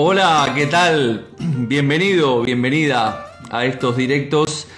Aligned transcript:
Hola, 0.00 0.52
¿qué 0.54 0.66
tal? 0.66 1.26
Bienvenido, 1.40 2.42
bienvenida 2.42 3.32
a 3.50 3.64
estos 3.64 3.96
directos 3.96 4.68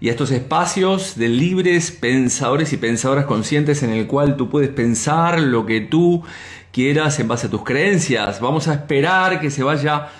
y 0.00 0.06
a 0.06 0.12
estos 0.12 0.30
espacios 0.30 1.18
de 1.18 1.28
libres 1.28 1.90
pensadores 1.90 2.72
y 2.72 2.76
pensadoras 2.76 3.24
conscientes 3.24 3.82
en 3.82 3.90
el 3.90 4.06
cual 4.06 4.36
tú 4.36 4.48
puedes 4.48 4.68
pensar 4.68 5.40
lo 5.40 5.66
que 5.66 5.80
tú 5.80 6.22
quieras 6.70 7.18
en 7.18 7.26
base 7.26 7.48
a 7.48 7.50
tus 7.50 7.64
creencias. 7.64 8.38
Vamos 8.38 8.68
a 8.68 8.74
esperar 8.74 9.40
que 9.40 9.50
se 9.50 9.64
vaya 9.64 10.10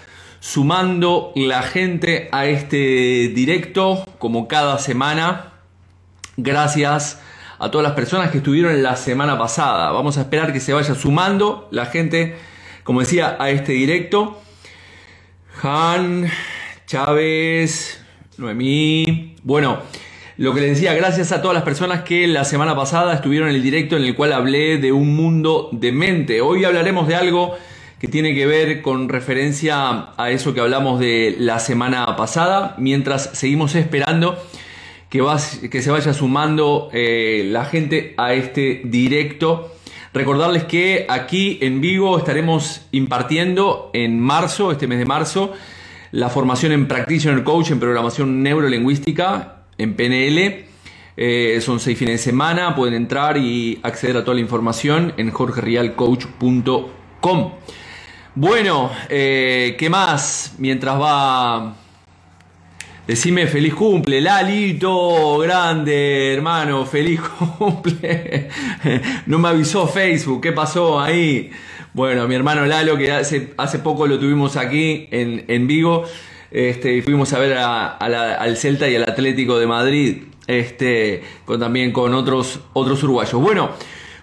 sumando 0.40 1.30
la 1.36 1.62
gente 1.62 2.28
a 2.32 2.46
este 2.46 3.28
directo 3.28 4.04
como 4.18 4.48
cada 4.48 4.80
semana. 4.80 5.52
Gracias 6.36 7.20
a 7.60 7.70
todas 7.70 7.86
las 7.86 7.94
personas 7.94 8.32
que 8.32 8.38
estuvieron 8.38 8.82
la 8.82 8.96
semana 8.96 9.38
pasada. 9.38 9.92
Vamos 9.92 10.18
a 10.18 10.22
esperar 10.22 10.52
que 10.52 10.58
se 10.58 10.72
vaya 10.72 10.96
sumando 10.96 11.68
la 11.70 11.86
gente, 11.86 12.34
como 12.82 12.98
decía, 12.98 13.36
a 13.38 13.50
este 13.50 13.70
directo. 13.70 14.42
Han, 15.62 16.30
Chávez, 16.86 18.00
Noemí. 18.36 19.34
Bueno, 19.42 19.78
lo 20.36 20.54
que 20.54 20.60
les 20.60 20.70
decía, 20.70 20.94
gracias 20.94 21.32
a 21.32 21.42
todas 21.42 21.54
las 21.54 21.64
personas 21.64 22.02
que 22.02 22.28
la 22.28 22.44
semana 22.44 22.76
pasada 22.76 23.14
estuvieron 23.14 23.48
en 23.48 23.56
el 23.56 23.62
directo 23.62 23.96
en 23.96 24.04
el 24.04 24.14
cual 24.14 24.32
hablé 24.32 24.78
de 24.78 24.92
un 24.92 25.16
mundo 25.16 25.68
de 25.72 25.90
mente. 25.90 26.40
Hoy 26.40 26.64
hablaremos 26.64 27.08
de 27.08 27.16
algo 27.16 27.56
que 27.98 28.06
tiene 28.06 28.34
que 28.34 28.46
ver 28.46 28.82
con 28.82 29.08
referencia 29.08 30.10
a 30.16 30.30
eso 30.30 30.54
que 30.54 30.60
hablamos 30.60 31.00
de 31.00 31.34
la 31.38 31.58
semana 31.58 32.14
pasada, 32.14 32.76
mientras 32.78 33.30
seguimos 33.32 33.74
esperando 33.74 34.38
que, 35.10 35.82
se 35.82 35.90
vaya 35.90 36.12
sumando 36.12 36.90
eh, 36.92 37.48
la 37.50 37.64
gente 37.64 38.14
a 38.16 38.34
este 38.34 38.82
directo. 38.84 39.74
Recordarles 40.12 40.64
que 40.64 41.06
aquí 41.08 41.58
en 41.60 41.80
Vigo 41.80 42.18
estaremos 42.18 42.82
impartiendo 42.92 43.90
en 43.92 44.20
marzo, 44.20 44.72
este 44.72 44.86
mes 44.86 44.98
de 44.98 45.04
marzo, 45.04 45.52
la 46.12 46.30
formación 46.30 46.72
en 46.72 46.88
Practitioner 46.88 47.44
Coach 47.44 47.70
en 47.70 47.80
programación 47.80 48.42
neurolingüística 48.42 49.64
en 49.76 49.94
PNL. 49.94 50.64
Eh, 51.16 51.60
son 51.60 51.80
seis 51.80 51.98
fines 51.98 52.14
de 52.14 52.18
semana, 52.30 52.74
pueden 52.74 52.94
entrar 52.94 53.36
y 53.36 53.78
acceder 53.82 54.16
a 54.16 54.24
toda 54.24 54.36
la 54.36 54.40
información 54.40 55.12
en 55.16 55.30
jorgerialcoach.com. 55.30 57.52
Bueno, 58.34 58.90
eh, 59.08 59.76
¿qué 59.78 59.90
más? 59.90 60.54
Mientras 60.58 61.00
va 61.00 61.76
Decime 63.08 63.46
feliz 63.46 63.72
cumple, 63.72 64.20
Lalito, 64.20 65.38
grande, 65.38 66.34
hermano, 66.34 66.84
feliz 66.84 67.18
cumple. 67.58 68.50
No 69.24 69.38
me 69.38 69.48
avisó 69.48 69.88
Facebook, 69.88 70.42
¿qué 70.42 70.52
pasó 70.52 71.00
ahí? 71.00 71.50
Bueno, 71.94 72.28
mi 72.28 72.34
hermano 72.34 72.66
Lalo, 72.66 72.98
que 72.98 73.10
hace, 73.10 73.54
hace 73.56 73.78
poco 73.78 74.06
lo 74.06 74.18
tuvimos 74.18 74.58
aquí 74.58 75.08
en, 75.10 75.42
en 75.48 75.66
Vigo, 75.66 76.04
este, 76.50 77.00
fuimos 77.00 77.32
a 77.32 77.38
ver 77.38 77.56
al 77.56 78.56
Celta 78.58 78.86
y 78.86 78.96
al 78.96 79.04
Atlético 79.04 79.58
de 79.58 79.66
Madrid, 79.66 80.24
este, 80.46 81.22
con, 81.46 81.58
también 81.58 81.92
con 81.92 82.12
otros, 82.12 82.60
otros 82.74 83.02
uruguayos. 83.04 83.40
Bueno, 83.40 83.70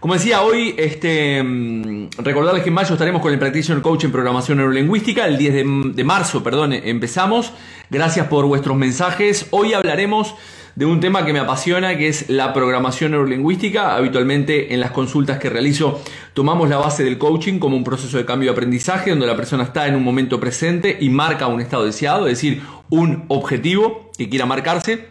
como 0.06 0.14
decía 0.14 0.44
hoy, 0.44 0.76
este, 0.78 1.42
mm, 1.42 2.10
recordarles 2.20 2.62
que 2.62 2.70
en 2.70 2.76
mayo 2.76 2.94
estaremos 2.94 3.24
con 3.24 3.34
el 3.34 3.40
Practitioner 3.40 3.82
Coach 3.82 4.04
en 4.04 4.12
Programación 4.12 4.60
Neurolingüística. 4.60 5.26
El 5.26 5.36
10 5.36 5.96
de, 5.96 6.04
marzo, 6.04 6.44
perdón, 6.44 6.74
empezamos. 6.74 7.52
Gracias 7.90 8.28
por 8.28 8.46
vuestros 8.46 8.78
mensajes. 8.78 9.48
Hoy 9.50 9.74
hablaremos 9.74 10.36
de 10.76 10.86
un 10.86 11.00
tema 11.00 11.26
que 11.26 11.34
me 11.34 11.40
apasiona, 11.40 11.98
que 11.98 12.08
es 12.08 12.30
la 12.30 12.54
programación 12.54 13.14
neurolingüística. 13.14 13.96
Habitualmente 13.96 14.76
en 14.76 14.80
las 14.80 14.92
consultas 14.92 15.40
que 15.40 15.50
realizo 15.50 16.00
tomamos 16.36 16.70
la 16.70 16.78
base 16.78 17.04
del 17.04 17.18
coaching 17.18 17.58
como 17.58 17.76
un 17.76 17.84
proceso 17.84 18.20
de 18.20 18.26
cambio 18.26 18.52
de 18.52 18.54
aprendizaje, 18.54 19.10
donde 19.10 19.26
la 19.26 19.36
persona 19.36 19.64
está 19.64 19.88
en 19.88 19.96
un 19.96 20.04
momento 20.04 20.40
presente 20.40 21.00
y 21.02 21.10
marca 21.10 21.48
un 21.48 21.62
estado 21.62 21.84
deseado, 21.84 22.28
es 22.28 22.34
decir, 22.34 22.62
un 22.92 23.26
objetivo 23.28 24.12
que 24.16 24.30
quiera 24.30 24.46
marcarse. 24.46 25.08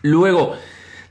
Luego 0.00 0.54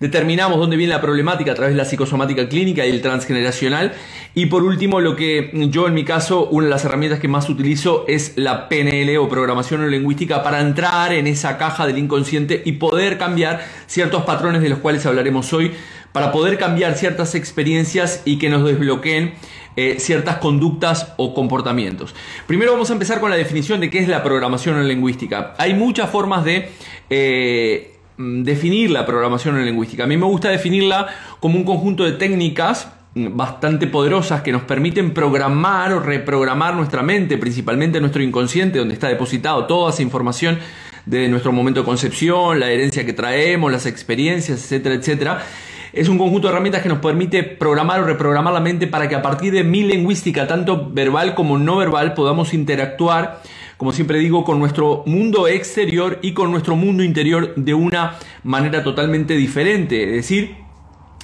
determinamos 0.04 0.60
dónde 0.60 0.76
viene 0.76 0.92
la 0.92 1.00
problemática 1.00 1.54
a 1.54 1.56
través 1.56 1.74
de 1.74 1.78
la 1.78 1.86
psicosomática 1.86 2.50
clínica 2.50 2.86
y 2.86 2.90
el 2.90 3.02
transgeneracional. 3.02 3.94
Y 4.36 4.48
por 4.48 4.64
último, 4.64 5.00
lo 5.00 5.16
que 5.16 5.50
yo 5.70 5.88
en 5.88 5.94
mi 5.94 6.04
caso, 6.04 6.50
una 6.50 6.66
de 6.66 6.72
las 6.72 6.84
herramientas 6.84 7.22
que 7.22 7.30
más 7.30 7.48
utilizo 7.48 8.04
es 8.10 8.34
la 8.36 8.68
PNL 8.68 9.16
o 9.18 9.30
programación 9.30 9.80
neurolingüística 9.80 10.44
para 10.44 10.60
entrar 10.60 11.14
en 11.14 11.26
esa 11.26 11.58
caja 11.58 11.88
del 11.88 11.98
inconsciente 11.98 12.62
y 12.66 12.74
poder 12.74 13.18
cambiar 13.18 13.66
ciertos 13.88 14.24
patrones 14.24 14.62
de 14.62 14.68
los 14.68 14.80
cuales 14.80 15.06
hablaremos 15.06 15.54
hoy, 15.54 15.72
para 16.12 16.34
poder 16.34 16.58
cambiar 16.58 16.96
ciertas 16.98 17.34
experiencias 17.34 18.24
y 18.26 18.40
que 18.40 18.50
nos 18.50 18.66
desbloqueen 18.66 19.36
eh, 19.78 19.96
ciertas 20.00 20.36
conductas 20.38 21.14
o 21.16 21.34
comportamientos. 21.34 22.14
Primero 22.46 22.74
vamos 22.74 22.90
a 22.90 22.94
empezar 22.94 23.22
con 23.22 23.30
la 23.30 23.38
definición 23.38 23.80
de 23.80 23.90
qué 23.90 24.00
es 24.00 24.10
la 24.10 24.22
programación 24.22 24.76
neurolingüística. 24.76 25.54
Hay 25.58 25.74
muchas 25.74 26.10
formas 26.10 26.44
de 26.44 26.70
eh, 27.10 27.93
definir 28.18 28.92
la 28.92 29.06
programación 29.06 29.58
en 29.58 29.66
lingüística. 29.66 30.04
A 30.04 30.08
mí 30.08 30.18
me 30.18 30.26
gusta 30.26 30.50
definirla 30.50 31.08
como 31.40 31.58
un 31.58 31.64
conjunto 31.64 32.04
de 32.04 32.14
técnicas 32.14 32.92
mm, 33.16 33.36
bastante 33.36 33.88
poderosas 33.88 34.42
que 34.42 34.52
nos 34.52 34.64
permiten 34.64 35.14
programar 35.14 35.94
o 35.94 36.00
reprogramar 36.00 36.76
nuestra 36.76 37.02
mente, 37.02 37.38
principalmente 37.38 38.00
nuestro 38.00 38.22
inconsciente, 38.22 38.80
donde 38.80 38.94
está 38.94 39.08
depositado 39.08 39.66
toda 39.66 39.92
esa 39.92 40.02
información 40.02 40.60
de 41.06 41.28
nuestro 41.28 41.52
momento 41.52 41.82
de 41.82 41.86
concepción, 41.86 42.60
la 42.60 42.70
herencia 42.70 43.06
que 43.06 43.14
traemos, 43.14 43.72
las 43.72 43.86
experiencias, 43.86 44.62
etcétera, 44.62 44.96
etcétera. 44.96 45.44
Es 45.92 46.10
un 46.10 46.18
conjunto 46.18 46.48
de 46.48 46.54
herramientas 46.54 46.82
que 46.82 46.90
nos 46.90 47.00
permite 47.00 47.44
programar 47.44 48.00
o 48.00 48.06
reprogramar 48.06 48.54
la 48.54 48.60
mente 48.60 48.88
para 48.88 49.08
que 49.08 49.16
a 49.16 49.22
partir 49.22 49.54
de 49.54 49.64
mi 49.64 49.84
lingüística, 49.84 50.48
tanto 50.48 50.90
verbal 50.90 51.36
como 51.36 51.60
no 51.60 51.78
verbal, 51.78 52.16
podamos 52.16 52.54
interactuar 52.54 53.42
como 53.78 53.92
siempre 53.92 54.20
digo, 54.20 54.44
con 54.44 54.60
nuestro 54.60 55.04
mundo 55.06 55.48
exterior 55.48 56.20
y 56.22 56.34
con 56.34 56.52
nuestro 56.52 56.76
mundo 56.76 57.04
interior 57.04 57.54
de 57.56 57.74
una 57.74 58.18
manera 58.44 58.84
totalmente 58.84 59.36
diferente. 59.36 60.04
Es 60.04 60.16
decir, 60.16 60.56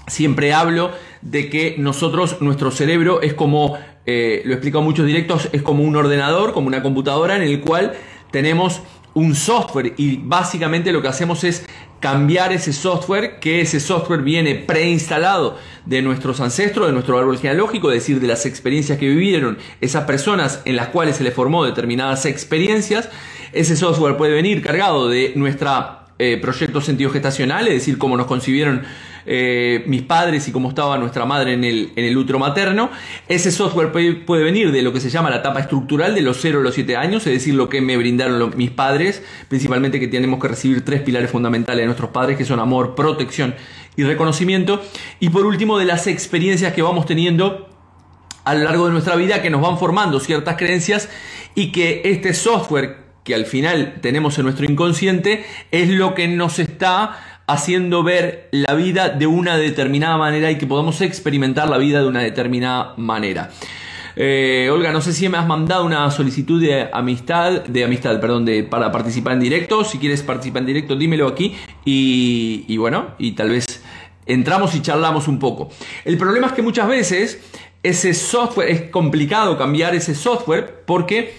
siempre 0.08 0.54
hablo 0.54 0.92
de 1.22 1.50
que 1.50 1.76
nosotros, 1.78 2.42
nuestro 2.42 2.72
cerebro 2.72 3.22
es 3.22 3.34
como, 3.34 3.78
eh, 4.06 4.42
lo 4.46 4.52
he 4.52 4.56
explicado 4.56 4.80
en 4.82 4.86
muchos 4.86 5.06
directos, 5.06 5.50
es 5.52 5.62
como 5.62 5.84
un 5.84 5.96
ordenador, 5.96 6.54
como 6.54 6.68
una 6.68 6.82
computadora 6.82 7.36
en 7.36 7.44
el 7.44 7.62
cual 7.62 7.94
tenemos 8.32 8.82
un 9.14 9.36
software 9.36 9.94
y 9.98 10.18
básicamente 10.18 10.92
lo 10.92 11.02
que 11.02 11.08
hacemos 11.08 11.44
es 11.44 11.66
cambiar 12.00 12.54
ese 12.54 12.74
software, 12.74 13.40
que 13.40 13.62
ese 13.62 13.80
software 13.80 14.22
viene 14.22 14.56
preinstalado 14.56 15.58
de 15.86 16.02
nuestros 16.02 16.40
ancestros, 16.40 16.88
de 16.88 16.94
nuestro 16.94 17.18
árbol 17.18 17.38
genealógico, 17.38 17.92
es 17.92 18.00
decir, 18.02 18.20
de 18.20 18.28
las 18.28 18.46
experiencias 18.46 18.98
que 18.98 19.08
vivieron 19.08 19.58
esas 19.82 20.06
personas 20.06 20.62
en 20.66 20.76
las 20.76 20.90
cuales 20.90 21.18
se 21.18 21.24
le 21.24 21.32
formó 21.32 21.66
determinadas 21.66 22.26
experiencias. 22.26 23.10
Ese 23.52 23.76
software 23.76 24.18
puede 24.18 24.34
venir 24.34 24.62
cargado 24.62 25.10
de 25.10 25.34
nuestra 25.36 26.06
eh, 26.20 26.38
proyecto 26.42 26.82
sentido 26.82 27.10
gestacional, 27.12 27.68
es 27.68 27.76
decir, 27.76 27.98
cómo 27.98 28.18
nos 28.18 28.28
concibieron 28.28 28.84
eh, 29.26 29.84
mis 29.88 30.02
padres 30.02 30.48
y 30.48 30.52
cómo 30.52 30.70
estaba 30.70 30.98
nuestra 30.98 31.26
madre 31.26 31.54
en 31.54 31.64
el, 31.64 31.92
en 31.96 32.06
el 32.06 32.18
útero 32.18 32.40
materno. 32.40 32.90
Ese 33.28 33.52
software 33.52 33.92
puede, 33.92 34.44
venir 34.44 34.72
de 34.72 34.82
lo 34.82 34.94
que 34.94 35.00
se 35.00 35.10
llama 35.10 35.30
la 35.30 35.38
etapa 35.38 35.60
estructural 35.60 36.16
de 36.16 36.22
los 36.22 36.40
0 36.42 36.60
a 36.60 36.64
los 36.64 36.74
7 36.74 36.96
años, 36.96 37.26
es 37.28 37.34
decir, 37.34 37.54
lo 37.54 37.70
que 37.70 37.82
me 37.82 37.98
brindaron 37.98 38.54
mis 38.56 38.72
padres, 38.72 39.24
principalmente 39.48 40.00
que 40.00 40.08
tenemos 40.08 40.40
que 40.40 40.48
recibir 40.48 40.86
tres 40.86 41.02
pilares 41.02 41.32
fundamentales 41.32 41.82
de 41.82 41.86
nuestros 41.86 42.12
padres, 42.12 42.38
que 42.38 42.46
son 42.46 42.60
amor, 42.60 42.96
protección 42.96 43.56
y 43.96 44.04
reconocimiento. 44.04 44.82
Y 45.20 45.30
por 45.30 45.46
último, 45.46 45.78
de 45.78 45.86
las 45.86 46.08
experiencias 46.08 46.74
que 46.74 46.82
vamos 46.82 47.06
teniendo 47.06 47.68
a 48.46 48.56
lo 48.56 48.64
largo 48.64 48.88
de 48.88 48.94
nuestra 48.94 49.16
vida 49.16 49.42
que 49.42 49.50
nos 49.50 49.62
van 49.62 49.78
formando 49.78 50.20
ciertas 50.20 50.58
creencias 50.58 51.10
y 51.56 51.72
que 51.72 52.02
este 52.06 52.34
software 52.34 53.10
que 53.24 53.36
al 53.36 53.46
final 53.46 54.00
tenemos 54.02 54.38
en 54.40 54.46
nuestro 54.46 54.66
inconsciente 54.66 55.46
es 55.72 55.90
lo 55.90 56.16
que 56.16 56.28
nos 56.28 56.58
está 56.58 57.29
haciendo 57.50 58.04
ver 58.04 58.48
la 58.52 58.76
vida 58.76 59.10
de 59.10 59.26
una 59.26 59.58
determinada 59.58 60.18
manera 60.18 60.52
y 60.52 60.58
que 60.58 60.68
podamos 60.68 61.02
experimentar 61.02 61.68
la 61.68 61.80
vida 61.80 62.02
de 62.02 62.08
una 62.08 62.22
determinada 62.22 62.94
manera. 62.98 63.50
Eh, 64.16 64.70
Olga, 64.72 64.92
no 64.92 65.02
sé 65.02 65.14
si 65.14 65.28
me 65.30 65.38
has 65.38 65.48
mandado 65.48 65.84
una 65.84 66.12
solicitud 66.12 66.62
de 66.62 66.90
amistad, 66.94 67.64
de 67.64 67.84
amistad, 67.84 68.20
perdón, 68.20 68.46
de, 68.46 68.64
para 68.64 68.92
participar 68.92 69.34
en 69.34 69.40
directo. 69.40 69.84
Si 69.84 69.98
quieres 69.98 70.22
participar 70.22 70.62
en 70.62 70.68
directo, 70.68 70.96
dímelo 70.96 71.28
aquí. 71.28 71.56
Y, 71.86 72.66
y 72.68 72.78
bueno, 72.78 73.16
y 73.18 73.32
tal 73.32 73.50
vez 73.50 73.82
entramos 74.28 74.76
y 74.76 74.82
charlamos 74.82 75.28
un 75.28 75.40
poco. 75.40 75.70
El 76.06 76.18
problema 76.18 76.48
es 76.48 76.54
que 76.54 76.62
muchas 76.62 76.88
veces 76.88 77.42
ese 77.82 78.14
software, 78.14 78.70
es 78.70 78.82
complicado 78.92 79.58
cambiar 79.58 79.96
ese 79.96 80.14
software 80.14 80.84
porque 80.86 81.34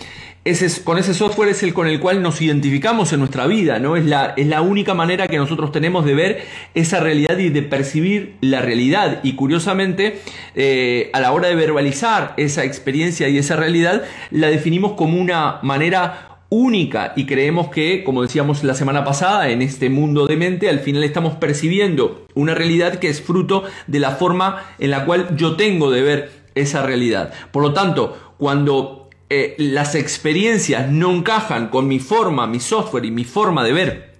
con 0.84 0.98
ese 0.98 1.14
software 1.14 1.50
es 1.50 1.62
el 1.62 1.74
con 1.74 1.86
el 1.86 2.00
cual 2.00 2.22
nos 2.22 2.40
identificamos 2.40 3.12
en 3.12 3.20
nuestra 3.20 3.46
vida, 3.46 3.78
¿no? 3.78 3.96
Es 3.96 4.04
la, 4.04 4.34
es 4.36 4.46
la 4.46 4.62
única 4.62 4.94
manera 4.94 5.28
que 5.28 5.36
nosotros 5.36 5.72
tenemos 5.72 6.04
de 6.04 6.14
ver 6.14 6.42
esa 6.74 7.00
realidad 7.00 7.38
y 7.38 7.50
de 7.50 7.62
percibir 7.62 8.36
la 8.40 8.60
realidad. 8.60 9.20
Y 9.22 9.34
curiosamente, 9.34 10.20
eh, 10.54 11.10
a 11.12 11.20
la 11.20 11.32
hora 11.32 11.48
de 11.48 11.54
verbalizar 11.54 12.34
esa 12.36 12.64
experiencia 12.64 13.28
y 13.28 13.38
esa 13.38 13.56
realidad, 13.56 14.02
la 14.30 14.48
definimos 14.48 14.92
como 14.92 15.20
una 15.20 15.58
manera 15.62 16.30
única 16.50 17.12
y 17.16 17.26
creemos 17.26 17.68
que, 17.68 18.02
como 18.04 18.22
decíamos 18.22 18.64
la 18.64 18.74
semana 18.74 19.04
pasada, 19.04 19.48
en 19.50 19.62
este 19.62 19.88
mundo 19.88 20.26
de 20.26 20.36
mente, 20.36 20.68
al 20.68 20.80
final 20.80 21.04
estamos 21.04 21.34
percibiendo 21.36 22.26
una 22.34 22.54
realidad 22.54 22.98
que 22.98 23.08
es 23.08 23.22
fruto 23.22 23.64
de 23.86 24.00
la 24.00 24.10
forma 24.12 24.64
en 24.78 24.90
la 24.90 25.04
cual 25.04 25.36
yo 25.36 25.56
tengo 25.56 25.90
de 25.90 26.02
ver 26.02 26.32
esa 26.54 26.82
realidad. 26.82 27.32
Por 27.52 27.62
lo 27.62 27.72
tanto, 27.72 28.34
cuando 28.36 28.99
eh, 29.32 29.54
las 29.58 29.94
experiencias 29.94 30.90
no 30.90 31.12
encajan 31.12 31.68
con 31.68 31.86
mi 31.86 32.00
forma, 32.00 32.48
mi 32.48 32.58
software 32.58 33.04
y 33.04 33.12
mi 33.12 33.22
forma 33.22 33.62
de 33.62 33.72
ver 33.72 34.14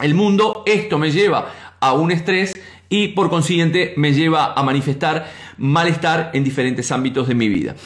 el 0.00 0.14
mundo, 0.14 0.62
esto 0.64 0.98
me 0.98 1.10
lleva 1.10 1.76
a 1.78 1.92
un 1.92 2.10
estrés 2.10 2.54
y 2.88 3.08
por 3.08 3.28
consiguiente 3.28 3.92
me 3.98 4.14
lleva 4.14 4.54
a 4.54 4.62
manifestar 4.62 5.30
malestar 5.58 6.30
en 6.32 6.42
diferentes 6.42 6.90
ámbitos 6.90 7.28
de 7.28 7.34
mi 7.34 7.48
vida. 7.48 7.76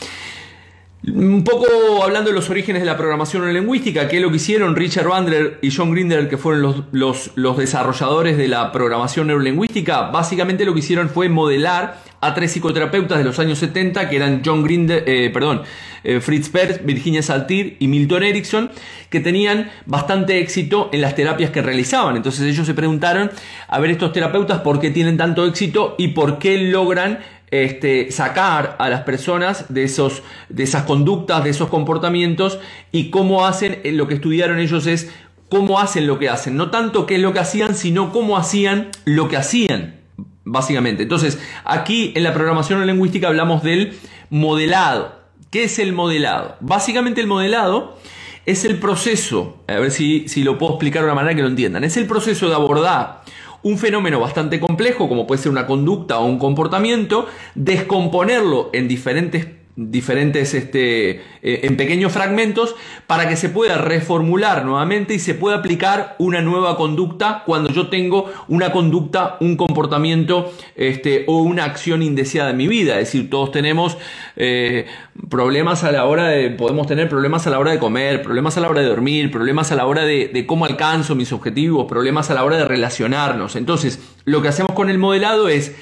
Un 1.03 1.45
poco 1.45 2.05
hablando 2.05 2.29
de 2.29 2.37
los 2.37 2.51
orígenes 2.51 2.83
de 2.83 2.87
la 2.87 2.99
programación 2.99 3.51
lingüística, 3.55 4.07
que 4.07 4.19
es 4.19 4.23
lo 4.23 4.29
que 4.29 4.37
hicieron 4.37 4.77
Richard 4.77 5.09
Bandler 5.09 5.59
y 5.63 5.71
John 5.75 5.93
Grinder, 5.93 6.29
que 6.29 6.37
fueron 6.37 6.61
los, 6.93 7.31
los, 7.37 7.57
desarrolladores 7.57 8.37
de 8.37 8.49
la 8.49 8.71
programación 8.71 9.29
neurolingüística, 9.29 10.11
básicamente 10.11 10.67
lo 10.67 10.75
que 10.75 10.81
hicieron 10.81 11.09
fue 11.09 11.31
modelar 11.31 12.03
a 12.21 12.35
tres 12.35 12.53
psicoterapeutas 12.53 13.17
de 13.17 13.25
los 13.25 13.39
años 13.39 13.59
70, 13.59 14.11
que 14.11 14.17
eran 14.17 14.43
John 14.45 14.63
Grinder, 14.63 15.03
eh, 15.07 15.31
perdón, 15.33 15.63
eh, 16.05 16.21
Fritz 16.21 16.51
Perls, 16.51 16.85
Virginia 16.85 17.23
Saltir 17.23 17.79
y 17.81 17.89
Milton 17.89 18.23
Erickson, 18.23 18.71
que 19.09 19.21
tenían 19.21 19.71
bastante 19.87 20.39
éxito 20.39 20.91
en 20.93 21.01
las 21.01 21.15
terapias 21.15 21.51
que 21.51 21.63
realizaban. 21.63 22.17
Entonces 22.17 22.43
ellos 22.43 22.67
se 22.67 22.75
preguntaron, 22.75 23.31
a 23.69 23.81
ver 23.81 23.93
estos 23.93 24.13
terapeutas, 24.13 24.61
¿por 24.61 24.79
qué 24.81 24.91
tienen 24.91 25.17
tanto 25.17 25.47
éxito 25.47 25.95
y 25.97 26.09
por 26.09 26.39
qué 26.39 26.59
logran 26.59 27.21
este, 27.51 28.11
sacar 28.13 28.77
a 28.79 28.89
las 28.89 29.03
personas 29.03 29.73
de, 29.73 29.85
esos, 29.85 30.23
de 30.49 30.63
esas 30.63 30.85
conductas, 30.85 31.43
de 31.45 31.51
esos 31.51 31.69
comportamientos 31.69 32.59
y 32.93 33.11
cómo 33.11 33.47
hacen, 33.47 33.81
eh, 33.83 33.93
lo 33.93 34.07
que 34.07 34.15
estudiaron 34.15 34.59
ellos 34.59 34.87
es 34.87 35.11
cómo 35.49 35.81
hacen 35.81 36.07
lo 36.07 36.19
que 36.19 36.29
hacen, 36.29 36.57
no 36.57 36.71
tanto 36.71 37.07
qué 37.07 37.17
es 37.17 37.21
lo 37.21 37.33
que 37.33 37.41
hacían, 37.41 37.75
sino 37.75 38.13
cómo 38.13 38.37
hacían 38.37 38.91
lo 39.05 39.29
que 39.29 39.37
hacían, 39.37 39.97
básicamente. 40.45 41.03
Entonces, 41.03 41.41
aquí 41.65 42.13
en 42.15 42.23
la 42.23 42.33
programación 42.33 42.87
lingüística 42.87 43.29
hablamos 43.29 43.63
del 43.63 43.99
modelado. 44.31 45.19
¿Qué 45.51 45.65
es 45.65 45.81
el 45.81 45.93
modelado? 45.93 46.57
Básicamente 46.61 47.21
el 47.21 47.27
modelado 47.27 47.99
es 48.47 48.65
el 48.65 48.79
proceso, 48.79 49.63
a 49.67 49.75
ver 49.75 49.91
si, 49.91 50.29
si 50.29 50.45
lo 50.45 50.57
puedo 50.57 50.75
explicar 50.75 51.03
de 51.03 51.07
una 51.07 51.17
manera 51.17 51.35
que 51.35 51.43
lo 51.43 51.49
entiendan, 51.49 51.83
es 51.83 51.97
el 51.97 52.07
proceso 52.07 52.49
de 52.49 52.55
abordar 52.55 53.23
un 53.63 53.79
fenómeno 53.79 54.21
bastante 54.21 54.61
complejo, 54.61 55.09
como 55.09 55.27
puede 55.27 55.43
ser 55.43 55.53
una 55.53 55.67
conducta 55.67 56.19
o 56.19 56.27
un 56.27 56.39
comportamiento, 56.39 57.27
descomponerlo 57.55 58.71
en 58.73 58.89
diferentes 58.89 59.47
diferentes 59.77 60.53
este, 60.55 61.11
eh, 61.11 61.61
en 61.63 61.77
pequeños 61.77 62.13
fragmentos 62.13 62.75
para 63.07 63.29
que 63.29 63.37
se 63.37 63.49
pueda 63.49 63.79
reformular 63.79 64.65
nuevamente 64.65 65.15
y 65.15 65.19
se 65.19 65.35
pueda 65.35 65.57
aplicar 65.57 66.17
una 66.19 66.43
nueva 66.43 66.77
conducta 66.77 67.43
cuando 67.47 67.71
yo 67.71 67.89
tengo 67.89 68.31
una 68.49 68.73
conducta, 68.73 69.37
un 69.41 69.57
comportamiento 69.57 70.53
este, 70.77 71.25
o 71.29 71.43
una 71.43 71.65
acción 71.65 72.03
indeseada 72.03 72.51
en 72.51 72.57
mi 72.57 72.69
vida. 72.69 72.99
Es 72.99 73.13
decir, 73.13 73.31
todos 73.31 73.53
tenemos 73.53 73.97
eh, 74.37 74.87
problemas 75.29 75.85
a 75.85 75.93
la 75.93 76.05
hora 76.05 76.29
de, 76.29 76.51
podemos 76.51 76.87
tener 76.87 77.09
problemas 77.09 77.47
a 77.47 77.51
la 77.51 77.59
hora 77.59 77.71
de 77.71 77.79
comer, 77.79 78.23
problemas 78.23 78.57
a 78.57 78.61
la 78.61 78.69
hora 78.69 78.83
de 78.83 78.89
dormir, 78.89 79.31
problemas 79.31 79.73
a 79.73 79.77
la 79.77 79.87
hora 79.87 80.05
de, 80.05 80.29
de 80.29 80.47
cómo 80.47 80.67
alcanzo 80.67 81.15
mis 81.15 81.33
objetivos, 81.33 81.87
problemas 81.87 82.31
a 82.31 82.35
la 82.35 82.45
hora 82.45 82.57
de 82.57 82.65
relacionarnos. 82.65 83.57
Entonces, 83.57 84.01
lo 84.25 84.43
que 84.43 84.49
hacemos 84.49 84.73
con 84.73 84.91
el 84.91 84.99
modelado 84.99 85.49
es 85.49 85.75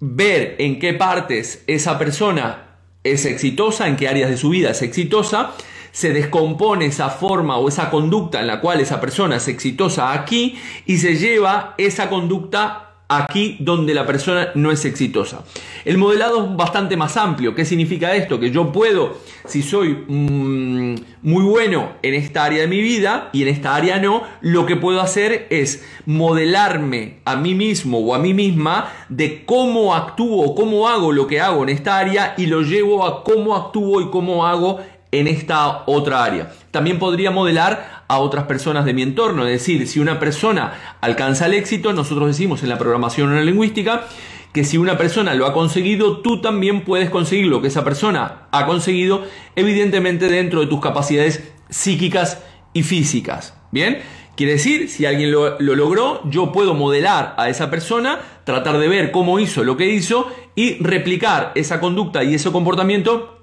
ver 0.00 0.56
en 0.58 0.78
qué 0.78 0.94
partes 0.94 1.62
esa 1.66 1.98
persona 1.98 2.69
es 3.04 3.24
exitosa, 3.24 3.88
en 3.88 3.96
qué 3.96 4.08
áreas 4.08 4.30
de 4.30 4.36
su 4.36 4.50
vida 4.50 4.70
es 4.70 4.82
exitosa, 4.82 5.52
se 5.92 6.12
descompone 6.12 6.86
esa 6.86 7.10
forma 7.10 7.56
o 7.56 7.68
esa 7.68 7.90
conducta 7.90 8.40
en 8.40 8.46
la 8.46 8.60
cual 8.60 8.80
esa 8.80 9.00
persona 9.00 9.36
es 9.36 9.48
exitosa 9.48 10.12
aquí 10.12 10.58
y 10.86 10.98
se 10.98 11.16
lleva 11.16 11.74
esa 11.78 12.08
conducta 12.08 12.89
aquí 13.10 13.56
donde 13.58 13.92
la 13.92 14.06
persona 14.06 14.50
no 14.54 14.70
es 14.70 14.84
exitosa. 14.84 15.44
El 15.84 15.98
modelado 15.98 16.44
es 16.44 16.56
bastante 16.56 16.96
más 16.96 17.16
amplio. 17.16 17.56
¿Qué 17.56 17.64
significa 17.64 18.14
esto? 18.14 18.38
Que 18.38 18.52
yo 18.52 18.70
puedo, 18.70 19.18
si 19.46 19.62
soy 19.62 20.04
mm, 20.06 20.94
muy 21.22 21.42
bueno 21.42 21.94
en 22.02 22.14
esta 22.14 22.44
área 22.44 22.60
de 22.60 22.68
mi 22.68 22.80
vida 22.80 23.28
y 23.32 23.42
en 23.42 23.48
esta 23.48 23.74
área 23.74 23.98
no, 23.98 24.22
lo 24.40 24.64
que 24.64 24.76
puedo 24.76 25.00
hacer 25.00 25.48
es 25.50 25.84
modelarme 26.06 27.18
a 27.24 27.34
mí 27.34 27.54
mismo 27.54 27.98
o 27.98 28.14
a 28.14 28.20
mí 28.20 28.32
misma 28.32 28.92
de 29.08 29.44
cómo 29.44 29.94
actúo, 29.94 30.54
cómo 30.54 30.88
hago 30.88 31.10
lo 31.10 31.26
que 31.26 31.40
hago 31.40 31.64
en 31.64 31.70
esta 31.70 31.98
área 31.98 32.34
y 32.36 32.46
lo 32.46 32.62
llevo 32.62 33.04
a 33.04 33.24
cómo 33.24 33.56
actúo 33.56 34.00
y 34.00 34.10
cómo 34.10 34.46
hago 34.46 34.78
en 35.10 35.26
esta 35.26 35.82
otra 35.86 36.24
área. 36.24 36.52
También 36.70 36.98
podría 36.98 37.30
modelar 37.30 38.04
a 38.06 38.18
otras 38.18 38.44
personas 38.44 38.84
de 38.84 38.94
mi 38.94 39.02
entorno, 39.02 39.46
es 39.46 39.52
decir, 39.52 39.88
si 39.88 39.98
una 39.98 40.20
persona 40.20 40.72
alcanza 41.00 41.46
el 41.46 41.54
éxito, 41.54 41.92
nosotros 41.92 42.28
decimos 42.28 42.62
en 42.62 42.68
la 42.68 42.78
programación 42.78 43.44
lingüística 43.44 44.06
que 44.52 44.64
si 44.64 44.78
una 44.78 44.96
persona 44.96 45.34
lo 45.34 45.46
ha 45.46 45.52
conseguido, 45.52 46.18
tú 46.18 46.40
también 46.40 46.82
puedes 46.82 47.10
conseguir 47.10 47.46
lo 47.46 47.60
que 47.60 47.68
esa 47.68 47.84
persona 47.84 48.48
ha 48.50 48.66
conseguido, 48.66 49.24
evidentemente 49.56 50.28
dentro 50.28 50.60
de 50.60 50.66
tus 50.66 50.80
capacidades 50.80 51.52
psíquicas 51.68 52.42
y 52.72 52.82
físicas. 52.82 53.54
¿Bien? 53.70 53.98
Quiere 54.36 54.54
decir, 54.54 54.88
si 54.88 55.06
alguien 55.06 55.30
lo, 55.30 55.60
lo, 55.60 55.76
logró, 55.76 56.22
yo 56.24 56.50
puedo 56.50 56.74
modelar 56.74 57.34
a 57.36 57.48
esa 57.48 57.70
persona, 57.70 58.18
tratar 58.44 58.78
de 58.78 58.88
ver 58.88 59.10
cómo 59.12 59.38
hizo 59.38 59.62
lo 59.64 59.76
que 59.76 59.86
hizo 59.86 60.28
y 60.54 60.82
replicar 60.82 61.52
esa 61.54 61.78
conducta 61.78 62.24
y 62.24 62.34
ese 62.34 62.50
comportamiento 62.50 63.39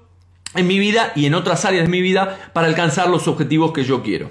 en 0.54 0.66
mi 0.66 0.78
vida 0.78 1.12
y 1.14 1.26
en 1.26 1.34
otras 1.34 1.64
áreas 1.64 1.84
de 1.84 1.90
mi 1.90 2.00
vida 2.00 2.50
para 2.52 2.66
alcanzar 2.66 3.08
los 3.08 3.28
objetivos 3.28 3.72
que 3.72 3.84
yo 3.84 4.02
quiero. 4.02 4.30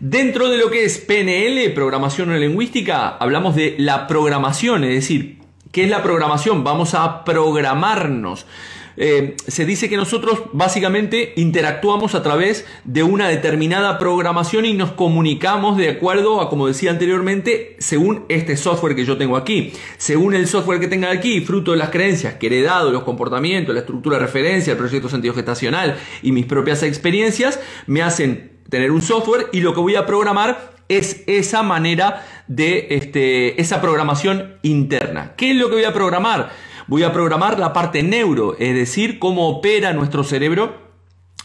Dentro 0.00 0.48
de 0.48 0.58
lo 0.58 0.70
que 0.70 0.84
es 0.84 0.98
PNL, 0.98 1.72
programación 1.74 2.38
lingüística, 2.40 3.08
hablamos 3.08 3.54
de 3.54 3.76
la 3.78 4.08
programación, 4.08 4.82
es 4.82 4.94
decir, 4.94 5.38
¿qué 5.70 5.84
es 5.84 5.90
la 5.90 6.02
programación? 6.02 6.64
Vamos 6.64 6.94
a 6.94 7.24
programarnos. 7.24 8.46
Eh, 8.96 9.36
se 9.46 9.64
dice 9.64 9.88
que 9.88 9.96
nosotros 9.96 10.42
básicamente 10.52 11.32
interactuamos 11.36 12.14
a 12.14 12.22
través 12.22 12.66
de 12.84 13.02
una 13.02 13.28
determinada 13.28 13.98
programación 13.98 14.64
y 14.64 14.74
nos 14.74 14.92
comunicamos 14.92 15.76
de 15.76 15.90
acuerdo 15.90 16.40
a, 16.40 16.50
como 16.50 16.66
decía 16.66 16.90
anteriormente, 16.90 17.76
según 17.78 18.24
este 18.28 18.56
software 18.56 18.94
que 18.94 19.04
yo 19.04 19.16
tengo 19.16 19.36
aquí. 19.36 19.72
Según 19.96 20.34
el 20.34 20.46
software 20.46 20.80
que 20.80 20.88
tenga 20.88 21.10
aquí, 21.10 21.40
fruto 21.40 21.72
de 21.72 21.78
las 21.78 21.90
creencias 21.90 22.34
que 22.34 22.46
he 22.46 22.50
heredado, 22.50 22.90
los 22.90 23.04
comportamientos, 23.04 23.74
la 23.74 23.80
estructura 23.80 24.18
de 24.18 24.24
referencia, 24.24 24.72
el 24.72 24.78
proyecto 24.78 25.08
sentido 25.08 25.34
gestacional 25.34 25.96
y 26.22 26.32
mis 26.32 26.46
propias 26.46 26.82
experiencias, 26.82 27.60
me 27.86 28.02
hacen 28.02 28.52
tener 28.68 28.90
un 28.90 29.02
software 29.02 29.48
y 29.52 29.60
lo 29.60 29.74
que 29.74 29.80
voy 29.80 29.96
a 29.96 30.06
programar 30.06 30.72
es 30.88 31.22
esa 31.26 31.62
manera 31.62 32.26
de 32.48 32.88
este, 32.90 33.60
esa 33.60 33.80
programación 33.80 34.56
interna. 34.62 35.34
¿Qué 35.36 35.52
es 35.52 35.56
lo 35.56 35.68
que 35.68 35.76
voy 35.76 35.84
a 35.84 35.92
programar? 35.92 36.50
Voy 36.92 37.04
a 37.04 37.12
programar 37.14 37.58
la 37.58 37.72
parte 37.72 38.02
neuro, 38.02 38.54
es 38.58 38.74
decir, 38.74 39.18
cómo 39.18 39.48
opera 39.48 39.94
nuestro 39.94 40.24
cerebro 40.24 40.74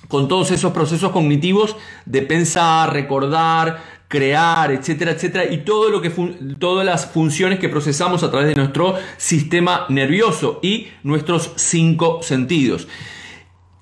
con 0.10 0.28
todos 0.28 0.52
esos 0.52 0.74
procesos 0.74 1.14
cognitivos 1.14 1.78
de 2.06 2.22
pensar, 2.22 2.92
recordar, 2.92 3.82
crear, 4.10 4.74
etcétera, 4.74 5.12
etcétera, 5.12 5.46
y 5.46 5.60
todo 5.60 5.90
lo 5.90 6.02
que 6.02 6.10
todas 6.60 6.86
las 6.86 7.06
funciones 7.06 7.60
que 7.60 7.70
procesamos 7.70 8.24
a 8.24 8.30
través 8.30 8.50
de 8.50 8.56
nuestro 8.56 8.96
sistema 9.16 9.86
nervioso 9.88 10.60
y 10.62 10.90
nuestros 11.04 11.54
cinco 11.56 12.22
sentidos. 12.24 12.90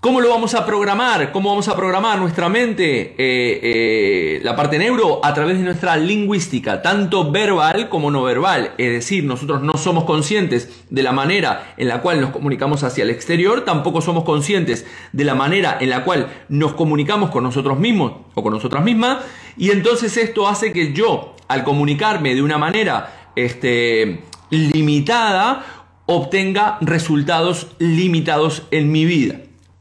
¿Cómo 0.06 0.22
lo 0.22 0.30
vamos 0.30 0.54
a 0.54 0.68
programar? 0.68 1.32
¿Cómo 1.32 1.50
vamos 1.50 1.68
a 1.68 1.76
programar 1.76 2.20
nuestra 2.20 2.48
mente, 2.48 3.16
eh, 3.18 3.60
eh, 3.64 4.40
la 4.44 4.56
parte 4.56 4.78
neuro, 4.78 5.20
a 5.24 5.34
través 5.34 5.58
de 5.58 5.64
nuestra 5.64 5.98
lingüística, 5.98 6.84
tanto 6.84 7.32
verbal 7.32 7.90
como 7.90 8.12
no 8.12 8.22
verbal? 8.22 8.74
Es 8.78 8.92
decir, 8.92 9.24
nosotros 9.24 9.64
no 9.64 9.78
somos 9.78 10.04
conscientes 10.04 10.86
de 10.92 11.02
la 11.02 11.12
manera 11.12 11.74
en 11.78 11.88
la 11.88 12.04
cual 12.04 12.22
nos 12.22 12.30
comunicamos 12.30 12.84
hacia 12.84 13.04
el 13.04 13.10
exterior, 13.10 13.66
tampoco 13.66 14.00
somos 14.00 14.26
conscientes 14.26 14.86
de 15.12 15.24
la 15.24 15.34
manera 15.34 15.80
en 15.82 15.90
la 15.90 16.04
cual 16.04 16.28
nos 16.50 16.74
comunicamos 16.74 17.32
con 17.32 17.44
nosotros 17.44 17.80
mismos 17.80 18.12
o 18.36 18.44
con 18.44 18.54
nosotras 18.54 18.84
mismas, 18.84 19.24
y 19.58 19.72
entonces 19.72 20.16
esto 20.18 20.48
hace 20.48 20.72
que 20.72 20.94
yo, 20.94 21.36
al 21.48 21.64
comunicarme 21.64 22.36
de 22.36 22.44
una 22.44 22.60
manera 22.60 23.32
este, 23.36 24.22
limitada, 24.52 25.66
obtenga 26.06 26.78
resultados 26.82 27.70
limitados 27.80 28.68
en 28.70 28.92
mi 28.92 29.06
vida. 29.06 29.38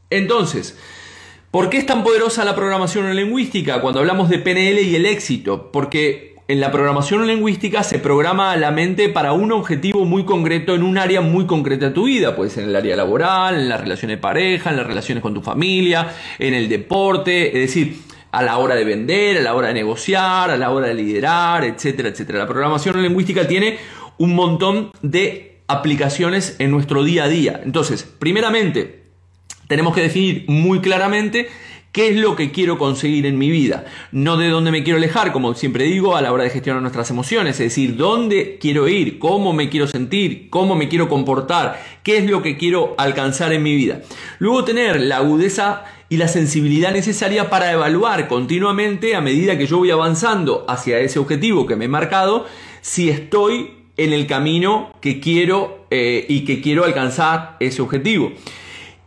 Entonces, 0.09 0.77
¿por 1.51 1.69
qué 1.69 1.77
es 1.77 1.85
tan 1.85 2.03
poderosa 2.03 2.45
la 2.45 2.55
programación 2.55 3.15
lingüística 3.15 3.81
cuando 3.81 3.99
hablamos 3.99 4.29
de 4.29 4.39
PNL 4.39 4.79
y 4.81 4.95
el 4.95 5.05
éxito? 5.05 5.71
Porque 5.71 6.35
en 6.47 6.59
la 6.59 6.71
programación 6.71 7.25
lingüística 7.25 7.81
se 7.81 7.97
programa 7.97 8.55
la 8.55 8.69
mente 8.69 9.09
para 9.09 9.33
un 9.33 9.51
objetivo 9.51 10.05
muy 10.05 10.25
concreto 10.25 10.75
en 10.75 10.83
un 10.83 10.99
área 10.99 11.21
muy 11.21 11.47
concreta 11.47 11.87
de 11.87 11.91
tu 11.91 12.05
vida. 12.05 12.35
Puede 12.35 12.51
ser 12.51 12.65
en 12.65 12.69
el 12.69 12.75
área 12.75 12.95
laboral, 12.95 13.55
en 13.55 13.67
las 13.67 13.81
relaciones 13.81 14.17
de 14.17 14.21
pareja, 14.21 14.69
en 14.69 14.77
las 14.77 14.85
relaciones 14.85 15.23
con 15.23 15.33
tu 15.33 15.41
familia, 15.41 16.13
en 16.37 16.53
el 16.53 16.69
deporte, 16.69 17.47
es 17.47 17.67
decir, 17.67 17.97
a 18.31 18.43
la 18.43 18.59
hora 18.59 18.75
de 18.75 18.83
vender, 18.83 19.37
a 19.37 19.41
la 19.41 19.55
hora 19.55 19.69
de 19.69 19.73
negociar, 19.73 20.51
a 20.51 20.57
la 20.57 20.69
hora 20.69 20.87
de 20.87 20.93
liderar, 20.93 21.63
etcétera, 21.63 22.09
etcétera. 22.09 22.37
La 22.37 22.47
programación 22.47 23.01
lingüística 23.01 23.47
tiene 23.47 23.79
un 24.19 24.35
montón 24.35 24.91
de 25.01 25.61
aplicaciones 25.67 26.57
en 26.59 26.69
nuestro 26.69 27.03
día 27.03 27.23
a 27.23 27.27
día. 27.27 27.59
Entonces, 27.63 28.03
primeramente, 28.03 29.04
tenemos 29.67 29.95
que 29.95 30.01
definir 30.01 30.45
muy 30.47 30.79
claramente 30.79 31.47
qué 31.95 32.09
es 32.09 32.17
lo 32.17 32.35
que 32.35 32.51
quiero 32.51 32.77
conseguir 32.77 33.25
en 33.25 33.37
mi 33.37 33.49
vida, 33.49 33.85
no 34.11 34.35
de 34.35 34.49
dónde 34.49 34.69
me 34.69 34.83
quiero 34.83 34.97
alejar, 34.97 35.31
como 35.31 35.53
siempre 35.53 35.85
digo, 35.85 36.17
a 36.17 36.21
la 36.21 36.33
hora 36.33 36.43
de 36.43 36.49
gestionar 36.49 36.81
nuestras 36.81 37.09
emociones, 37.09 37.53
es 37.53 37.67
decir, 37.67 37.95
dónde 37.95 38.57
quiero 38.59 38.89
ir, 38.89 39.17
cómo 39.17 39.53
me 39.53 39.69
quiero 39.69 39.87
sentir, 39.87 40.49
cómo 40.49 40.75
me 40.75 40.89
quiero 40.89 41.07
comportar, 41.07 41.81
qué 42.03 42.17
es 42.17 42.29
lo 42.29 42.41
que 42.41 42.57
quiero 42.57 42.95
alcanzar 42.97 43.53
en 43.53 43.63
mi 43.63 43.73
vida. 43.73 44.01
Luego 44.39 44.65
tener 44.65 44.99
la 44.99 45.17
agudeza 45.17 45.85
y 46.09 46.17
la 46.17 46.27
sensibilidad 46.27 46.91
necesaria 46.91 47.49
para 47.49 47.71
evaluar 47.71 48.27
continuamente 48.27 49.15
a 49.15 49.21
medida 49.21 49.57
que 49.57 49.65
yo 49.65 49.77
voy 49.77 49.91
avanzando 49.91 50.65
hacia 50.67 50.99
ese 50.99 51.19
objetivo 51.19 51.65
que 51.65 51.77
me 51.77 51.85
he 51.85 51.87
marcado, 51.87 52.45
si 52.81 53.09
estoy 53.09 53.71
en 53.95 54.11
el 54.11 54.27
camino 54.27 54.91
que 54.99 55.21
quiero 55.21 55.87
eh, 55.91 56.25
y 56.27 56.43
que 56.43 56.59
quiero 56.59 56.83
alcanzar 56.83 57.55
ese 57.61 57.81
objetivo. 57.81 58.33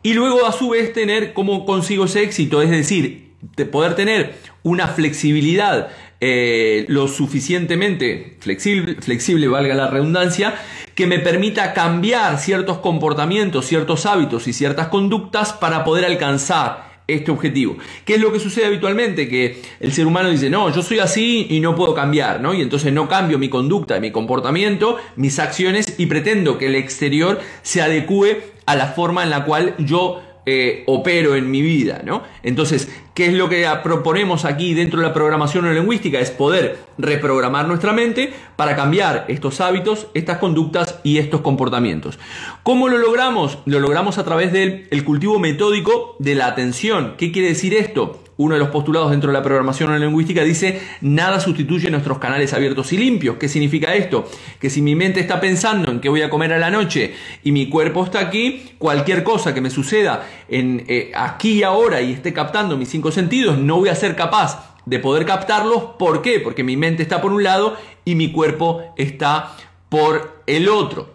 Y 0.02 0.14
luego 0.14 0.46
a 0.46 0.52
su 0.52 0.70
vez 0.70 0.92
tener 0.92 1.32
cómo 1.32 1.66
consigo 1.66 2.04
ese 2.04 2.22
éxito, 2.22 2.62
es 2.62 2.70
decir, 2.70 3.32
de 3.56 3.66
poder 3.66 3.94
tener 3.94 4.34
una 4.62 4.88
flexibilidad 4.88 5.88
eh, 6.20 6.84
lo 6.88 7.06
suficientemente 7.06 8.36
flexible, 8.40 8.96
flexible, 9.00 9.46
valga 9.46 9.74
la 9.74 9.88
redundancia, 9.88 10.54
que 10.96 11.06
me 11.06 11.20
permita 11.20 11.72
cambiar 11.74 12.40
ciertos 12.40 12.78
comportamientos, 12.78 13.66
ciertos 13.66 14.04
hábitos 14.04 14.48
y 14.48 14.52
ciertas 14.52 14.88
conductas 14.88 15.52
para 15.52 15.84
poder 15.84 16.04
alcanzar 16.04 16.88
este 17.06 17.30
objetivo. 17.30 17.78
¿Qué 18.04 18.16
es 18.16 18.20
lo 18.20 18.32
que 18.32 18.40
sucede 18.40 18.66
habitualmente? 18.66 19.28
Que 19.28 19.62
el 19.80 19.92
ser 19.92 20.06
humano 20.06 20.28
dice, 20.28 20.50
no, 20.50 20.74
yo 20.74 20.82
soy 20.82 20.98
así 20.98 21.46
y 21.48 21.60
no 21.60 21.74
puedo 21.74 21.94
cambiar, 21.94 22.40
¿no? 22.40 22.52
Y 22.52 22.60
entonces 22.60 22.92
no 22.92 23.08
cambio 23.08 23.38
mi 23.38 23.48
conducta, 23.48 23.98
mi 23.98 24.10
comportamiento, 24.10 24.98
mis 25.16 25.38
acciones 25.38 25.94
y 25.98 26.06
pretendo 26.06 26.58
que 26.58 26.66
el 26.66 26.74
exterior 26.74 27.40
se 27.62 27.80
adecue 27.80 28.57
a 28.68 28.76
la 28.76 28.88
forma 28.88 29.22
en 29.22 29.30
la 29.30 29.46
cual 29.46 29.74
yo 29.78 30.20
eh, 30.44 30.82
opero 30.86 31.36
en 31.36 31.50
mi 31.50 31.62
vida, 31.62 32.02
¿no? 32.04 32.22
Entonces, 32.42 32.90
¿qué 33.14 33.26
es 33.26 33.32
lo 33.32 33.48
que 33.48 33.66
proponemos 33.82 34.44
aquí 34.44 34.74
dentro 34.74 35.00
de 35.00 35.06
la 35.06 35.14
programación 35.14 35.74
lingüística? 35.74 36.20
Es 36.20 36.30
poder 36.30 36.78
reprogramar 36.98 37.66
nuestra 37.66 37.94
mente 37.94 38.32
para 38.56 38.76
cambiar 38.76 39.24
estos 39.28 39.62
hábitos, 39.62 40.08
estas 40.12 40.36
conductas 40.36 41.00
y 41.02 41.16
estos 41.16 41.40
comportamientos. 41.40 42.18
¿Cómo 42.62 42.88
lo 42.88 42.98
logramos? 42.98 43.58
Lo 43.64 43.80
logramos 43.80 44.18
a 44.18 44.24
través 44.24 44.52
del 44.52 45.04
cultivo 45.04 45.38
metódico 45.38 46.16
de 46.18 46.34
la 46.34 46.46
atención. 46.48 47.14
¿Qué 47.16 47.32
quiere 47.32 47.48
decir 47.48 47.72
esto? 47.72 48.20
Uno 48.38 48.54
de 48.54 48.60
los 48.60 48.70
postulados 48.70 49.10
dentro 49.10 49.30
de 49.30 49.36
la 49.36 49.42
programación 49.42 50.00
lingüística 50.00 50.42
dice, 50.44 50.80
nada 51.00 51.40
sustituye 51.40 51.90
nuestros 51.90 52.18
canales 52.18 52.54
abiertos 52.54 52.92
y 52.92 52.96
limpios. 52.96 53.36
¿Qué 53.36 53.48
significa 53.48 53.94
esto? 53.94 54.28
Que 54.60 54.70
si 54.70 54.80
mi 54.80 54.94
mente 54.94 55.18
está 55.18 55.40
pensando 55.40 55.90
en 55.90 56.00
qué 56.00 56.08
voy 56.08 56.22
a 56.22 56.30
comer 56.30 56.52
a 56.52 56.58
la 56.58 56.70
noche 56.70 57.14
y 57.42 57.50
mi 57.50 57.68
cuerpo 57.68 58.04
está 58.04 58.20
aquí, 58.20 58.74
cualquier 58.78 59.24
cosa 59.24 59.52
que 59.52 59.60
me 59.60 59.70
suceda 59.70 60.24
en, 60.48 60.84
eh, 60.86 61.10
aquí 61.16 61.54
y 61.54 61.62
ahora 61.64 62.00
y 62.00 62.12
esté 62.12 62.32
captando 62.32 62.78
mis 62.78 62.88
cinco 62.88 63.10
sentidos, 63.10 63.58
no 63.58 63.76
voy 63.76 63.88
a 63.88 63.96
ser 63.96 64.14
capaz 64.14 64.76
de 64.86 65.00
poder 65.00 65.26
captarlos. 65.26 65.82
¿Por 65.98 66.22
qué? 66.22 66.38
Porque 66.38 66.62
mi 66.62 66.76
mente 66.76 67.02
está 67.02 67.20
por 67.20 67.32
un 67.32 67.42
lado 67.42 67.76
y 68.04 68.14
mi 68.14 68.30
cuerpo 68.30 68.82
está 68.96 69.56
por 69.88 70.42
el 70.46 70.68
otro. 70.68 71.12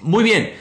Muy 0.00 0.24
bien. 0.24 0.52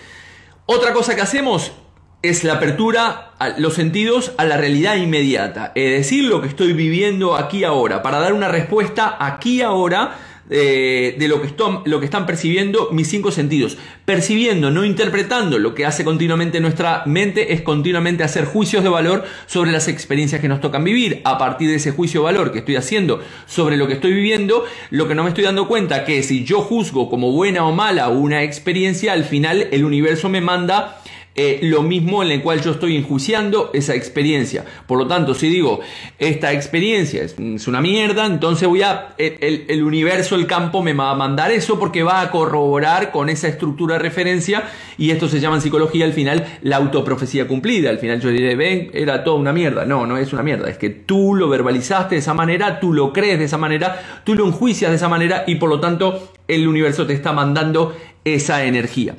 Otra 0.67 0.93
cosa 0.93 1.15
que 1.15 1.21
hacemos 1.21 1.71
es 2.21 2.43
la 2.43 2.53
apertura 2.53 3.31
a 3.39 3.49
los 3.57 3.75
sentidos 3.75 4.33
a 4.37 4.45
la 4.45 4.57
realidad 4.57 4.97
inmediata, 4.97 5.71
es 5.75 5.91
decir, 5.91 6.25
lo 6.25 6.41
que 6.41 6.49
estoy 6.49 6.73
viviendo 6.73 7.35
aquí 7.35 7.63
ahora, 7.63 8.01
para 8.01 8.19
dar 8.19 8.33
una 8.33 8.49
respuesta 8.49 9.17
aquí 9.19 9.61
ahora 9.61 10.17
eh, 10.51 11.15
de 11.19 11.27
lo 11.27 11.43
que, 11.43 11.53
lo 11.85 11.99
que 11.99 12.05
están 12.05 12.25
percibiendo 12.25 12.89
mis 12.91 13.07
cinco 13.07 13.29
sentidos. 13.29 13.77
Percibiendo, 14.05 14.71
no 14.71 14.83
interpretando, 14.83 15.59
lo 15.59 15.75
que 15.75 15.85
hace 15.85 16.03
continuamente 16.03 16.59
nuestra 16.59 17.03
mente 17.05 17.53
es 17.53 17.61
continuamente 17.61 18.23
hacer 18.23 18.45
juicios 18.45 18.83
de 18.83 18.89
valor 18.89 19.25
sobre 19.45 19.71
las 19.71 19.87
experiencias 19.87 20.41
que 20.41 20.47
nos 20.47 20.59
tocan 20.59 20.83
vivir. 20.83 21.21
A 21.23 21.37
partir 21.37 21.69
de 21.69 21.75
ese 21.75 21.91
juicio 21.91 22.21
de 22.21 22.25
valor 22.25 22.51
que 22.51 22.59
estoy 22.59 22.77
haciendo 22.77 23.21
sobre 23.45 23.77
lo 23.77 23.85
que 23.85 23.93
estoy 23.93 24.11
viviendo, 24.11 24.65
lo 24.89 25.07
que 25.07 25.13
no 25.13 25.21
me 25.21 25.29
estoy 25.29 25.43
dando 25.43 25.67
cuenta 25.67 26.03
que 26.03 26.23
si 26.23 26.43
yo 26.43 26.61
juzgo 26.61 27.11
como 27.11 27.31
buena 27.31 27.63
o 27.67 27.71
mala 27.71 28.09
una 28.09 28.41
experiencia, 28.41 29.13
al 29.13 29.25
final 29.25 29.67
el 29.71 29.85
universo 29.85 30.29
me 30.29 30.41
manda 30.41 30.98
eh, 31.41 31.59
lo 31.61 31.83
mismo 31.83 32.21
en 32.21 32.31
el 32.31 32.41
cual 32.41 32.61
yo 32.61 32.71
estoy 32.71 32.97
enjuiciando 32.97 33.69
esa 33.73 33.95
experiencia. 33.95 34.65
Por 34.85 34.97
lo 34.97 35.07
tanto, 35.07 35.33
si 35.33 35.47
digo, 35.47 35.79
esta 36.17 36.51
experiencia 36.51 37.23
es, 37.23 37.37
una 37.65 37.79
mierda, 37.79 38.25
entonces 38.25 38.67
voy 38.67 38.81
a, 38.81 39.13
el, 39.17 39.81
universo, 39.81 40.35
el 40.35 40.47
campo 40.47 40.83
me 40.83 40.91
va 40.91 41.11
a 41.11 41.15
mandar 41.15 41.51
eso 41.51 41.79
porque 41.79 42.03
va 42.03 42.19
a 42.19 42.29
corroborar 42.29 43.11
con 43.11 43.29
esa 43.29 43.47
estructura 43.47 43.93
de 43.93 43.99
referencia 43.99 44.63
y 44.97 45.11
esto 45.11 45.29
se 45.29 45.39
llama 45.39 45.55
en 45.55 45.61
psicología 45.61 46.03
al 46.03 46.11
final 46.11 46.45
la 46.61 46.75
autoprofecía 46.75 47.47
cumplida. 47.47 47.89
Al 47.89 47.99
final 47.99 48.19
yo 48.19 48.31
diré, 48.31 48.57
ven, 48.57 48.91
era 48.93 49.23
toda 49.23 49.37
una 49.37 49.53
mierda. 49.53 49.85
No, 49.85 50.05
no 50.05 50.17
es 50.17 50.33
una 50.33 50.43
mierda, 50.43 50.69
es 50.69 50.77
que 50.77 50.89
tú 50.89 51.35
lo 51.35 51.47
verbalizaste 51.47 52.15
de 52.15 52.19
esa 52.19 52.33
manera, 52.33 52.81
tú 52.81 52.91
lo 52.91 53.13
crees 53.13 53.39
de 53.39 53.45
esa 53.45 53.57
manera, 53.57 54.21
tú 54.25 54.35
lo 54.35 54.45
enjuicias 54.45 54.91
de 54.91 54.97
esa 54.97 55.07
manera 55.07 55.45
y 55.47 55.55
por 55.55 55.69
lo 55.69 55.79
tanto 55.79 56.33
el 56.49 56.67
universo 56.67 57.07
te 57.07 57.13
está 57.13 57.31
mandando 57.31 57.95
esa 58.25 58.65
energía. 58.65 59.15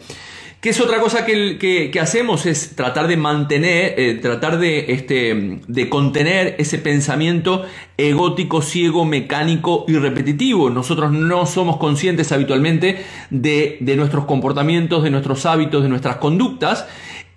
¿Qué 0.61 0.69
es 0.69 0.81
otra 0.83 1.01
cosa 1.01 1.25
que, 1.25 1.91
hacemos? 2.03 2.45
Es 2.45 2.77
tratar 2.77 3.09
de 3.09 3.17
mantener, 3.17 3.95
eh, 3.99 4.19
tratar 4.21 4.59
de, 4.59 4.93
este, 4.93 5.59
de 5.67 5.89
contener 5.89 6.57
ese 6.59 6.77
pensamiento 6.77 7.65
egótico, 7.97 8.61
ciego, 8.61 9.07
mecánico 9.07 9.87
y 9.89 9.95
repetitivo. 9.95 10.69
Nosotros 10.69 11.13
no 11.13 11.47
somos 11.47 11.79
conscientes 11.79 12.31
habitualmente 12.31 13.03
de 13.31 13.79
nuestros 13.97 14.27
comportamientos, 14.27 15.03
de 15.03 15.09
nuestros 15.09 15.47
hábitos, 15.47 15.83
de 15.83 15.89
nuestras 15.89 16.17
conductas 16.17 16.87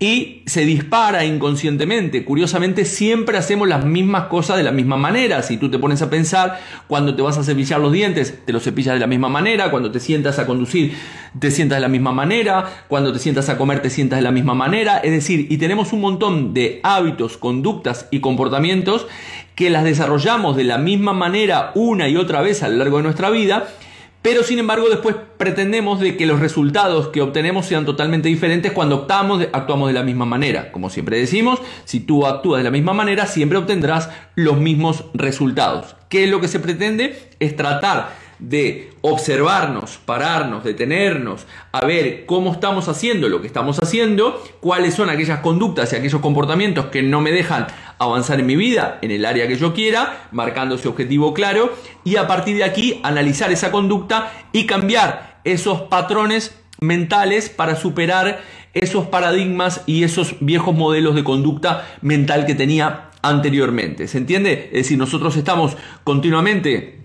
y 0.04 0.42
se 0.48 0.66
dispara 0.66 1.24
inconscientemente. 1.24 2.26
Curiosamente, 2.26 2.84
siempre 2.84 3.38
hacemos 3.38 3.70
las 3.70 3.86
mismas 3.86 4.26
cosas 4.26 4.58
de 4.58 4.64
la 4.64 4.74
misma 4.74 4.98
manera. 4.98 5.42
Si 5.44 5.56
tú 5.56 5.72
te 5.72 5.80
pones 5.80 6.02
a 6.02 6.10
pensar, 6.10 6.60
cuando 6.90 7.16
te 7.16 7.22
vas 7.22 7.38
a 7.38 7.44
cepillar 7.46 7.80
los 7.80 7.94
dientes, 7.94 8.38
te 8.46 8.52
los 8.52 8.64
cepillas 8.64 8.96
de 8.96 9.00
la 9.00 9.08
misma 9.08 9.30
manera, 9.30 9.72
cuando 9.72 9.92
te 9.92 10.02
sientas 10.02 10.40
a 10.40 10.46
conducir, 10.46 10.94
te 11.40 11.52
sientas 11.52 11.78
de 11.78 11.84
la 11.84 11.88
misma 11.88 12.12
manera, 12.12 12.84
cuando 12.90 13.14
te 13.14 13.20
sientas 13.20 13.48
a 13.48 13.58
comer, 13.58 13.82
te 13.82 13.90
sientas 13.90 14.20
de 14.20 14.24
la 14.24 14.34
misma 14.34 14.54
manera. 14.54 14.98
Es 14.98 15.12
decir, 15.12 15.48
y 15.50 15.56
tenemos 15.56 15.94
un 15.94 16.02
montón 16.02 16.54
de 16.54 16.82
hábitos, 16.84 17.38
conductas 17.38 18.10
y 18.12 18.20
comportamientos 18.20 19.08
que 19.56 19.70
las 19.70 19.86
desarrollamos 19.86 20.58
de 20.58 20.66
la 20.66 20.80
misma 20.80 21.14
manera 21.14 21.72
una 21.76 22.10
y 22.10 22.18
otra 22.18 22.42
vez 22.42 22.62
a 22.62 22.68
lo 22.68 22.76
largo 22.76 22.98
de 22.98 23.04
nuestra 23.04 23.30
vida 23.30 23.70
pero 24.24 24.42
sin 24.42 24.58
embargo 24.58 24.90
después 24.90 25.18
pretendemos 25.38 26.00
de 26.00 26.16
que 26.16 26.26
los 26.26 26.40
resultados 26.40 27.10
que 27.10 27.22
obtenemos 27.22 27.66
sean 27.66 27.86
totalmente 27.86 28.30
diferentes 28.30 28.72
cuando 28.72 28.96
optamos, 28.96 29.46
actuamos 29.52 29.90
de 29.90 29.94
la 29.94 30.04
misma 30.04 30.26
manera. 30.26 30.72
Como 30.72 30.90
siempre 30.90 31.18
decimos, 31.18 31.60
si 31.84 32.00
tú 32.00 32.26
actúas 32.26 32.60
de 32.60 32.64
la 32.64 32.72
misma 32.72 32.94
manera, 32.94 33.28
siempre 33.28 33.58
obtendrás 33.58 34.10
los 34.36 34.58
mismos 34.58 35.04
resultados. 35.14 35.98
¿Qué 36.08 36.24
es 36.24 36.30
lo 36.30 36.40
que 36.40 36.48
se 36.48 36.62
pretende? 36.62 37.32
Es 37.40 37.58
tratar 37.58 38.16
de 38.40 38.92
observarnos, 39.02 40.00
pararnos, 40.06 40.64
detenernos, 40.64 41.46
a 41.72 41.86
ver 41.86 42.26
cómo 42.26 42.52
estamos 42.52 42.88
haciendo 42.88 43.30
lo 43.30 43.42
que 43.42 43.48
estamos 43.48 43.80
haciendo, 43.82 44.42
cuáles 44.60 44.94
son 44.94 45.10
aquellas 45.10 45.40
conductas 45.40 45.92
y 45.94 45.96
aquellos 45.96 46.22
comportamientos 46.22 46.88
que 46.88 47.04
no 47.04 47.22
me 47.22 47.32
dejan 47.32 47.68
avanzar 48.00 48.40
en 48.40 48.46
mi 48.46 48.56
vida 48.56 49.00
en 49.02 49.12
el 49.12 49.26
área 49.26 49.48
que 49.48 49.56
yo 49.56 49.74
quiera, 49.74 50.28
marcando 50.32 50.76
ese 50.76 50.88
objetivo 50.88 51.34
claro, 51.34 51.74
y 52.04 52.16
a 52.18 52.28
partir 52.28 52.58
de 52.58 52.64
aquí 52.64 53.00
analizar 53.04 53.52
esa 53.52 53.72
conducta 53.72 54.32
y 54.52 54.66
cambiar 54.66 55.40
esos 55.44 55.82
patrones 55.84 56.56
mentales 56.80 57.50
para 57.50 57.76
superar 57.76 58.42
esos 58.74 59.08
paradigmas 59.08 59.82
y 59.86 60.04
esos 60.04 60.36
viejos 60.40 60.76
modelos 60.76 61.16
de 61.16 61.24
conducta 61.24 61.88
mental 62.02 62.46
que 62.46 62.56
tenía 62.56 63.10
anteriormente. 63.22 64.08
¿Se 64.08 64.18
entiende? 64.18 64.70
Es 64.72 64.84
decir, 64.84 64.98
nosotros 64.98 65.38
estamos 65.38 65.78
continuamente 66.04 67.03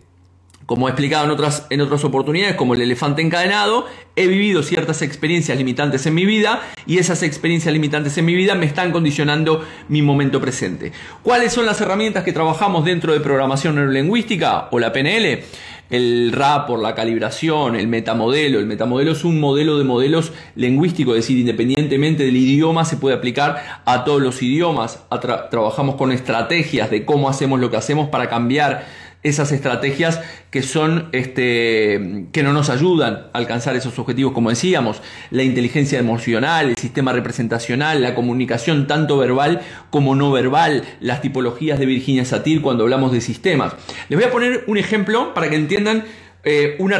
como 0.69 0.87
he 0.87 0.91
explicado 0.91 1.25
en 1.25 1.31
otras, 1.31 1.67
en 1.71 1.81
otras 1.81 2.05
oportunidades, 2.05 2.55
como 2.55 2.75
el 2.75 2.83
elefante 2.83 3.23
encadenado, 3.23 3.87
he 4.17 4.27
vivido 4.27 4.63
ciertas 4.63 5.01
experiencias 5.01 5.57
limitantes 5.57 6.05
en 6.05 6.15
mi 6.15 6.27
vida 6.27 6.61
y 6.85 6.99
esas 6.99 7.23
experiencias 7.23 7.73
limitantes 7.73 8.19
en 8.19 8.27
mi 8.27 8.35
vida 8.35 8.55
me 8.55 8.67
están 8.67 8.93
condicionando 8.93 9.65
mi 9.89 10.03
momento 10.03 10.43
presente. 10.43 10.93
¿Cuáles 11.23 11.55
son 11.55 11.65
las 11.65 11.81
herramientas 11.81 12.23
que 12.23 12.35
trabajamos 12.35 12.85
dentro 12.85 13.15
de 13.15 13.21
programación 13.21 13.77
neurolingüística 13.77 14.69
o 14.71 14.79
la 14.79 14.93
PNL? 14.93 15.43
el 15.91 16.33
RAP 16.33 16.69
la 16.83 16.95
calibración, 16.95 17.75
el 17.75 17.89
metamodelo. 17.89 18.59
El 18.59 18.67
metamodelo 18.67 19.13
es 19.13 19.25
un 19.25 19.41
modelo 19.41 19.79
de 19.79 19.85
modelos 19.85 20.33
lingüísticos, 20.55 21.17
es 21.17 21.25
decir, 21.25 21.39
independientemente 21.39 22.25
del 22.25 22.37
idioma 22.37 22.85
se 22.85 22.99
puede 22.99 23.17
aplicar 23.17 23.81
a 23.85 24.05
todos 24.05 24.21
los 24.21 24.43
idiomas. 24.43 25.03
trabajamos 25.51 25.95
con 25.95 26.13
estrategias 26.13 26.91
de 26.91 27.07
cómo 27.07 27.31
hacemos 27.31 27.59
lo 27.59 27.71
que 27.71 27.79
hacemos 27.79 28.09
para 28.11 28.29
cambiar 28.29 29.08
esas 29.23 29.51
estrategias 29.53 30.21
que 30.51 30.63
son 30.63 31.09
este, 31.13 32.27
que 32.33 32.43
no 32.43 32.53
nos 32.53 32.71
ayudan 32.71 33.27
a 33.33 33.39
alcanzar 33.39 33.77
esos 33.77 33.99
objetivos, 33.99 34.33
como 34.33 34.51
decíamos, 34.51 35.03
la 35.31 35.43
inteligencia 35.43 35.99
emocional, 35.99 36.71
el 36.71 36.77
sistema 36.77 37.13
representacional, 37.13 38.01
la 38.01 38.15
comunicación 38.15 38.87
tanto 38.87 39.19
verbal 39.19 39.61
como 39.91 40.15
no 40.15 40.31
verbal, 40.31 40.85
las 41.01 41.21
tipologías 41.21 41.79
de 41.79 41.87
Virginia 41.87 42.25
Satir 42.25 42.63
cuando 42.63 42.85
hablamos 42.85 43.13
de 43.13 43.21
sistemas. 43.21 43.75
Les 44.09 44.19
voy 44.19 44.29
a 44.29 44.33
poner 44.33 44.65
un 44.67 44.79
ejemplo 44.79 45.35
para 45.35 45.51
que 45.51 45.57
entiendan 45.57 46.05
eh, 46.45 46.77
una, 46.79 46.99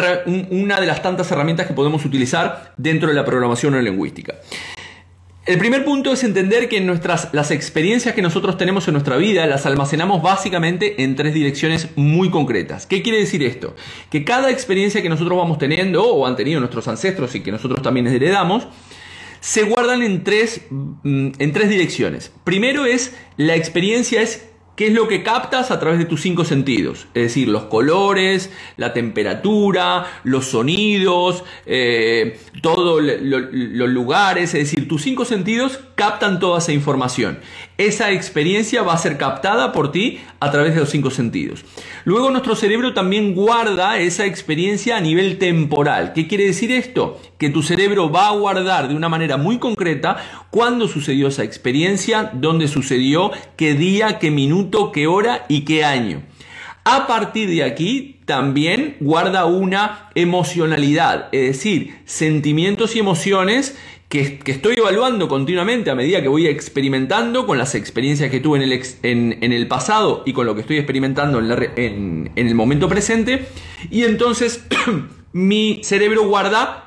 una, 0.51 0.81
de 0.81 0.87
las 0.87 1.01
tantas 1.01 1.31
herramientas 1.31 1.67
que 1.67 1.73
podemos 1.73 2.05
utilizar 2.05 2.75
dentro 2.77 3.09
de 3.09 3.15
la 3.15 3.25
programación 3.25 3.73
neurolingüística. 3.73 4.35
El 5.49 5.57
primer 5.57 5.83
punto 5.83 6.13
es 6.13 6.25
entender 6.25 6.69
que 6.69 6.79
nuestras, 6.83 7.31
las 7.33 7.51
experiencias 7.51 8.15
que 8.15 8.21
nosotros 8.21 8.59
tenemos 8.59 8.87
en 8.87 8.93
nuestra 8.93 9.17
vida 9.17 9.47
las 9.47 9.65
almacenamos 9.65 10.21
básicamente 10.21 11.03
en 11.03 11.17
tres 11.17 11.33
direcciones 11.33 11.89
muy 11.97 12.29
concretas. 12.29 12.85
¿Qué 12.85 13.01
quiere 13.01 13.21
decir 13.21 13.43
esto? 13.43 13.75
Que 14.11 14.27
cada 14.27 14.51
experiencia 14.51 15.01
que 15.01 15.09
nosotros 15.09 15.39
vamos 15.39 15.57
teniendo 15.57 16.05
o 16.05 16.27
han 16.27 16.37
tenido 16.37 16.61
nuestros 16.61 16.87
ancestros 16.87 17.35
y 17.35 17.41
que 17.41 17.51
nosotros 17.51 17.81
también 17.81 18.07
heredamos, 18.09 18.69
se 19.41 19.63
guardan 19.63 20.03
en 20.03 20.23
tres, 20.23 20.67
mm, 20.69 21.31
en 21.39 21.53
tres 21.55 21.71
direcciones. 21.71 22.31
Primero 22.45 22.85
es 22.85 23.17
la 23.39 23.57
experiencia 23.57 24.21
es 24.21 24.45
¿Qué 24.79 24.87
es 24.87 24.93
lo 24.93 25.09
que 25.09 25.25
captas 25.25 25.73
a 25.73 25.81
través 25.81 25.99
de 25.99 26.05
tus 26.05 26.21
cinco 26.21 26.45
sentidos? 26.45 27.09
Es 27.13 27.25
decir, 27.25 27.49
los 27.49 27.65
colores, 27.65 28.53
la 28.77 28.93
temperatura, 28.93 30.07
los 30.23 30.47
sonidos, 30.47 31.43
eh, 31.67 32.39
todos 32.63 33.03
los 33.03 33.89
lugares, 33.89 34.55
es 34.55 34.71
decir, 34.71 34.87
tus 34.87 35.03
cinco 35.03 35.25
sentidos 35.25 35.81
captan 35.97 36.39
toda 36.39 36.61
esa 36.61 36.71
información. 36.71 37.41
Esa 37.79 38.11
experiencia 38.11 38.83
va 38.83 38.95
a 38.95 38.99
ser 38.99 39.17
captada 39.19 39.71
por 39.71 39.93
ti 39.93 40.19
a 40.41 40.51
través 40.51 40.75
de 40.75 40.81
los 40.81 40.91
cinco 40.91 41.11
sentidos. 41.11 41.65
Luego 42.05 42.29
nuestro 42.31 42.57
cerebro 42.57 42.93
también 42.93 43.37
guarda 43.37 43.99
esa 43.99 44.27
experiencia 44.27 44.97
a 44.97 45.01
nivel 45.01 45.39
temporal. 45.39 46.13
¿Qué 46.13 46.27
quiere 46.27 46.47
decir 46.47 46.73
esto? 46.73 47.21
Que 47.39 47.51
tu 47.51 47.63
cerebro 47.63 48.11
va 48.11 48.31
a 48.31 48.33
guardar 48.33 48.89
de 48.89 48.97
una 48.97 49.09
manera 49.09 49.37
muy 49.37 49.59
concreta 49.59 50.17
cuándo 50.51 50.89
sucedió 50.89 51.29
esa 51.29 51.45
experiencia, 51.45 52.33
dónde 52.35 52.67
sucedió, 52.67 53.31
qué 53.55 53.75
día, 53.75 54.19
qué 54.19 54.33
minuto, 54.33 54.91
qué 54.91 55.07
hora 55.07 55.47
y 55.49 55.61
qué 55.61 55.85
año. 55.85 56.25
A 56.83 57.07
partir 57.07 57.49
de 57.49 57.63
aquí 57.63 58.19
también 58.25 58.97
guarda 58.99 59.45
una 59.45 60.11
emocionalidad, 60.17 61.29
es 61.31 61.49
decir, 61.49 62.01
sentimientos 62.07 62.97
y 62.97 62.99
emociones 62.99 63.79
que, 64.09 64.41
estoy 64.47 64.77
evaluando 64.77 65.29
continuamente 65.29 65.91
a 65.91 65.95
medida 65.95 66.23
que 66.23 66.29
voy 66.29 66.47
experimentando 66.47 67.47
con 67.47 67.59
las 67.59 67.75
experiencias 67.75 68.31
que 68.31 68.41
tuve 68.41 68.63
en 68.63 68.71
el, 68.71 68.83
en, 69.03 69.53
el 69.53 69.69
pasado 69.69 70.23
y 70.25 70.33
con 70.33 70.47
lo 70.47 70.55
que 70.55 70.63
estoy 70.63 70.79
experimentando 70.79 71.39
en, 71.41 72.31
en 72.35 72.47
el 72.47 72.55
momento 72.55 72.89
presente. 72.89 73.47
Y 73.91 74.05
entonces 74.05 74.67
mi 75.33 75.81
cerebro 75.83 76.27
guarda 76.27 76.85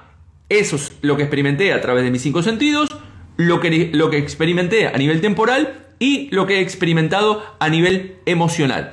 eso 0.52 0.76
es 0.76 0.92
lo 1.02 1.16
que 1.16 1.24
experimenté 1.24 1.72
a 1.72 1.80
través 1.80 2.04
de 2.04 2.12
mis 2.12 2.22
cinco 2.22 2.44
sentidos, 2.44 2.90
lo 3.38 3.62
que, 3.62 3.90
lo 3.94 4.10
que 4.10 4.18
experimenté 4.18 4.88
a 4.88 4.98
nivel 4.98 5.22
temporal 5.22 5.88
y 5.98 6.28
lo 6.32 6.46
que 6.46 6.58
he 6.58 6.60
experimentado 6.60 7.42
a 7.60 7.70
nivel 7.70 8.18
emocional. 8.26 8.92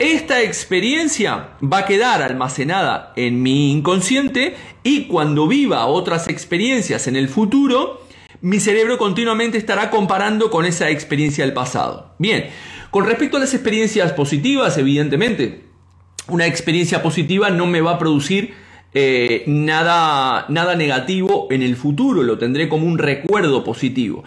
Esta 0.00 0.40
experiencia 0.40 1.50
va 1.62 1.80
a 1.80 1.84
quedar 1.84 2.22
almacenada 2.22 3.12
en 3.16 3.42
mi 3.42 3.70
inconsciente 3.70 4.56
y 4.82 5.08
cuando 5.08 5.46
viva 5.46 5.84
otras 5.84 6.26
experiencias 6.28 7.06
en 7.06 7.16
el 7.16 7.28
futuro, 7.28 8.00
mi 8.40 8.60
cerebro 8.60 8.96
continuamente 8.96 9.58
estará 9.58 9.90
comparando 9.90 10.50
con 10.50 10.64
esa 10.64 10.88
experiencia 10.88 11.44
del 11.44 11.52
pasado. 11.52 12.14
Bien, 12.16 12.46
con 12.90 13.04
respecto 13.04 13.36
a 13.36 13.40
las 13.40 13.52
experiencias 13.52 14.12
positivas, 14.12 14.78
evidentemente, 14.78 15.66
una 16.28 16.46
experiencia 16.46 17.02
positiva 17.02 17.50
no 17.50 17.66
me 17.66 17.82
va 17.82 17.92
a 17.92 17.98
producir 17.98 18.54
eh, 18.94 19.44
nada, 19.46 20.46
nada 20.48 20.76
negativo 20.76 21.46
en 21.50 21.60
el 21.60 21.76
futuro, 21.76 22.22
lo 22.22 22.38
tendré 22.38 22.70
como 22.70 22.86
un 22.86 22.96
recuerdo 22.96 23.64
positivo. 23.64 24.24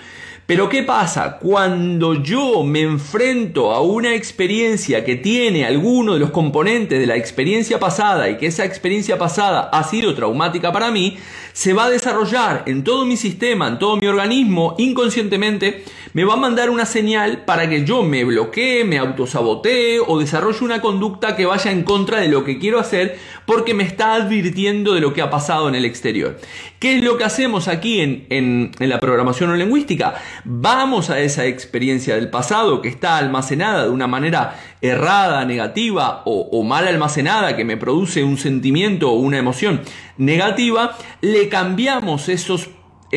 Pero 0.54 0.70
¿qué 0.70 0.84
pasa? 0.84 1.40
Cuando 1.40 2.22
yo 2.22 2.64
me 2.64 2.82
enfrento 2.82 3.72
a 3.72 3.82
una 3.82 4.14
experiencia 4.14 5.04
que 5.04 5.16
tiene 5.16 5.66
alguno 5.66 6.14
de 6.14 6.20
los 6.20 6.30
componentes 6.30 7.00
de 7.00 7.08
la 7.08 7.16
experiencia 7.16 7.80
pasada 7.80 8.30
y 8.30 8.38
que 8.38 8.46
esa 8.46 8.64
experiencia 8.64 9.18
pasada 9.18 9.72
ha 9.74 9.84
sido 9.84 10.14
traumática 10.14 10.72
para 10.72 10.92
mí, 10.92 11.18
se 11.54 11.74
va 11.74 11.86
a 11.86 11.90
desarrollar 11.90 12.66
en 12.68 12.84
todo 12.84 13.04
mi 13.04 13.18
sistema, 13.18 13.68
en 13.68 13.80
todo 13.80 13.98
mi 13.98 14.06
organismo, 14.06 14.76
inconscientemente, 14.78 15.86
me 16.14 16.24
va 16.26 16.34
a 16.34 16.38
mandar 16.38 16.70
una 16.70 16.86
señal 16.86 17.44
para 17.44 17.68
que 17.68 17.86
yo 17.86 18.04
me 18.04 18.24
bloquee, 18.24 18.86
me 18.86 19.00
autosabotee 19.00 20.00
o 20.00 20.20
desarrolle 20.20 20.64
una 20.64 20.80
conducta 20.82 21.36
que 21.36 21.46
vaya 21.46 21.72
en 21.72 21.84
contra 21.84 22.20
de 22.20 22.28
lo 22.28 22.44
que 22.44 22.60
quiero 22.60 22.80
hacer 22.80 23.18
porque 23.46 23.74
me 23.74 23.84
está 23.84 24.14
advirtiendo 24.14 24.94
de 24.94 25.02
lo 25.02 25.14
que 25.14 25.22
ha 25.22 25.30
pasado 25.30 25.68
en 25.68 25.76
el 25.76 25.86
exterior. 25.86 26.40
¿Qué 26.80 26.98
es 26.98 27.04
lo 27.04 27.18
que 27.18 27.24
hacemos 27.24 27.68
aquí 27.68 28.00
en, 28.02 28.28
en, 28.30 28.72
la 28.80 29.00
programación 29.00 29.50
o 29.50 29.56
lingüística? 29.56 30.16
Vamos 30.46 31.10
a 31.10 31.20
esa 31.20 31.46
experiencia 31.46 32.16
del 32.16 32.30
pasado 32.30 32.82
que 32.82 32.90
está 32.90 33.18
almacenada 33.18 33.86
de 33.86 33.90
una 33.90 34.08
manera 34.08 34.60
errada, 34.82 35.46
negativa 35.46 36.22
o, 36.26 36.50
o 36.52 36.64
mal 36.64 36.88
almacenada 36.88 37.56
que 37.56 37.66
me 37.66 37.78
produce 37.78 38.24
un 38.24 38.38
sentimiento 38.38 39.10
o 39.12 39.16
una 39.16 39.38
emoción 39.38 39.82
negativa, 40.18 40.96
le 41.22 41.50
cambiamos 41.50 42.30
esos 42.30 42.70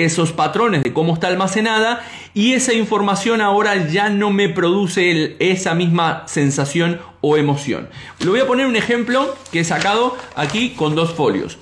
esos 0.04 0.32
patrones 0.32 0.82
de 0.82 0.92
cómo 0.92 1.14
está 1.14 1.28
almacenada 1.28 2.04
y 2.34 2.52
esa 2.52 2.74
información 2.74 3.40
ahora 3.40 3.88
ya 3.88 4.08
no 4.10 4.30
me 4.30 4.48
produce 4.48 5.36
esa 5.38 5.74
misma 5.74 6.24
sensación 6.26 7.00
o 7.20 7.36
emoción. 7.36 7.88
Le 8.20 8.28
voy 8.28 8.40
a 8.40 8.46
poner 8.46 8.66
un 8.66 8.76
ejemplo 8.76 9.34
que 9.50 9.60
he 9.60 9.64
sacado 9.64 10.16
aquí 10.34 10.70
con 10.70 10.94
dos 10.94 11.14
folios. 11.14 11.58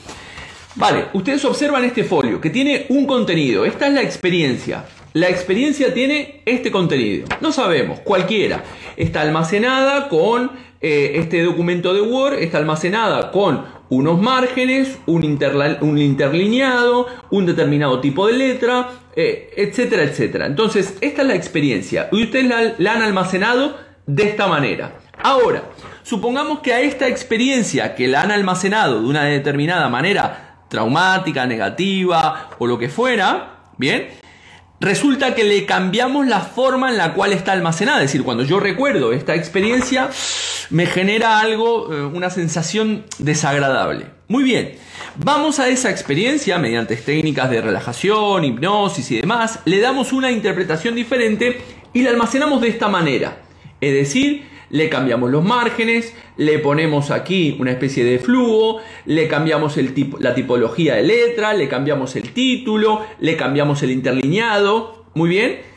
Vale, 0.76 1.06
ustedes 1.12 1.44
observan 1.44 1.84
este 1.84 2.02
folio 2.02 2.40
que 2.40 2.50
tiene 2.50 2.86
un 2.88 3.06
contenido. 3.06 3.64
Esta 3.64 3.86
es 3.86 3.92
la 3.92 4.02
experiencia. 4.02 4.84
La 5.12 5.28
experiencia 5.28 5.94
tiene 5.94 6.42
este 6.44 6.72
contenido. 6.72 7.26
No 7.40 7.52
sabemos, 7.52 8.00
cualquiera. 8.00 8.64
Está 8.96 9.20
almacenada 9.20 10.08
con 10.08 10.50
eh, 10.80 11.20
este 11.20 11.42
documento 11.42 11.94
de 11.94 12.02
Word, 12.02 12.40
está 12.40 12.58
almacenada 12.58 13.30
con 13.30 13.64
unos 13.88 14.20
márgenes, 14.20 14.98
un, 15.06 15.38
un 15.80 15.98
interlineado, 15.98 17.06
un 17.30 17.46
determinado 17.46 18.00
tipo 18.00 18.26
de 18.26 18.32
letra, 18.34 18.88
eh, 19.14 19.52
etcétera, 19.56 20.02
etcétera. 20.02 20.46
Entonces, 20.46 20.96
esta 21.00 21.22
es 21.22 21.28
la 21.28 21.34
experiencia 21.34 22.08
y 22.12 22.24
ustedes 22.24 22.74
la 22.78 22.92
han 22.92 23.02
almacenado 23.02 23.76
de 24.06 24.24
esta 24.24 24.46
manera. 24.46 24.98
Ahora, 25.22 25.64
supongamos 26.02 26.60
que 26.60 26.72
a 26.72 26.80
esta 26.80 27.08
experiencia 27.08 27.94
que 27.94 28.08
la 28.08 28.22
han 28.22 28.30
almacenado 28.30 29.00
de 29.00 29.06
una 29.06 29.24
determinada 29.24 29.88
manera, 29.88 30.58
traumática, 30.68 31.46
negativa 31.46 32.50
o 32.58 32.66
lo 32.66 32.78
que 32.78 32.88
fuera, 32.88 33.60
¿bien? 33.78 34.08
Resulta 34.80 35.34
que 35.34 35.44
le 35.44 35.66
cambiamos 35.66 36.26
la 36.26 36.40
forma 36.40 36.90
en 36.90 36.98
la 36.98 37.14
cual 37.14 37.32
está 37.32 37.52
almacenada. 37.52 37.98
Es 37.98 38.10
decir, 38.10 38.24
cuando 38.24 38.42
yo 38.42 38.60
recuerdo 38.60 39.12
esta 39.12 39.34
experiencia, 39.34 40.10
me 40.70 40.86
genera 40.86 41.40
algo, 41.40 41.92
eh, 41.92 42.02
una 42.02 42.28
sensación 42.30 43.04
desagradable. 43.18 44.06
Muy 44.28 44.42
bien, 44.42 44.72
vamos 45.16 45.58
a 45.58 45.68
esa 45.68 45.90
experiencia 45.90 46.58
mediante 46.58 46.96
técnicas 46.96 47.50
de 47.50 47.60
relajación, 47.60 48.44
hipnosis 48.44 49.10
y 49.10 49.20
demás, 49.20 49.60
le 49.64 49.80
damos 49.80 50.12
una 50.12 50.30
interpretación 50.30 50.94
diferente 50.94 51.62
y 51.92 52.02
la 52.02 52.10
almacenamos 52.10 52.60
de 52.60 52.68
esta 52.68 52.88
manera. 52.88 53.38
Es 53.80 53.92
decir, 53.92 54.53
le 54.70 54.88
cambiamos 54.88 55.30
los 55.30 55.44
márgenes, 55.44 56.14
le 56.36 56.58
ponemos 56.58 57.10
aquí 57.10 57.56
una 57.58 57.70
especie 57.70 58.04
de 58.04 58.18
flujo, 58.18 58.80
le 59.06 59.28
cambiamos 59.28 59.76
el 59.76 59.94
tipo, 59.94 60.18
la 60.18 60.34
tipología 60.34 60.94
de 60.94 61.02
letra, 61.02 61.54
le 61.54 61.68
cambiamos 61.68 62.16
el 62.16 62.32
título, 62.32 63.04
le 63.20 63.36
cambiamos 63.36 63.82
el 63.82 63.90
interlineado. 63.90 65.04
Muy 65.14 65.28
bien. 65.28 65.74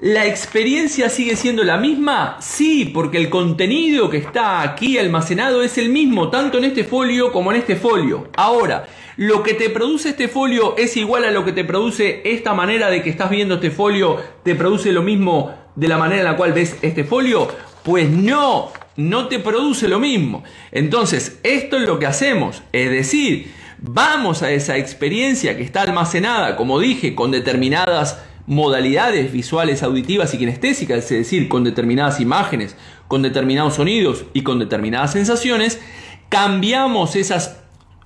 ¿La 0.00 0.26
experiencia 0.26 1.10
sigue 1.10 1.34
siendo 1.34 1.64
la 1.64 1.76
misma? 1.76 2.36
Sí, 2.38 2.84
porque 2.84 3.18
el 3.18 3.28
contenido 3.28 4.08
que 4.08 4.18
está 4.18 4.62
aquí 4.62 4.96
almacenado 4.96 5.60
es 5.64 5.76
el 5.76 5.88
mismo, 5.88 6.30
tanto 6.30 6.58
en 6.58 6.64
este 6.66 6.84
folio 6.84 7.32
como 7.32 7.50
en 7.50 7.58
este 7.58 7.74
folio. 7.74 8.28
Ahora, 8.36 8.86
¿lo 9.16 9.42
que 9.42 9.54
te 9.54 9.70
produce 9.70 10.10
este 10.10 10.28
folio 10.28 10.76
es 10.78 10.96
igual 10.96 11.24
a 11.24 11.32
lo 11.32 11.44
que 11.44 11.50
te 11.50 11.64
produce 11.64 12.22
esta 12.24 12.54
manera 12.54 12.90
de 12.90 13.02
que 13.02 13.10
estás 13.10 13.28
viendo 13.28 13.56
este 13.56 13.72
folio? 13.72 14.18
¿Te 14.44 14.54
produce 14.54 14.92
lo 14.92 15.02
mismo 15.02 15.52
de 15.74 15.88
la 15.88 15.98
manera 15.98 16.20
en 16.20 16.26
la 16.26 16.36
cual 16.36 16.52
ves 16.52 16.78
este 16.80 17.02
folio? 17.02 17.48
Pues 17.82 18.10
no, 18.10 18.72
no 18.96 19.28
te 19.28 19.38
produce 19.38 19.88
lo 19.88 19.98
mismo. 19.98 20.44
Entonces, 20.72 21.38
esto 21.42 21.76
es 21.76 21.86
lo 21.86 21.98
que 21.98 22.06
hacemos, 22.06 22.62
es 22.72 22.90
decir, 22.90 23.52
vamos 23.78 24.42
a 24.42 24.50
esa 24.50 24.76
experiencia 24.76 25.56
que 25.56 25.62
está 25.62 25.82
almacenada, 25.82 26.56
como 26.56 26.80
dije, 26.80 27.14
con 27.14 27.30
determinadas 27.30 28.18
modalidades 28.46 29.30
visuales, 29.30 29.82
auditivas 29.82 30.32
y 30.34 30.38
kinestésicas, 30.38 30.98
es 30.98 31.10
decir, 31.10 31.48
con 31.48 31.64
determinadas 31.64 32.18
imágenes, 32.18 32.76
con 33.06 33.22
determinados 33.22 33.74
sonidos 33.74 34.24
y 34.32 34.42
con 34.42 34.58
determinadas 34.58 35.12
sensaciones, 35.12 35.80
cambiamos 36.28 37.14
esas 37.14 37.58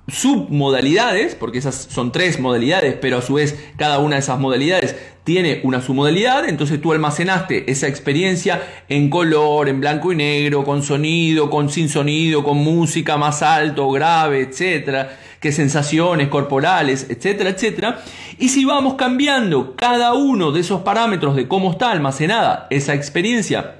submodalidades, 0.07 1.35
porque 1.35 1.59
esas 1.59 1.75
son 1.75 2.11
tres 2.11 2.39
modalidades, 2.39 2.95
pero 2.99 3.17
a 3.17 3.21
su 3.21 3.35
vez 3.35 3.57
cada 3.77 3.99
una 3.99 4.15
de 4.15 4.21
esas 4.21 4.39
modalidades 4.39 4.95
tiene 5.23 5.61
una 5.63 5.81
submodalidad, 5.81 6.49
entonces 6.49 6.81
tú 6.81 6.91
almacenaste 6.91 7.71
esa 7.71 7.87
experiencia 7.87 8.61
en 8.89 9.09
color, 9.09 9.69
en 9.69 9.79
blanco 9.79 10.11
y 10.11 10.17
negro, 10.17 10.65
con 10.65 10.83
sonido, 10.83 11.49
con 11.49 11.69
sin 11.69 11.87
sonido, 11.87 12.43
con 12.43 12.57
música 12.57 13.15
más 13.17 13.41
alto, 13.41 13.89
grave, 13.91 14.41
etcétera, 14.41 15.17
que 15.39 15.53
sensaciones 15.53 16.27
corporales, 16.27 17.07
etcétera, 17.09 17.51
etcétera. 17.51 18.03
Y 18.37 18.49
si 18.49 18.65
vamos 18.65 18.95
cambiando 18.95 19.77
cada 19.77 20.13
uno 20.13 20.51
de 20.51 20.59
esos 20.59 20.81
parámetros 20.81 21.37
de 21.37 21.47
cómo 21.47 21.71
está 21.71 21.91
almacenada 21.91 22.67
esa 22.69 22.93
experiencia 22.93 23.75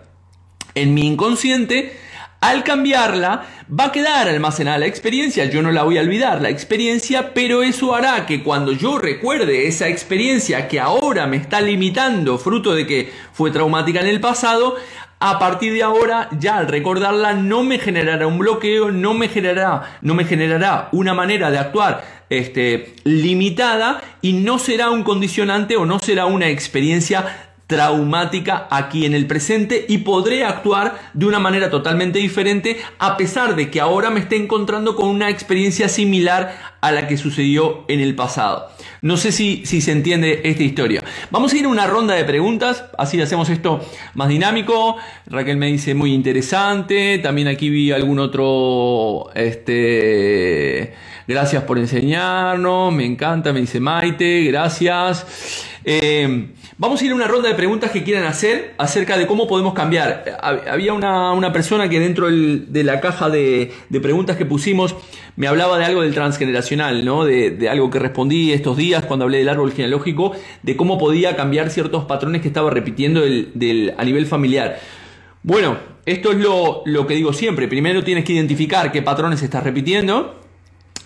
en 0.76 0.94
mi 0.94 1.06
inconsciente, 1.06 1.94
Al 2.44 2.66
cambiarla, 2.66 3.46
va 3.72 3.86
a 3.86 3.92
quedar 3.94 4.28
almacenada 4.28 4.78
la 4.78 4.86
experiencia, 4.86 5.46
yo 5.46 5.62
no 5.62 5.72
la 5.72 5.84
voy 5.84 5.98
a 5.98 6.02
olvidar, 6.02 6.42
la 6.42 6.50
experiencia, 6.50 7.34
pero 7.34 7.64
eso 7.64 7.96
hará 7.96 8.26
que 8.26 8.44
cuando 8.44 8.74
yo 8.74 8.98
recuerde 8.98 9.66
esa 9.68 9.88
experiencia 9.88 10.68
que 10.68 10.78
ahora 10.78 11.26
me 11.26 11.38
está 11.38 11.62
limitando, 11.62 12.38
fruto 12.38 12.76
de 12.76 12.86
que 12.86 13.14
fue 13.32 13.50
traumática 13.50 14.02
en 14.02 14.08
el 14.08 14.20
pasado, 14.20 14.76
a 15.22 15.40
partir 15.40 15.72
de 15.72 15.84
ahora 15.84 16.28
ya 16.38 16.58
al 16.58 16.68
recordarla 16.68 17.32
no 17.32 17.64
me 17.64 17.80
generará 17.80 18.28
un 18.28 18.40
bloqueo, 18.40 18.92
no 18.92 19.14
me 19.14 19.30
generará, 19.30 20.00
no 20.02 20.14
me 20.14 20.26
generará 20.26 20.90
una 20.92 21.14
manera 21.14 21.50
de 21.50 21.60
actuar 21.60 22.04
este, 22.30 22.94
limitada 23.06 24.02
y 24.22 24.34
no 24.34 24.60
será 24.60 24.90
un 24.90 25.04
condicionante 25.04 25.78
o 25.78 25.86
no 25.86 26.00
será 26.00 26.26
una 26.26 26.50
experiencia 26.50 27.53
traumática 27.74 28.68
aquí 28.70 29.04
en 29.08 29.16
el 29.16 29.26
presente 29.26 29.86
y 29.90 30.00
podré 30.00 30.46
actuar 30.46 31.10
de 31.16 31.26
una 31.26 31.40
manera 31.40 31.72
totalmente 31.72 32.20
diferente 32.20 32.78
a 33.00 33.18
pesar 33.18 33.56
de 33.56 33.72
que 33.72 33.82
ahora 33.82 34.12
me 34.12 34.20
esté 34.20 34.36
encontrando 34.36 34.96
con 34.96 35.10
una 35.10 35.32
experiencia 35.32 35.90
similar 35.90 36.73
a 36.84 36.92
la 36.92 37.08
que 37.08 37.16
sucedió 37.16 37.86
en 37.88 38.02
el 38.02 38.14
pasado. 38.14 38.68
No 39.02 39.16
sé 39.16 39.32
si, 39.32 39.66
si 39.66 39.80
se 39.80 39.94
entiende 39.94 40.42
esta 40.44 40.64
historia. 40.64 41.02
Vamos 41.32 41.54
a 41.54 41.58
ir 41.58 41.64
a 41.64 41.70
una 41.70 41.88
ronda 41.88 42.14
de 42.14 42.26
preguntas, 42.26 42.84
así 42.98 43.22
hacemos 43.22 43.50
esto 43.50 43.80
más 44.16 44.28
dinámico. 44.28 44.98
Raquel 45.28 45.56
me 45.56 45.68
dice 45.68 45.94
muy 45.94 46.14
interesante. 46.14 47.20
También 47.20 47.48
aquí 47.48 47.70
vi 47.70 47.94
algún 47.94 48.20
otro, 48.20 49.30
este, 49.34 50.94
gracias 51.26 51.64
por 51.64 51.80
enseñarnos, 51.80 52.94
me 52.94 53.06
encanta, 53.06 53.54
me 53.54 53.62
dice 53.62 53.80
Maite, 53.80 54.44
gracias. 54.44 55.66
Eh, 55.86 56.50
Vamos 56.84 57.02
a 57.02 57.06
ir 57.06 57.12
a 57.12 57.16
una 57.16 57.28
ronda 57.28 57.50
de 57.50 57.56
preguntas 57.56 57.92
que 57.92 58.04
quieran 58.04 58.26
hacer 58.26 58.74
acerca 58.80 59.18
de 59.18 59.28
cómo 59.28 59.48
podemos 59.48 59.74
cambiar. 59.74 60.40
Había 60.42 60.94
una, 60.94 61.54
persona 61.54 61.88
que 61.88 62.00
dentro 62.00 62.28
de 62.30 62.84
la 62.84 63.00
caja 63.00 63.30
de, 63.30 63.72
preguntas 64.02 64.38
que 64.38 64.46
pusimos 64.46 64.96
me 65.36 65.48
hablaba 65.48 65.78
de 65.78 65.86
algo 65.86 66.02
del 66.02 66.14
transgeneracional, 66.14 67.04
¿no? 67.06 67.26
De, 67.26 67.68
algo 67.70 67.90
que 67.90 68.00
respondí 68.00 68.52
estos 68.52 68.78
días 68.78 69.06
cuando 69.06 69.26
hablé 69.26 69.40
del 69.40 69.50
árbol 69.50 69.72
genealógico, 69.72 70.34
de 70.62 70.76
cómo 70.76 70.98
podía 70.98 71.36
cambiar 71.36 71.70
ciertos 71.70 72.06
patrones 72.06 72.42
que 72.42 72.48
estaba 72.48 72.70
repitiendo 72.70 73.22
a 73.24 74.04
nivel 74.06 74.26
familiar. 74.28 74.80
Bueno, 75.42 75.78
esto 76.06 76.32
es 76.32 76.38
lo, 76.38 77.08
que 77.08 77.16
digo 77.16 77.34
siempre. 77.34 77.68
Primero 77.68 78.04
tienes 78.04 78.26
que 78.26 78.34
identificar 78.34 78.92
qué 78.92 79.02
patrones 79.02 79.42
estás 79.42 79.64
repitiendo 79.64 80.40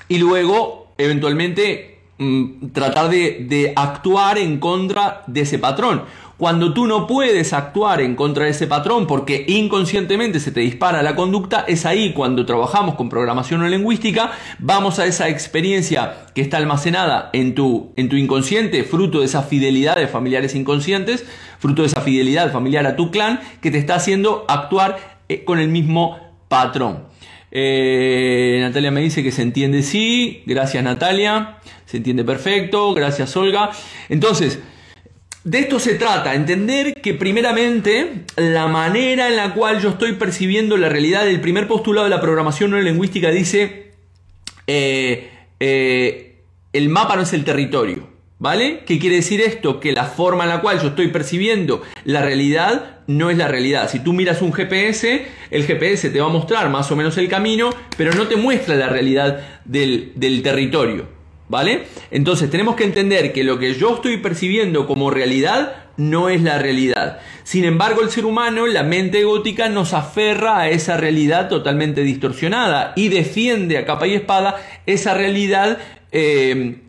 y 0.09 0.17
luego, 0.17 0.93
eventualmente, 0.97 1.97
Mm, 2.19 2.69
tratar 2.73 3.09
de, 3.11 3.73
actuar 3.75 4.39
en 4.39 4.59
contra 4.59 5.23
de 5.27 5.41
ese 5.41 5.59
patrón. 5.59 6.03
Cuando 6.37 6.71
tú 6.71 6.85
no 6.85 7.07
puedes 7.07 7.51
actuar 7.51 7.99
en 7.99 8.15
contra 8.15 8.45
de 8.45 8.51
ese 8.51 8.67
patrón 8.67 9.07
porque 9.07 9.43
inconscientemente 9.47 10.39
se 10.39 10.51
te 10.51 10.59
dispara 10.59 11.01
la 11.01 11.15
conducta, 11.15 11.65
es 11.67 11.85
ahí 11.87 12.13
cuando 12.13 12.45
trabajamos 12.45 12.93
con 12.93 13.09
programación 13.09 13.63
o 13.63 13.67
lingüística, 13.67 14.31
vamos 14.59 14.99
a 14.99 15.07
esa 15.07 15.29
experiencia 15.29 16.27
que 16.35 16.41
está 16.41 16.57
almacenada 16.57 17.31
en 17.33 17.55
tu, 17.55 17.91
en 17.95 18.07
tu 18.07 18.17
inconsciente, 18.17 18.83
fruto 18.83 19.21
de 19.21 19.25
esa 19.25 19.41
fidelidad 19.41 19.95
de 19.95 20.07
familiares 20.07 20.53
inconscientes, 20.53 21.25
fruto 21.57 21.81
de 21.81 21.87
esa 21.87 22.01
fidelidad 22.01 22.51
familiar 22.51 22.85
a 22.85 22.95
tu 22.95 23.09
clan, 23.09 23.39
que 23.59 23.71
te 23.71 23.79
está 23.79 23.95
haciendo 23.95 24.45
actuar 24.47 25.17
eh, 25.29 25.43
con 25.43 25.57
el 25.57 25.69
mismo 25.69 26.19
patrón. 26.49 27.05
Eh, 27.49 28.59
Natalia 28.61 28.91
me 28.91 29.01
dice 29.01 29.23
que 29.23 29.31
se 29.31 29.41
entiende 29.41 29.81
sí, 29.81 30.43
gracias 30.45 30.83
Natalia. 30.83 31.57
Se 31.85 31.97
entiende 31.97 32.23
perfecto, 32.23 32.93
gracias 32.93 33.35
Olga. 33.35 33.71
Entonces, 34.09 34.59
de 35.47 35.59
esto 35.59 35.79
se 35.79 35.95
trata, 35.95 36.35
entender 36.35 36.93
que 36.95 37.13
primeramente 37.13 38.25
la 38.35 38.67
manera 38.67 39.29
en 39.29 39.37
la 39.37 39.53
cual 39.53 39.81
yo 39.81 39.91
estoy 39.91 40.11
percibiendo 40.11 40.75
la 40.75 40.89
realidad, 40.89 41.25
el 41.25 41.39
primer 41.39 41.69
postulado 41.69 42.03
de 42.03 42.09
la 42.09 42.19
programación 42.19 42.71
neurolingüística 42.71 43.31
dice, 43.31 43.93
eh, 44.67 45.29
eh, 45.61 46.41
el 46.73 46.89
mapa 46.89 47.15
no 47.15 47.21
es 47.21 47.31
el 47.31 47.45
territorio. 47.45 48.17
¿Vale? 48.39 48.83
¿Qué 48.85 48.99
quiere 48.99 49.15
decir 49.15 49.41
esto? 49.41 49.79
Que 49.79 49.93
la 49.93 50.03
forma 50.03 50.43
en 50.43 50.49
la 50.51 50.61
cual 50.61 50.79
yo 50.79 50.89
estoy 50.89 51.07
percibiendo 51.07 51.81
la 52.03 52.21
realidad 52.21 52.99
no 53.07 53.31
es 53.31 53.37
la 53.37 53.47
realidad. 53.47 53.89
Si 53.89 53.99
tú 53.99 54.13
miras 54.13 54.43
un 54.43 54.53
GPS, 54.53 55.25
el 55.49 55.65
GPS 55.65 56.11
te 56.11 56.19
va 56.19 56.27
a 56.27 56.29
mostrar 56.29 56.69
más 56.69 56.91
o 56.91 56.95
menos 56.95 57.17
el 57.17 57.29
camino, 57.29 57.71
pero 57.97 58.13
no 58.13 58.27
te 58.27 58.35
muestra 58.35 58.75
la 58.75 58.89
realidad 58.89 59.39
del, 59.65 60.11
del 60.13 60.43
territorio. 60.43 61.16
¿Vale? 61.49 61.83
Entonces 62.11 62.49
tenemos 62.49 62.75
que 62.75 62.83
entender 62.83 63.31
que 63.31 63.43
lo 63.43 63.57
que 63.57 63.73
yo 63.73 63.95
estoy 63.95 64.17
percibiendo 64.17 64.85
como 64.85 65.09
realidad 65.11 65.85
no 65.95 66.29
es 66.29 66.41
la 66.41 66.59
realidad. 66.59 67.19
Sin 67.43 67.63
embargo, 67.63 68.01
el 68.01 68.09
ser 68.09 68.25
humano, 68.25 68.67
la 68.67 68.83
mente 68.83 69.23
gótica, 69.23 69.69
nos 69.69 69.93
aferra 69.93 70.59
a 70.59 70.69
esa 70.69 70.97
realidad 70.97 71.49
totalmente 71.49 72.03
distorsionada 72.03 72.93
y 72.95 73.09
defiende 73.09 73.77
a 73.77 73.85
capa 73.85 74.07
y 74.07 74.15
espada 74.15 74.57
esa 74.85 75.13
realidad 75.13 75.77
eh, 76.11 76.81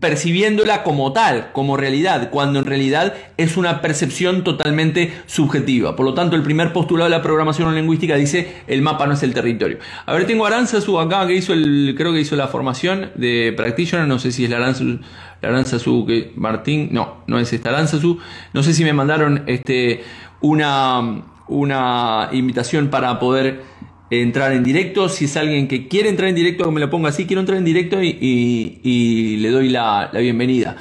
percibiéndola 0.00 0.82
como 0.82 1.12
tal, 1.12 1.52
como 1.52 1.76
realidad, 1.76 2.30
cuando 2.30 2.58
en 2.58 2.64
realidad 2.64 3.14
es 3.36 3.56
una 3.56 3.80
percepción 3.80 4.42
totalmente 4.42 5.12
subjetiva. 5.26 5.94
Por 5.94 6.04
lo 6.06 6.14
tanto, 6.14 6.34
el 6.34 6.42
primer 6.42 6.72
postulado 6.72 7.08
de 7.08 7.16
la 7.16 7.22
programación 7.22 7.72
lingüística 7.74 8.16
dice 8.16 8.62
el 8.66 8.82
mapa 8.82 9.06
no 9.06 9.14
es 9.14 9.22
el 9.22 9.32
territorio. 9.32 9.78
A 10.04 10.12
ver, 10.12 10.26
tengo 10.26 10.44
Aranzazu 10.44 10.98
acá 10.98 11.24
que 11.26 11.34
hizo 11.34 11.52
el, 11.52 11.94
creo 11.96 12.12
que 12.12 12.20
hizo 12.20 12.34
la 12.34 12.48
formación 12.48 13.12
de 13.14 13.54
practitioner, 13.56 14.08
no 14.08 14.18
sé 14.18 14.32
si 14.32 14.44
es 14.44 14.50
la 14.50 14.56
Aranzazu, 14.56 16.00
la 16.00 16.06
que 16.06 16.32
Martín, 16.34 16.88
no, 16.90 17.18
no 17.28 17.38
es 17.38 17.52
esta 17.52 17.68
Aranzazu, 17.68 18.18
no 18.52 18.62
sé 18.64 18.74
si 18.74 18.82
me 18.82 18.92
mandaron 18.92 19.44
este 19.46 20.02
una 20.40 21.22
una 21.48 22.28
invitación 22.32 22.88
para 22.88 23.18
poder 23.18 23.62
entrar 24.10 24.52
en 24.52 24.62
directo. 24.62 25.08
Si 25.08 25.26
es 25.26 25.36
alguien 25.36 25.68
que 25.68 25.88
quiere 25.88 26.08
entrar 26.08 26.28
en 26.28 26.34
directo, 26.34 26.64
que 26.64 26.70
me 26.70 26.80
lo 26.80 26.90
ponga 26.90 27.08
así, 27.08 27.26
quiero 27.26 27.40
entrar 27.40 27.58
en 27.58 27.64
directo 27.64 28.02
y, 28.02 29.36
le 29.40 29.50
doy 29.50 29.68
la, 29.68 30.10
bienvenida. 30.12 30.76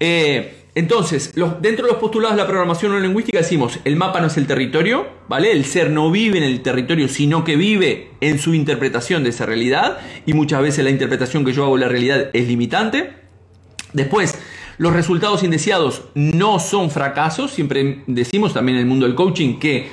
Eh, 0.00 0.64
entonces, 0.76 1.32
dentro 1.60 1.86
de 1.86 1.92
los 1.92 2.00
postulados 2.00 2.36
de 2.36 2.42
la 2.42 2.48
programación 2.48 2.90
no 2.90 2.98
lingüística 2.98 3.38
decimos, 3.38 3.78
el 3.84 3.94
mapa 3.94 4.20
no 4.20 4.26
es 4.26 4.36
el 4.36 4.48
territorio, 4.48 5.06
¿vale? 5.28 5.52
El 5.52 5.64
ser 5.64 5.90
no 5.90 6.10
vive 6.10 6.38
en 6.38 6.44
el 6.44 6.62
territorio, 6.62 7.06
sino 7.06 7.44
que 7.44 7.54
vive 7.54 8.10
en 8.20 8.40
su 8.40 8.54
interpretación 8.54 9.22
de 9.22 9.30
esa 9.30 9.46
realidad, 9.46 9.98
y 10.26 10.32
muchas 10.32 10.62
veces 10.62 10.82
la 10.82 10.90
interpretación 10.90 11.44
que 11.44 11.52
yo 11.52 11.64
hago 11.64 11.76
de 11.76 11.82
la 11.82 11.88
realidad 11.88 12.30
es 12.32 12.48
limitante. 12.48 13.10
Después, 13.92 14.36
los 14.78 14.92
resultados 14.92 15.44
indeseados 15.44 16.02
no 16.14 16.58
son 16.58 16.90
fracasos, 16.90 17.52
siempre 17.52 18.02
decimos 18.08 18.52
también 18.52 18.76
en 18.76 18.82
el 18.82 18.88
mundo 18.88 19.06
del 19.06 19.14
coaching 19.14 19.60
que 19.60 19.88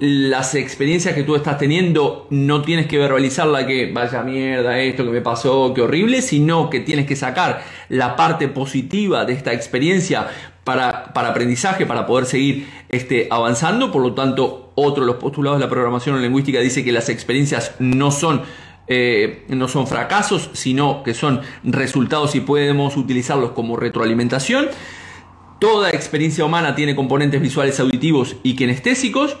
las 0.00 0.54
experiencias 0.54 1.14
que 1.14 1.22
tú 1.22 1.36
estás 1.36 1.58
teniendo 1.58 2.26
no 2.30 2.62
tienes 2.62 2.86
que 2.86 2.98
verbalizarla 2.98 3.66
que 3.66 3.92
vaya 3.92 4.22
mierda 4.22 4.78
esto 4.78 5.04
que 5.04 5.10
me 5.10 5.20
pasó, 5.20 5.72
qué 5.74 5.82
horrible, 5.82 6.20
sino 6.20 6.68
que 6.68 6.80
tienes 6.80 7.06
que 7.06 7.16
sacar 7.16 7.62
la 7.88 8.16
parte 8.16 8.48
positiva 8.48 9.24
de 9.24 9.34
esta 9.34 9.52
experiencia 9.52 10.26
para, 10.64 11.12
para 11.12 11.28
aprendizaje, 11.28 11.86
para 11.86 12.06
poder 12.06 12.26
seguir 12.26 12.68
este, 12.88 13.28
avanzando. 13.30 13.92
Por 13.92 14.02
lo 14.02 14.14
tanto, 14.14 14.72
otro 14.74 15.04
de 15.04 15.06
los 15.06 15.16
postulados 15.16 15.60
de 15.60 15.66
la 15.66 15.70
programación 15.70 16.20
lingüística 16.20 16.58
dice 16.60 16.84
que 16.84 16.90
las 16.90 17.08
experiencias 17.08 17.74
no 17.78 18.10
son 18.10 18.42
eh, 18.86 19.44
no 19.48 19.66
son 19.66 19.86
fracasos, 19.86 20.50
sino 20.52 21.02
que 21.02 21.14
son 21.14 21.40
resultados 21.62 22.34
y 22.34 22.40
podemos 22.40 22.98
utilizarlos 22.98 23.52
como 23.52 23.76
retroalimentación. 23.76 24.66
Toda 25.58 25.88
experiencia 25.90 26.44
humana 26.44 26.74
tiene 26.74 26.94
componentes 26.94 27.40
visuales, 27.40 27.80
auditivos 27.80 28.36
y 28.42 28.56
kinestésicos. 28.56 29.38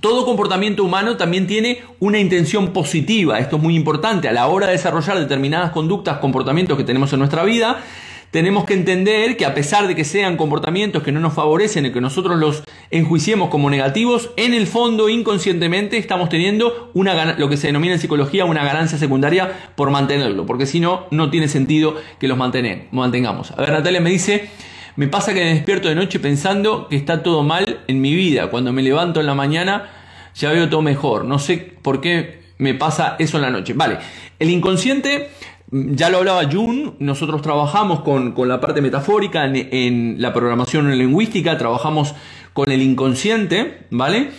Todo 0.00 0.24
comportamiento 0.24 0.84
humano 0.84 1.16
también 1.16 1.46
tiene 1.46 1.82
una 1.98 2.18
intención 2.18 2.72
positiva. 2.72 3.38
Esto 3.38 3.56
es 3.56 3.62
muy 3.62 3.74
importante. 3.74 4.28
A 4.28 4.32
la 4.32 4.46
hora 4.46 4.66
de 4.66 4.72
desarrollar 4.72 5.18
determinadas 5.18 5.70
conductas, 5.72 6.18
comportamientos 6.18 6.76
que 6.76 6.84
tenemos 6.84 7.12
en 7.12 7.18
nuestra 7.18 7.42
vida, 7.44 7.82
tenemos 8.30 8.64
que 8.64 8.74
entender 8.74 9.36
que 9.36 9.46
a 9.46 9.54
pesar 9.54 9.88
de 9.88 9.94
que 9.94 10.04
sean 10.04 10.36
comportamientos 10.36 11.02
que 11.02 11.12
no 11.12 11.20
nos 11.20 11.32
favorecen 11.32 11.86
y 11.86 11.92
que 11.92 12.00
nosotros 12.00 12.38
los 12.38 12.62
enjuiciemos 12.90 13.48
como 13.48 13.70
negativos, 13.70 14.30
en 14.36 14.52
el 14.52 14.66
fondo 14.66 15.08
inconscientemente 15.08 15.96
estamos 15.96 16.28
teniendo 16.28 16.90
una, 16.94 17.36
lo 17.38 17.48
que 17.48 17.56
se 17.56 17.68
denomina 17.68 17.94
en 17.94 18.00
psicología 18.00 18.44
una 18.44 18.64
ganancia 18.64 18.98
secundaria 18.98 19.70
por 19.74 19.90
mantenerlo, 19.90 20.44
porque 20.44 20.66
si 20.66 20.78
no, 20.78 21.06
no 21.10 21.30
tiene 21.30 21.48
sentido 21.48 21.96
que 22.18 22.28
los 22.28 22.36
mantengamos. 22.36 23.52
A 23.52 23.56
ver, 23.56 23.70
Natalia 23.70 24.00
me 24.00 24.10
dice, 24.10 24.50
me 24.98 25.06
pasa 25.06 25.32
que 25.32 25.44
me 25.44 25.54
despierto 25.54 25.88
de 25.88 25.94
noche 25.94 26.18
pensando 26.18 26.88
que 26.88 26.96
está 26.96 27.22
todo 27.22 27.44
mal 27.44 27.82
en 27.86 28.00
mi 28.00 28.16
vida. 28.16 28.50
Cuando 28.50 28.72
me 28.72 28.82
levanto 28.82 29.20
en 29.20 29.26
la 29.26 29.34
mañana 29.36 29.90
ya 30.34 30.50
veo 30.50 30.68
todo 30.68 30.82
mejor. 30.82 31.24
No 31.24 31.38
sé 31.38 31.56
por 31.82 32.00
qué 32.00 32.40
me 32.58 32.74
pasa 32.74 33.14
eso 33.20 33.36
en 33.36 33.42
la 33.42 33.50
noche. 33.50 33.74
Vale, 33.74 33.98
el 34.40 34.50
inconsciente, 34.50 35.30
ya 35.70 36.10
lo 36.10 36.18
hablaba 36.18 36.50
Jun, 36.50 36.96
nosotros 36.98 37.42
trabajamos 37.42 38.00
con, 38.00 38.34
la 38.48 38.60
parte 38.60 38.80
metafórica 38.80 39.44
en, 39.44 40.20
la 40.20 40.32
programación 40.34 40.90
lingüística, 40.98 41.56
trabajamos 41.56 42.16
con 42.52 42.72
el 42.72 42.82
inconsciente, 42.82 43.86
¿vale? 43.90 44.30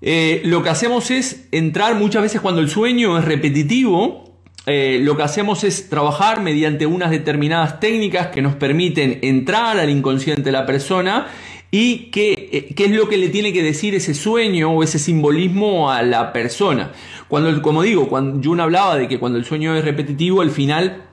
Eh, 0.00 0.40
lo 0.46 0.62
que 0.62 0.70
hacemos 0.70 1.10
es 1.10 1.46
entrar 1.52 1.94
muchas 1.96 2.22
veces 2.22 2.40
cuando 2.40 2.62
el 2.62 2.70
sueño 2.70 3.18
es 3.18 3.24
repetitivo, 3.26 4.27
eh, 4.66 5.00
lo 5.02 5.16
que 5.16 5.22
hacemos 5.22 5.64
es 5.64 5.88
trabajar 5.88 6.42
mediante 6.42 6.84
unas 6.84 7.10
determinadas 7.10 7.80
técnicas 7.80 8.26
que 8.26 8.42
nos 8.42 8.54
permiten 8.54 9.18
entrar 9.22 9.78
al 9.78 9.88
inconsciente 9.88 10.42
de 10.42 10.52
la 10.52 10.66
persona 10.66 11.28
y 11.70 12.10
qué, 12.10 12.50
eh, 12.52 12.74
qué 12.74 12.84
es 12.86 12.90
lo 12.90 13.08
que 13.08 13.16
le 13.16 13.28
tiene 13.28 13.52
que 13.54 13.62
decir 13.62 13.94
ese 13.94 14.14
sueño 14.14 14.70
o 14.70 14.82
ese 14.82 14.98
simbolismo 14.98 15.90
a 15.90 16.02
la 16.02 16.34
persona. 16.34 16.92
Cuando, 17.28 17.62
como 17.62 17.82
digo, 17.82 18.08
cuando 18.08 18.46
Jun 18.46 18.60
hablaba 18.60 18.98
de 18.98 19.08
que 19.08 19.18
cuando 19.18 19.38
el 19.38 19.46
sueño 19.46 19.74
es 19.74 19.84
repetitivo, 19.84 20.42
al 20.42 20.50
final 20.50 21.04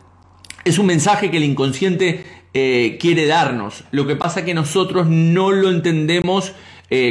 es 0.65 0.77
un 0.77 0.87
mensaje 0.87 1.31
que 1.31 1.37
el 1.37 1.45
inconsciente 1.45 2.25
eh, 2.53 2.97
quiere 2.99 3.25
darnos. 3.25 3.85
Lo 3.91 4.05
que 4.05 4.17
pasa 4.17 4.41
es 4.41 4.45
que 4.45 4.53
nosotros 4.53 5.07
no 5.07 5.51
lo 5.51 5.69
entendemos 5.69 6.53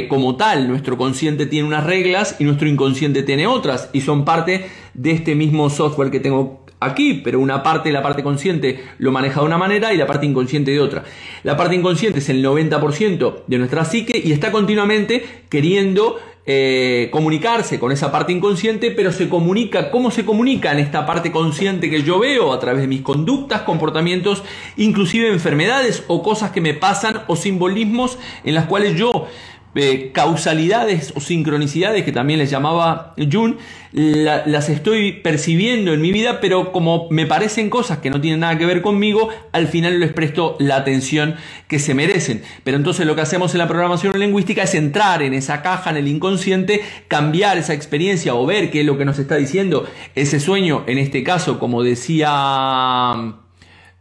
como 0.07 0.37
tal. 0.37 0.69
Nuestro 0.69 0.97
consciente 0.97 1.45
tiene 1.45 1.67
unas 1.67 1.83
reglas 1.83 2.37
y 2.39 2.45
nuestro 2.45 2.67
inconsciente 2.69 3.23
tiene 3.23 3.45
otras 3.45 3.89
y 3.91 4.01
son 4.01 4.23
parte 4.23 4.65
de 4.95 5.11
este 5.11 5.35
mismo 5.35 5.69
software 5.69 6.09
que 6.09 6.19
tengo 6.19 6.65
aquí, 6.79 7.21
pero 7.23 7.39
una 7.39 7.63
parte 7.63 7.91
la 7.91 8.01
parte 8.01 8.23
consciente 8.23 8.83
lo 8.97 9.11
maneja 9.11 9.41
de 9.41 9.45
una 9.45 9.57
manera 9.57 9.93
y 9.93 9.97
la 9.97 10.07
parte 10.07 10.25
inconsciente 10.25 10.71
de 10.71 10.79
otra. 10.79 11.03
La 11.43 11.57
parte 11.57 11.75
inconsciente 11.75 12.19
es 12.19 12.29
el 12.29 12.43
90% 12.43 13.43
de 13.47 13.57
nuestra 13.57 13.85
psique 13.85 14.21
y 14.23 14.31
está 14.31 14.51
continuamente 14.51 15.23
queriendo 15.49 16.17
eh, 16.47 17.09
comunicarse 17.11 17.79
con 17.79 17.91
esa 17.91 18.11
parte 18.11 18.31
inconsciente, 18.31 18.91
pero 18.91 19.11
se 19.11 19.29
comunica, 19.29 19.89
¿cómo 19.89 20.11
se 20.11 20.25
comunica 20.25 20.71
en 20.71 20.77
esta 20.79 21.05
parte 21.05 21.31
consciente 21.31 21.89
que 21.89 22.03
yo 22.03 22.19
veo? 22.19 22.53
A 22.53 22.59
través 22.59 22.81
de 22.81 22.87
mis 22.87 23.01
conductas, 23.01 23.61
comportamientos, 23.61 24.43
inclusive 24.77 25.29
enfermedades 25.29 26.03
o 26.07 26.21
cosas 26.21 26.51
que 26.51 26.61
me 26.61 26.75
pasan 26.75 27.23
o 27.27 27.35
simbolismos 27.35 28.19
en 28.43 28.53
las 28.53 28.65
cuales 28.65 28.95
yo 28.95 29.27
eh, 29.75 30.11
causalidades 30.13 31.11
o 31.15 31.19
sincronicidades 31.19 32.05
que 32.05 32.13
también 32.13 32.39
les 32.39 32.49
llamaba 32.49 33.13
Jun, 33.17 33.57
las 33.91 34.69
estoy 34.69 35.13
percibiendo 35.13 35.93
en 35.93 36.01
mi 36.01 36.11
vida, 36.11 36.39
pero 36.41 36.71
como 36.71 37.07
me 37.11 37.25
parecen 37.25 37.69
cosas 37.69 37.97
que 37.99 38.09
no 38.09 38.19
tienen 38.19 38.41
nada 38.41 38.57
que 38.57 38.65
ver 38.65 38.81
conmigo, 38.81 39.29
al 39.51 39.67
final 39.67 39.99
les 39.99 40.11
presto 40.11 40.57
la 40.59 40.77
atención 40.77 41.35
que 41.67 41.79
se 41.79 41.93
merecen. 41.93 42.41
Pero 42.63 42.77
entonces 42.77 43.05
lo 43.05 43.15
que 43.15 43.21
hacemos 43.21 43.53
en 43.53 43.59
la 43.59 43.67
programación 43.67 44.19
lingüística 44.19 44.63
es 44.63 44.75
entrar 44.75 45.21
en 45.21 45.33
esa 45.33 45.61
caja, 45.61 45.89
en 45.89 45.97
el 45.97 46.07
inconsciente, 46.07 46.81
cambiar 47.07 47.57
esa 47.57 47.73
experiencia 47.73 48.35
o 48.35 48.45
ver 48.45 48.71
qué 48.71 48.81
es 48.81 48.85
lo 48.85 48.97
que 48.97 49.05
nos 49.05 49.19
está 49.19 49.35
diciendo 49.35 49.87
ese 50.15 50.39
sueño, 50.39 50.83
en 50.87 50.97
este 50.97 51.23
caso, 51.23 51.59
como 51.59 51.83
decía 51.83 53.35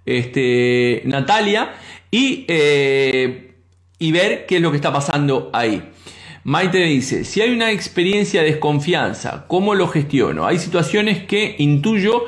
este, 0.06 1.02
Natalia, 1.04 1.72
y 2.10 2.44
eh, 2.48 3.53
y 3.98 4.12
ver 4.12 4.46
qué 4.46 4.56
es 4.56 4.62
lo 4.62 4.70
que 4.70 4.76
está 4.76 4.92
pasando 4.92 5.50
ahí. 5.52 5.82
Maite 6.44 6.78
dice, 6.78 7.24
si 7.24 7.40
hay 7.40 7.50
una 7.50 7.70
experiencia 7.70 8.42
de 8.42 8.50
desconfianza, 8.50 9.46
¿cómo 9.48 9.74
lo 9.74 9.88
gestiono? 9.88 10.46
Hay 10.46 10.58
situaciones 10.58 11.24
que 11.24 11.56
intuyo 11.58 12.24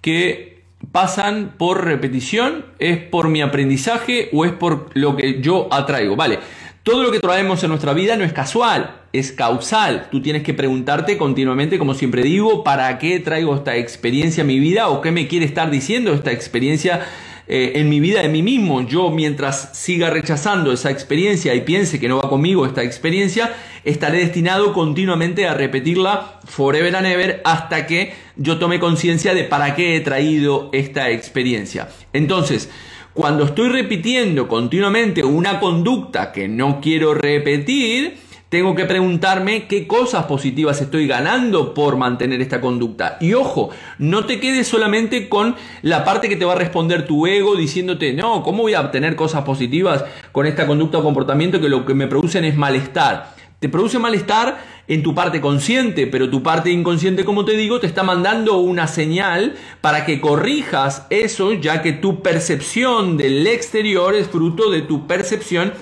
que 0.00 0.64
pasan 0.90 1.54
por 1.56 1.84
repetición, 1.84 2.66
es 2.78 2.98
por 2.98 3.28
mi 3.28 3.42
aprendizaje 3.42 4.28
o 4.32 4.44
es 4.44 4.52
por 4.52 4.90
lo 4.94 5.16
que 5.16 5.40
yo 5.40 5.68
atraigo. 5.70 6.16
Vale, 6.16 6.40
todo 6.82 7.02
lo 7.02 7.10
que 7.10 7.20
traemos 7.20 7.62
en 7.62 7.70
nuestra 7.70 7.94
vida 7.94 8.16
no 8.16 8.24
es 8.24 8.32
casual, 8.32 9.02
es 9.12 9.32
causal. 9.32 10.08
Tú 10.10 10.20
tienes 10.20 10.42
que 10.42 10.52
preguntarte 10.52 11.16
continuamente, 11.16 11.78
como 11.78 11.94
siempre 11.94 12.22
digo, 12.22 12.64
¿para 12.64 12.98
qué 12.98 13.20
traigo 13.20 13.54
esta 13.54 13.76
experiencia 13.76 14.42
a 14.42 14.46
mi 14.46 14.58
vida 14.58 14.88
o 14.88 15.00
qué 15.00 15.10
me 15.10 15.26
quiere 15.26 15.46
estar 15.46 15.70
diciendo 15.70 16.12
esta 16.12 16.32
experiencia 16.32 17.06
eh, 17.46 17.72
en 17.76 17.90
mi 17.90 18.00
vida 18.00 18.22
de 18.22 18.28
mí 18.28 18.42
mismo, 18.42 18.86
yo 18.86 19.10
mientras 19.10 19.76
siga 19.76 20.08
rechazando 20.08 20.72
esa 20.72 20.90
experiencia 20.90 21.54
y 21.54 21.60
piense 21.60 22.00
que 22.00 22.08
no 22.08 22.16
va 22.16 22.30
conmigo 22.30 22.64
esta 22.64 22.82
experiencia, 22.82 23.54
estaré 23.84 24.18
destinado 24.18 24.72
continuamente 24.72 25.46
a 25.46 25.54
repetirla 25.54 26.40
forever 26.44 26.96
and 26.96 27.06
ever 27.06 27.42
hasta 27.44 27.86
que 27.86 28.14
yo 28.36 28.58
tome 28.58 28.80
conciencia 28.80 29.34
de 29.34 29.44
para 29.44 29.74
qué 29.74 29.96
he 29.96 30.00
traído 30.00 30.70
esta 30.72 31.10
experiencia. 31.10 31.88
Entonces, 32.14 32.70
cuando 33.12 33.44
estoy 33.44 33.68
repitiendo 33.68 34.48
continuamente 34.48 35.22
una 35.22 35.60
conducta 35.60 36.32
que 36.32 36.48
no 36.48 36.80
quiero 36.80 37.14
repetir, 37.14 38.23
tengo 38.54 38.76
que 38.76 38.84
preguntarme 38.84 39.66
qué 39.66 39.88
cosas 39.88 40.26
positivas 40.26 40.80
estoy 40.80 41.08
ganando 41.08 41.74
por 41.74 41.96
mantener 41.96 42.40
esta 42.40 42.60
conducta. 42.60 43.18
Y 43.20 43.34
ojo, 43.34 43.70
no 43.98 44.26
te 44.26 44.38
quedes 44.38 44.68
solamente 44.68 45.28
con 45.28 45.56
la 45.82 46.04
parte 46.04 46.28
que 46.28 46.36
te 46.36 46.44
va 46.44 46.52
a 46.52 46.54
responder 46.54 47.04
tu 47.04 47.26
ego 47.26 47.56
diciéndote, 47.56 48.12
no, 48.12 48.44
¿cómo 48.44 48.62
voy 48.62 48.74
a 48.74 48.80
obtener 48.80 49.16
cosas 49.16 49.42
positivas 49.42 50.04
con 50.30 50.46
esta 50.46 50.68
conducta 50.68 50.98
o 50.98 51.02
comportamiento 51.02 51.60
que 51.60 51.68
lo 51.68 51.84
que 51.84 51.94
me 51.94 52.06
producen 52.06 52.44
es 52.44 52.54
malestar? 52.54 53.34
Te 53.58 53.68
produce 53.68 53.98
malestar 53.98 54.56
en 54.86 55.02
tu 55.02 55.16
parte 55.16 55.40
consciente, 55.40 56.06
pero 56.06 56.30
tu 56.30 56.40
parte 56.40 56.70
inconsciente, 56.70 57.24
como 57.24 57.44
te 57.44 57.56
digo, 57.56 57.80
te 57.80 57.88
está 57.88 58.04
mandando 58.04 58.58
una 58.58 58.86
señal 58.86 59.56
para 59.80 60.06
que 60.06 60.20
corrijas 60.20 61.08
eso, 61.10 61.54
ya 61.54 61.82
que 61.82 61.92
tu 61.92 62.22
percepción 62.22 63.16
del 63.16 63.48
exterior 63.48 64.14
es 64.14 64.28
fruto 64.28 64.70
de 64.70 64.82
tu 64.82 65.08
percepción 65.08 65.72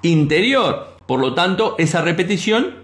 interior. 0.00 0.91
Por 1.06 1.20
lo 1.20 1.34
tanto, 1.34 1.74
esa 1.78 2.02
repetición 2.02 2.82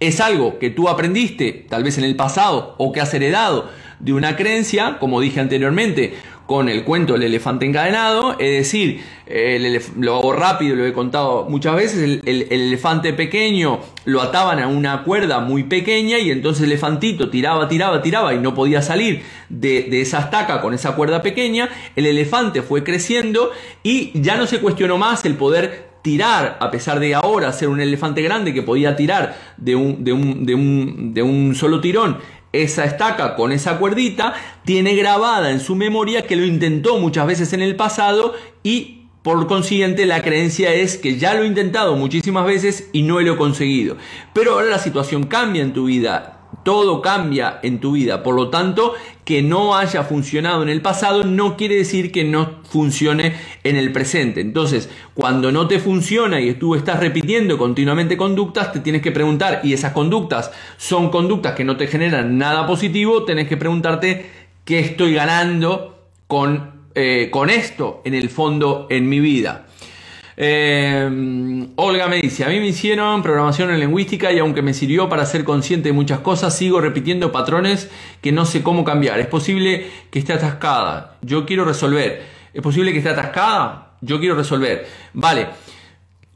es 0.00 0.20
algo 0.20 0.58
que 0.58 0.70
tú 0.70 0.88
aprendiste 0.88 1.66
tal 1.68 1.84
vez 1.84 1.98
en 1.98 2.04
el 2.04 2.16
pasado 2.16 2.74
o 2.78 2.92
que 2.92 3.00
has 3.00 3.12
heredado 3.14 3.68
de 4.00 4.12
una 4.12 4.36
creencia, 4.36 4.98
como 4.98 5.20
dije 5.20 5.40
anteriormente, 5.40 6.14
con 6.46 6.68
el 6.68 6.84
cuento 6.84 7.14
del 7.14 7.22
elefante 7.22 7.64
encadenado, 7.64 8.36
es 8.38 8.58
decir, 8.58 9.02
lo 9.98 10.16
hago 10.16 10.32
rápido, 10.34 10.76
lo 10.76 10.84
he 10.84 10.92
contado 10.92 11.46
muchas 11.48 11.74
veces, 11.74 12.20
el, 12.22 12.46
elefante 12.50 13.14
pequeño 13.14 13.80
lo 14.04 14.20
ataban 14.20 14.58
a 14.58 14.68
una 14.68 15.04
cuerda 15.04 15.40
muy 15.40 15.62
pequeña 15.62 16.18
y 16.18 16.30
entonces 16.30 16.64
el 16.64 16.72
elefantito 16.72 17.30
tiraba, 17.30 17.66
tiraba, 17.66 18.02
tiraba 18.02 18.34
y 18.34 18.38
no 18.40 18.54
podía 18.54 18.82
salir 18.82 19.22
de, 19.48 19.84
de 19.84 20.02
esa 20.02 20.20
estaca 20.20 20.60
con 20.60 20.74
esa 20.74 20.94
cuerda 20.96 21.22
pequeña, 21.22 21.70
el 21.96 22.04
elefante 22.04 22.60
fue 22.60 22.84
creciendo 22.84 23.50
y 23.82 24.10
ya 24.20 24.36
no 24.36 24.46
se 24.46 24.60
cuestionó 24.60 24.98
más 24.98 25.24
el 25.24 25.36
poder 25.36 25.93
tirar, 26.04 26.58
a 26.60 26.70
pesar 26.70 27.00
de 27.00 27.14
ahora 27.14 27.50
ser 27.54 27.70
un 27.70 27.80
elefante 27.80 28.20
grande 28.20 28.52
que 28.52 28.62
podía 28.62 28.94
tirar 28.94 29.36
de 29.56 29.74
un, 29.74 30.04
de 30.04 30.12
un, 30.12 30.44
de 30.44 30.54
un, 30.54 31.14
de 31.14 31.22
un 31.22 31.54
solo 31.54 31.80
tirón 31.80 32.18
esa 32.52 32.84
estaca 32.84 33.34
con 33.34 33.52
esa 33.52 33.78
cuerdita, 33.78 34.34
tiene 34.64 34.94
grabada 34.94 35.50
en 35.50 35.60
su 35.60 35.74
memoria 35.74 36.26
que 36.26 36.36
lo 36.36 36.44
intentó 36.44 36.98
muchas 36.98 37.26
veces 37.26 37.52
en 37.54 37.62
el 37.62 37.74
pasado 37.74 38.34
y 38.62 39.06
por 39.22 39.46
consiguiente 39.46 40.04
la 40.04 40.22
creencia 40.22 40.74
es 40.74 40.98
que 40.98 41.18
ya 41.18 41.32
lo 41.32 41.42
he 41.42 41.46
intentado 41.46 41.96
muchísimas 41.96 42.44
veces 42.44 42.90
y 42.92 43.02
no 43.02 43.18
lo 43.20 43.32
he 43.32 43.36
conseguido. 43.38 43.96
Pero 44.34 44.52
ahora 44.52 44.66
la 44.66 44.78
situación 44.78 45.24
cambia 45.24 45.62
en 45.62 45.72
tu 45.72 45.86
vida 45.86 46.33
todo 46.64 47.00
cambia 47.00 47.60
en 47.62 47.78
tu 47.78 47.92
vida. 47.92 48.22
Por 48.22 48.34
lo 48.34 48.48
tanto, 48.48 48.94
que 49.24 49.42
no 49.42 49.76
haya 49.76 50.02
funcionado 50.02 50.62
en 50.62 50.68
el 50.68 50.82
pasado 50.82 51.24
no 51.24 51.56
quiere 51.56 51.76
decir 51.76 52.10
que 52.10 52.24
no 52.24 52.60
funcione 52.64 53.34
en 53.62 53.76
el 53.76 53.92
presente. 53.92 54.40
Entonces, 54.40 54.90
cuando 55.14 55.52
no 55.52 55.68
te 55.68 55.78
funciona 55.78 56.40
y 56.40 56.52
tú 56.54 56.74
estás 56.74 57.00
repitiendo 57.00 57.56
continuamente 57.56 58.16
conductas, 58.16 58.72
te 58.72 58.80
tienes 58.80 59.02
que 59.02 59.12
preguntar, 59.12 59.60
y 59.62 59.72
esas 59.72 59.92
conductas 59.92 60.50
son 60.76 61.10
conductas 61.10 61.54
que 61.54 61.64
no 61.64 61.76
te 61.76 61.86
generan 61.86 62.36
nada 62.36 62.66
positivo, 62.66 63.24
tenés 63.24 63.48
que 63.48 63.56
preguntarte 63.56 64.26
qué 64.64 64.80
estoy 64.80 65.14
ganando 65.14 66.08
con, 66.26 66.72
eh, 66.94 67.28
con 67.30 67.50
esto 67.50 68.02
en 68.04 68.14
el 68.14 68.28
fondo 68.28 68.86
en 68.90 69.08
mi 69.08 69.20
vida. 69.20 69.66
Eh, 70.36 71.68
Olga 71.76 72.08
me 72.08 72.20
dice, 72.20 72.44
a 72.44 72.48
mí 72.48 72.58
me 72.58 72.66
hicieron 72.66 73.22
programación 73.22 73.70
en 73.70 73.80
lingüística 73.80 74.32
y 74.32 74.38
aunque 74.38 74.62
me 74.62 74.74
sirvió 74.74 75.08
para 75.08 75.26
ser 75.26 75.44
consciente 75.44 75.90
de 75.90 75.92
muchas 75.92 76.20
cosas, 76.20 76.56
sigo 76.56 76.80
repitiendo 76.80 77.30
patrones 77.32 77.90
que 78.20 78.32
no 78.32 78.44
sé 78.44 78.62
cómo 78.62 78.84
cambiar. 78.84 79.20
Es 79.20 79.26
posible 79.26 79.86
que 80.10 80.18
esté 80.18 80.32
atascada. 80.32 81.16
Yo 81.22 81.46
quiero 81.46 81.64
resolver. 81.64 82.22
Es 82.52 82.62
posible 82.62 82.92
que 82.92 82.98
esté 82.98 83.10
atascada. 83.10 83.92
Yo 84.00 84.18
quiero 84.18 84.34
resolver. 84.34 84.86
Vale. 85.12 85.48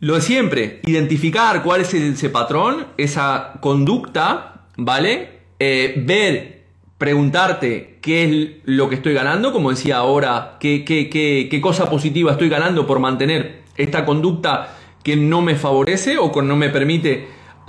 Lo 0.00 0.14
de 0.14 0.20
siempre, 0.20 0.80
identificar 0.86 1.62
cuál 1.64 1.80
es 1.80 1.92
ese 1.92 2.30
patrón, 2.30 2.86
esa 2.96 3.54
conducta, 3.60 4.66
¿vale? 4.76 5.40
Eh, 5.58 5.94
ver, 5.96 6.62
preguntarte 6.98 7.98
qué 8.00 8.24
es 8.24 8.50
lo 8.64 8.88
que 8.88 8.94
estoy 8.94 9.12
ganando, 9.12 9.52
como 9.52 9.70
decía 9.70 9.96
ahora, 9.96 10.56
qué, 10.60 10.84
qué, 10.84 11.10
qué, 11.10 11.48
qué 11.50 11.60
cosa 11.60 11.90
positiva 11.90 12.30
estoy 12.30 12.48
ganando 12.48 12.86
por 12.86 13.00
mantener 13.00 13.67
esta 13.78 14.04
conducta 14.04 14.76
que 15.02 15.16
no 15.16 15.40
me 15.40 15.54
favorece 15.54 16.18
o 16.18 16.30
que 16.30 16.42
no 16.42 16.56
me 16.56 16.68
permite 16.68 17.28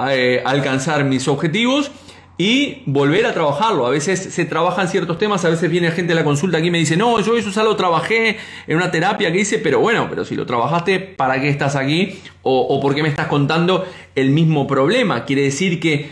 eh, 0.09 0.41
alcanzar 0.45 1.05
mis 1.05 1.27
objetivos 1.29 1.91
y 2.37 2.83
volver 2.85 3.25
a 3.25 3.33
trabajarlo. 3.33 3.85
A 3.85 3.89
veces 3.89 4.19
se 4.19 4.45
trabajan 4.45 4.87
ciertos 4.87 5.17
temas, 5.17 5.43
a 5.45 5.49
veces 5.49 5.69
viene 5.69 5.91
gente 5.91 6.13
a 6.13 6.15
la 6.15 6.23
consulta 6.23 6.57
aquí 6.57 6.67
y 6.67 6.71
me 6.71 6.77
dice, 6.77 6.95
no, 6.97 7.19
yo 7.19 7.37
eso 7.37 7.49
ya 7.49 7.63
lo 7.63 7.75
trabajé 7.75 8.37
en 8.65 8.77
una 8.77 8.91
terapia 8.91 9.31
que 9.31 9.41
hice, 9.41 9.59
pero 9.59 9.79
bueno, 9.79 10.07
pero 10.09 10.25
si 10.25 10.35
lo 10.35 10.45
trabajaste, 10.45 10.99
¿para 10.99 11.39
qué 11.41 11.49
estás 11.49 11.75
aquí? 11.75 12.19
O, 12.41 12.61
o 12.61 12.79
por 12.79 12.95
qué 12.95 13.03
me 13.03 13.09
estás 13.09 13.27
contando 13.27 13.85
el 14.15 14.31
mismo 14.31 14.67
problema. 14.67 15.25
Quiere 15.25 15.43
decir 15.43 15.79
que 15.81 16.09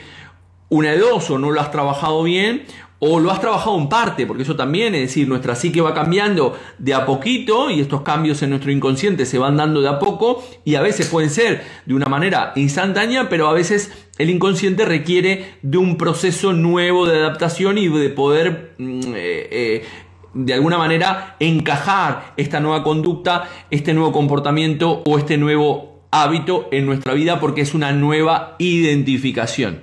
una 0.69 0.91
de 0.91 0.97
dos, 0.97 1.29
o 1.29 1.37
no 1.39 1.51
lo 1.51 1.61
has 1.61 1.71
trabajado 1.71 2.23
bien, 2.23 2.65
o 2.99 3.19
lo 3.19 3.31
has 3.31 3.39
trabajado 3.39 3.77
en 3.77 3.89
parte, 3.89 4.25
porque 4.25 4.43
eso 4.43 4.55
también, 4.55 4.95
es 4.95 5.01
decir, 5.01 5.27
nuestra 5.27 5.55
psique 5.55 5.81
va 5.81 5.93
cambiando 5.93 6.57
de 6.79 6.93
a 6.93 7.05
poquito 7.05 7.69
y 7.69 7.79
estos 7.79 8.01
cambios 8.01 8.41
en 8.41 8.49
nuestro 8.49 8.71
inconsciente 8.71 9.25
se 9.25 9.37
van 9.37 9.57
dando 9.57 9.81
de 9.81 9.89
a 9.89 9.99
poco 9.99 10.43
y 10.65 10.75
a 10.75 10.81
veces 10.81 11.07
pueden 11.07 11.29
ser 11.29 11.63
de 11.85 11.93
una 11.93 12.07
manera 12.07 12.53
instantánea, 12.55 13.29
pero 13.29 13.47
a 13.47 13.53
veces 13.53 13.91
el 14.17 14.29
inconsciente 14.29 14.85
requiere 14.85 15.57
de 15.61 15.77
un 15.77 15.97
proceso 15.97 16.53
nuevo 16.53 17.05
de 17.05 17.19
adaptación 17.19 17.77
y 17.77 17.87
de 17.87 18.09
poder 18.09 18.73
mm, 18.77 18.99
eh, 19.15 19.47
eh, 19.51 19.85
de 20.33 20.53
alguna 20.53 20.77
manera 20.77 21.35
encajar 21.39 22.33
esta 22.37 22.59
nueva 22.59 22.83
conducta, 22.83 23.49
este 23.71 23.93
nuevo 23.93 24.11
comportamiento 24.11 25.03
o 25.05 25.17
este 25.17 25.37
nuevo 25.37 26.03
hábito 26.11 26.67
en 26.71 26.85
nuestra 26.85 27.13
vida 27.13 27.39
porque 27.39 27.61
es 27.61 27.73
una 27.73 27.91
nueva 27.91 28.55
identificación. 28.59 29.81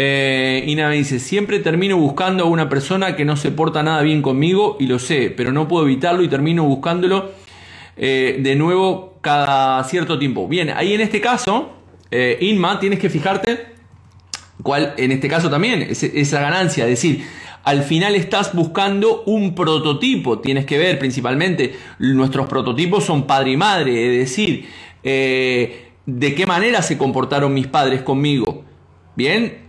Eh, 0.00 0.62
Ina 0.68 0.88
me 0.88 0.94
dice, 0.94 1.18
siempre 1.18 1.58
termino 1.58 1.96
buscando 1.96 2.44
a 2.44 2.46
una 2.46 2.68
persona 2.68 3.16
que 3.16 3.24
no 3.24 3.36
se 3.36 3.50
porta 3.50 3.82
nada 3.82 4.00
bien 4.02 4.22
conmigo 4.22 4.76
y 4.78 4.86
lo 4.86 5.00
sé, 5.00 5.34
pero 5.36 5.50
no 5.50 5.66
puedo 5.66 5.84
evitarlo 5.84 6.22
y 6.22 6.28
termino 6.28 6.62
buscándolo 6.62 7.32
eh, 7.96 8.38
de 8.40 8.54
nuevo 8.54 9.18
cada 9.20 9.82
cierto 9.82 10.16
tiempo. 10.16 10.46
Bien, 10.46 10.70
ahí 10.70 10.94
en 10.94 11.00
este 11.00 11.20
caso, 11.20 11.72
eh, 12.12 12.38
Inma, 12.42 12.78
tienes 12.78 13.00
que 13.00 13.10
fijarte 13.10 13.66
cuál, 14.62 14.94
en 14.98 15.10
este 15.10 15.28
caso 15.28 15.50
también, 15.50 15.82
es, 15.82 16.04
esa 16.04 16.40
ganancia, 16.40 16.84
es 16.84 16.90
decir, 16.90 17.24
al 17.64 17.82
final 17.82 18.14
estás 18.14 18.54
buscando 18.54 19.24
un 19.26 19.56
prototipo, 19.56 20.38
tienes 20.38 20.64
que 20.64 20.78
ver 20.78 21.00
principalmente, 21.00 21.74
nuestros 21.98 22.48
prototipos 22.48 23.02
son 23.02 23.26
padre 23.26 23.50
y 23.50 23.56
madre, 23.56 24.06
es 24.06 24.28
decir, 24.30 24.68
eh, 25.02 25.88
de 26.06 26.34
qué 26.36 26.46
manera 26.46 26.82
se 26.82 26.96
comportaron 26.96 27.52
mis 27.52 27.66
padres 27.66 28.02
conmigo. 28.02 28.62
Bien, 29.16 29.67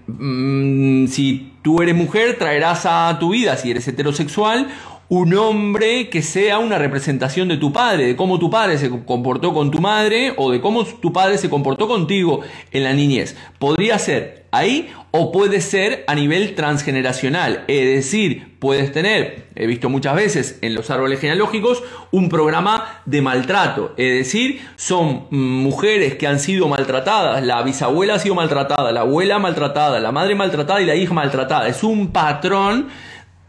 si 1.10 1.52
tú 1.62 1.82
eres 1.82 1.96
mujer, 1.96 2.38
traerás 2.38 2.86
a 2.86 3.18
tu 3.20 3.32
vida, 3.32 3.58
si 3.58 3.72
eres 3.72 3.88
heterosexual, 3.88 4.68
un 5.10 5.34
hombre 5.34 6.08
que 6.10 6.22
sea 6.22 6.60
una 6.60 6.78
representación 6.78 7.48
de 7.48 7.58
tu 7.58 7.74
padre, 7.74 8.06
de 8.06 8.16
cómo 8.16 8.38
tu 8.38 8.52
padre 8.52 8.78
se 8.78 8.92
comportó 9.06 9.54
con 9.56 9.72
tu 9.72 9.80
madre 9.80 10.34
o 10.38 10.52
de 10.52 10.62
cómo 10.62 10.86
tu 10.86 11.12
padre 11.12 11.40
se 11.40 11.50
comportó 11.50 11.88
contigo 11.88 12.42
en 12.72 12.84
la 12.84 12.94
niñez. 12.94 13.36
Podría 13.58 13.98
ser 13.98 14.46
ahí 14.52 14.92
o 15.10 15.32
puede 15.32 15.62
ser 15.62 16.04
a 16.08 16.14
nivel 16.14 16.54
transgeneracional, 16.54 17.64
es 17.68 17.86
decir, 17.86 18.58
puedes 18.60 18.92
tener, 18.92 19.48
he 19.56 19.66
visto 19.66 19.90
muchas 19.90 20.16
veces 20.16 20.60
en 20.62 20.76
los 20.76 20.92
árboles 20.92 21.20
genealógicos, 21.20 21.82
un 22.12 22.30
programa 22.30 23.02
de 23.06 23.22
maltrato, 23.22 23.94
es 23.98 24.16
decir, 24.16 24.62
son 24.76 25.26
mujeres 25.32 26.16
que 26.16 26.28
han 26.28 26.40
sido 26.40 26.68
maltratadas, 26.68 27.44
la 27.44 27.64
bisabuela 27.64 28.16
ha 28.16 28.20
sido 28.20 28.36
maltratada, 28.36 28.92
la 28.92 29.02
abuela 29.02 29.40
maltratada, 29.40 30.00
la 30.00 30.12
madre 30.12 30.36
maltratada 30.36 30.82
y 30.82 30.86
la 30.86 30.96
hija 30.96 31.14
maltratada, 31.14 31.68
es 31.68 31.84
un 31.84 32.12
patrón 32.12 32.90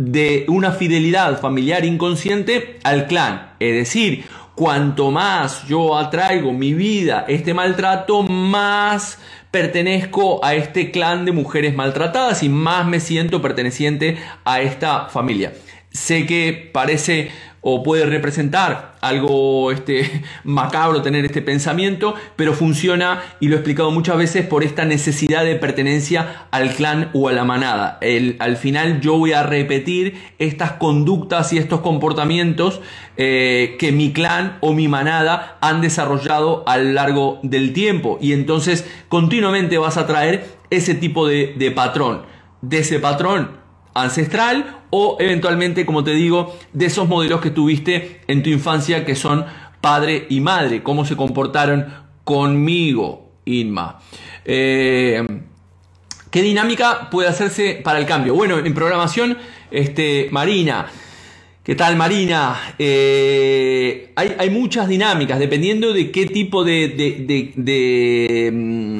de 0.01 0.47
una 0.49 0.73
fidelidad 0.73 1.39
familiar 1.41 1.85
inconsciente 1.85 2.79
al 2.85 3.07
clan. 3.07 3.53
Es 3.61 3.75
decir, 3.75 4.25
cuanto 4.55 5.11
más 5.11 5.67
yo 5.69 5.99
atraigo 5.99 6.55
mi 6.55 6.73
vida 6.73 7.27
este 7.29 7.53
maltrato, 7.53 8.23
más 8.23 9.19
pertenezco 9.51 10.43
a 10.43 10.55
este 10.55 10.91
clan 10.91 11.27
de 11.27 11.33
mujeres 11.33 11.75
maltratadas 11.75 12.43
y 12.43 12.49
más 12.49 12.87
me 12.87 12.99
siento 12.99 13.43
perteneciente 13.43 14.17
a 14.47 14.63
esta 14.63 15.11
familia. 15.11 15.53
Sé 15.91 16.25
que 16.25 16.71
parece 16.73 17.31
o 17.62 17.83
puede 17.83 18.07
representar 18.07 18.94
algo 19.01 19.70
este, 19.70 20.23
macabro 20.44 21.03
tener 21.03 21.25
este 21.25 21.42
pensamiento, 21.42 22.14
pero 22.37 22.55
funciona, 22.55 23.23
y 23.38 23.49
lo 23.49 23.55
he 23.55 23.59
explicado 23.59 23.90
muchas 23.90 24.16
veces, 24.16 24.46
por 24.46 24.64
esta 24.64 24.85
necesidad 24.85 25.44
de 25.44 25.57
pertenencia 25.57 26.46
al 26.51 26.75
clan 26.75 27.11
o 27.12 27.29
a 27.29 27.33
la 27.33 27.44
manada. 27.44 27.99
El, 28.01 28.37
al 28.38 28.57
final 28.57 29.01
yo 29.01 29.16
voy 29.16 29.33
a 29.33 29.42
repetir 29.42 30.20
estas 30.38 30.73
conductas 30.73 31.53
y 31.53 31.59
estos 31.59 31.81
comportamientos 31.81 32.81
eh, 33.16 33.77
que 33.79 33.92
mi 33.92 34.12
clan 34.12 34.57
o 34.61 34.73
mi 34.73 34.88
manada 34.88 35.59
han 35.61 35.81
desarrollado 35.81 36.64
a 36.66 36.79
lo 36.79 36.92
largo 36.92 37.40
del 37.42 37.73
tiempo, 37.73 38.18
y 38.20 38.33
entonces 38.33 38.88
continuamente 39.09 39.79
vas 39.79 39.96
a 39.96 40.07
traer 40.07 40.59
ese 40.70 40.94
tipo 40.94 41.27
de, 41.27 41.55
de 41.57 41.70
patrón. 41.70 42.23
De 42.62 42.79
ese 42.79 43.01
patrón 43.01 43.59
ancestral 43.94 44.80
o 44.90 45.16
eventualmente, 45.20 45.87
como 45.87 46.05
te 46.05 46.12
digo, 46.12 46.57
de 46.72 46.87
esos 46.87 47.09
modelos 47.09 47.40
que 47.40 47.50
tuviste 47.50 48.20
en 48.26 48.42
tu 48.42 48.50
infancia 48.50 49.05
que 49.05 49.14
son 49.14 49.46
padre 49.81 50.26
y 50.29 50.40
madre, 50.40 50.83
cómo 50.83 51.05
se 51.05 51.16
comportaron 51.16 51.87
conmigo, 52.24 53.31
Inma. 53.44 54.00
Eh, 54.44 55.26
¿Qué 56.31 56.42
dinámica 56.42 57.09
puede 57.11 57.29
hacerse 57.29 57.81
para 57.83 57.98
el 57.98 58.07
cambio? 58.07 58.35
Bueno, 58.35 58.59
en 58.59 58.74
programación, 58.74 59.37
este, 59.70 60.29
Marina, 60.31 60.87
¿Qué 61.62 61.74
tal 61.74 61.94
Marina? 61.94 62.74
Eh, 62.79 64.12
hay, 64.16 64.50
muchas 64.50 64.88
dinámicas 64.88 65.38
dependiendo 65.38 65.92
de 65.92 66.11
qué 66.11 66.24
tipo 66.26 66.64
de... 66.64 68.50
mm, 68.50 68.96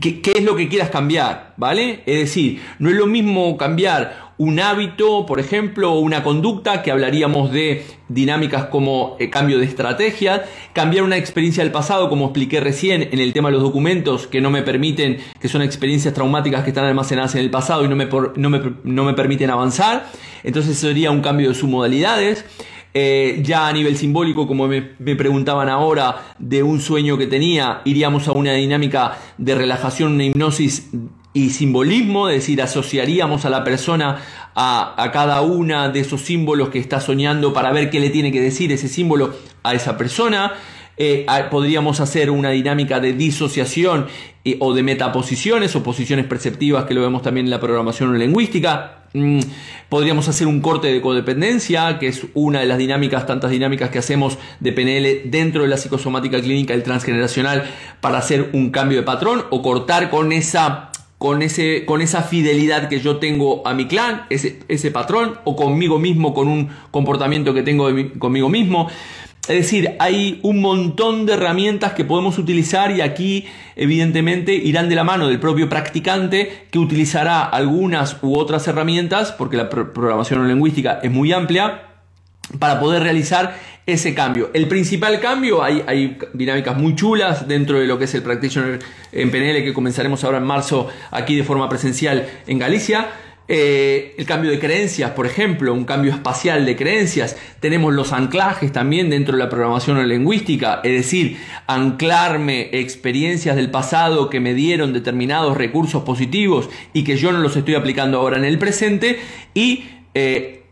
qué, 0.00 0.32
es 0.36 0.42
lo 0.44 0.54
que 0.54 0.68
quieras 0.68 0.90
cambiar, 0.90 1.54
¿vale? 1.56 2.02
Es 2.06 2.20
decir, 2.20 2.62
no 2.78 2.88
es 2.88 2.94
lo 2.94 3.06
mismo 3.06 3.56
cambiar 3.56 4.25
un 4.38 4.60
hábito, 4.60 5.24
por 5.24 5.40
ejemplo, 5.40 5.92
o 5.92 6.00
una 6.00 6.22
conducta, 6.22 6.82
que 6.82 6.90
hablaríamos 6.90 7.50
de 7.52 7.86
dinámicas 8.08 8.66
como 8.66 9.16
eh, 9.18 9.30
cambio 9.30 9.58
de 9.58 9.64
estrategia, 9.64 10.44
cambiar 10.72 11.04
una 11.04 11.16
experiencia 11.16 11.62
del 11.62 11.72
pasado, 11.72 12.08
como 12.08 12.26
expliqué 12.26 12.60
recién 12.60 13.08
en 13.10 13.18
el 13.18 13.32
tema 13.32 13.48
de 13.48 13.54
los 13.54 13.62
documentos, 13.62 14.26
que 14.26 14.40
no 14.40 14.50
me 14.50 14.62
permiten, 14.62 15.18
que 15.40 15.48
son 15.48 15.62
experiencias 15.62 16.12
traumáticas 16.12 16.64
que 16.64 16.70
están 16.70 16.84
almacenadas 16.84 17.34
en 17.34 17.40
el 17.40 17.50
pasado 17.50 17.84
y 17.84 17.88
no 17.88 17.96
me, 17.96 18.08
no 18.84 19.04
me, 19.04 19.14
permiten 19.14 19.50
avanzar. 19.50 20.06
Entonces 20.44 20.76
sería 20.78 21.10
un 21.10 21.22
cambio 21.22 21.48
de 21.48 21.54
sus 21.54 21.68
modalidades. 21.68 22.44
Eh, 22.98 23.40
ya 23.42 23.68
a 23.68 23.72
nivel 23.74 23.96
simbólico, 23.98 24.46
como 24.46 24.68
me, 24.68 24.92
me, 24.98 25.16
preguntaban 25.16 25.68
ahora, 25.68 26.32
de 26.38 26.62
un 26.62 26.80
sueño 26.80 27.18
que 27.18 27.26
tenía, 27.26 27.82
iríamos 27.84 28.26
a 28.26 28.32
una 28.32 28.54
dinámica 28.54 29.18
de 29.36 29.54
relajación, 29.54 30.14
una 30.14 30.24
hipnosis 30.24 30.90
y 31.36 31.50
simbolismo, 31.50 32.30
es 32.30 32.36
decir, 32.36 32.62
asociaríamos 32.62 33.44
a 33.44 33.50
la 33.50 33.62
persona 33.62 34.22
a, 34.54 35.10
cada 35.12 35.42
una 35.42 35.90
de 35.90 36.00
esos 36.00 36.22
símbolos 36.22 36.70
que 36.70 36.78
está 36.78 36.98
soñando 36.98 37.52
para 37.52 37.72
ver 37.72 37.90
qué 37.90 38.00
le 38.00 38.08
tiene 38.08 38.32
que 38.32 38.40
decir 38.40 38.72
ese 38.72 38.88
símbolo 38.88 39.34
a 39.62 39.74
esa 39.74 39.98
persona. 39.98 40.54
Eh, 40.96 41.26
podríamos 41.50 42.00
hacer 42.00 42.30
una 42.30 42.48
dinámica 42.52 43.00
de 43.00 43.12
disociación 43.12 44.06
eh, 44.46 44.56
o 44.60 44.72
de 44.72 44.82
metaposiciones 44.82 45.76
o 45.76 45.82
posiciones 45.82 46.24
perceptivas 46.24 46.86
que 46.86 46.94
lo 46.94 47.02
vemos 47.02 47.20
también 47.20 47.44
en 47.44 47.50
la 47.50 47.60
programación 47.60 48.18
lingüística. 48.18 49.04
Mm, 49.12 49.40
podríamos 49.90 50.28
hacer 50.28 50.46
un 50.46 50.62
corte 50.62 50.88
de 50.88 51.02
codependencia, 51.02 51.98
que 51.98 52.08
es 52.08 52.24
una 52.32 52.60
de 52.60 52.66
las 52.66 52.78
dinámicas, 52.78 53.26
tantas 53.26 53.50
dinámicas 53.50 53.90
que 53.90 53.98
hacemos 53.98 54.38
de 54.60 54.72
PNL 54.72 55.30
dentro 55.30 55.64
de 55.64 55.68
la 55.68 55.76
psicosomática 55.76 56.40
clínica 56.40 56.72
del 56.72 56.82
transgeneracional 56.82 57.64
para 58.00 58.16
hacer 58.16 58.48
un 58.54 58.70
cambio 58.70 58.96
de 58.96 59.04
patrón 59.04 59.44
o 59.50 59.60
cortar 59.60 60.08
con 60.08 60.32
esa 60.32 60.92
con, 61.18 61.42
ese, 61.42 61.84
con 61.86 62.02
esa 62.02 62.22
fidelidad 62.22 62.88
que 62.88 63.00
yo 63.00 63.16
tengo 63.16 63.66
a 63.66 63.74
mi 63.74 63.86
clan, 63.86 64.26
ese, 64.30 64.60
ese 64.68 64.90
patrón, 64.90 65.38
o 65.44 65.56
conmigo 65.56 65.98
mismo, 65.98 66.34
con 66.34 66.48
un 66.48 66.68
comportamiento 66.90 67.54
que 67.54 67.62
tengo 67.62 67.88
conmigo 68.18 68.48
mismo. 68.48 68.88
Es 69.48 69.56
decir, 69.56 69.94
hay 70.00 70.40
un 70.42 70.60
montón 70.60 71.24
de 71.24 71.34
herramientas 71.34 71.92
que 71.92 72.04
podemos 72.04 72.36
utilizar 72.36 72.90
y 72.90 73.00
aquí 73.00 73.46
evidentemente 73.76 74.54
irán 74.54 74.88
de 74.88 74.96
la 74.96 75.04
mano 75.04 75.28
del 75.28 75.38
propio 75.38 75.68
practicante 75.68 76.66
que 76.72 76.80
utilizará 76.80 77.44
algunas 77.44 78.16
u 78.22 78.36
otras 78.36 78.66
herramientas, 78.66 79.30
porque 79.30 79.56
la 79.56 79.70
programación 79.70 80.48
lingüística 80.48 80.98
es 81.00 81.12
muy 81.12 81.32
amplia, 81.32 81.85
para 82.58 82.80
poder 82.80 83.02
realizar 83.02 83.56
ese 83.86 84.14
cambio. 84.14 84.50
El 84.52 84.66
principal 84.66 85.20
cambio, 85.20 85.62
hay, 85.62 86.18
dinámicas 86.32 86.76
muy 86.76 86.94
chulas 86.96 87.46
dentro 87.46 87.78
de 87.78 87.86
lo 87.86 87.98
que 87.98 88.04
es 88.04 88.14
el 88.14 88.22
Practitioner 88.22 88.80
en 89.12 89.30
PNL 89.30 89.62
que 89.62 89.72
comenzaremos 89.72 90.24
ahora 90.24 90.38
en 90.38 90.44
marzo 90.44 90.88
aquí 91.10 91.36
de 91.36 91.44
forma 91.44 91.68
presencial 91.68 92.26
en 92.46 92.58
Galicia. 92.58 93.08
Eh, 93.48 94.16
el 94.18 94.26
cambio 94.26 94.50
de 94.50 94.58
creencias, 94.58 95.12
por 95.12 95.24
ejemplo, 95.24 95.72
un 95.72 95.84
cambio 95.84 96.10
espacial 96.10 96.66
de 96.66 96.74
creencias. 96.74 97.36
Tenemos 97.60 97.94
los 97.94 98.12
anclajes 98.12 98.72
también 98.72 99.08
dentro 99.08 99.36
de 99.36 99.44
la 99.44 99.48
programación 99.48 100.08
lingüística, 100.08 100.80
es 100.82 100.92
decir, 100.92 101.38
anclarme 101.68 102.70
experiencias 102.72 103.54
del 103.54 103.70
pasado 103.70 104.30
que 104.30 104.40
me 104.40 104.52
dieron 104.52 104.92
determinados 104.92 105.56
recursos 105.56 106.02
positivos 106.02 106.68
y 106.92 107.04
que 107.04 107.16
yo 107.16 107.30
no 107.30 107.38
los 107.38 107.56
estoy 107.56 107.76
aplicando 107.76 108.18
ahora 108.18 108.36
en 108.36 108.44
el 108.44 108.58
presente 108.58 109.20
y 109.54 109.84
eh, 110.14 110.65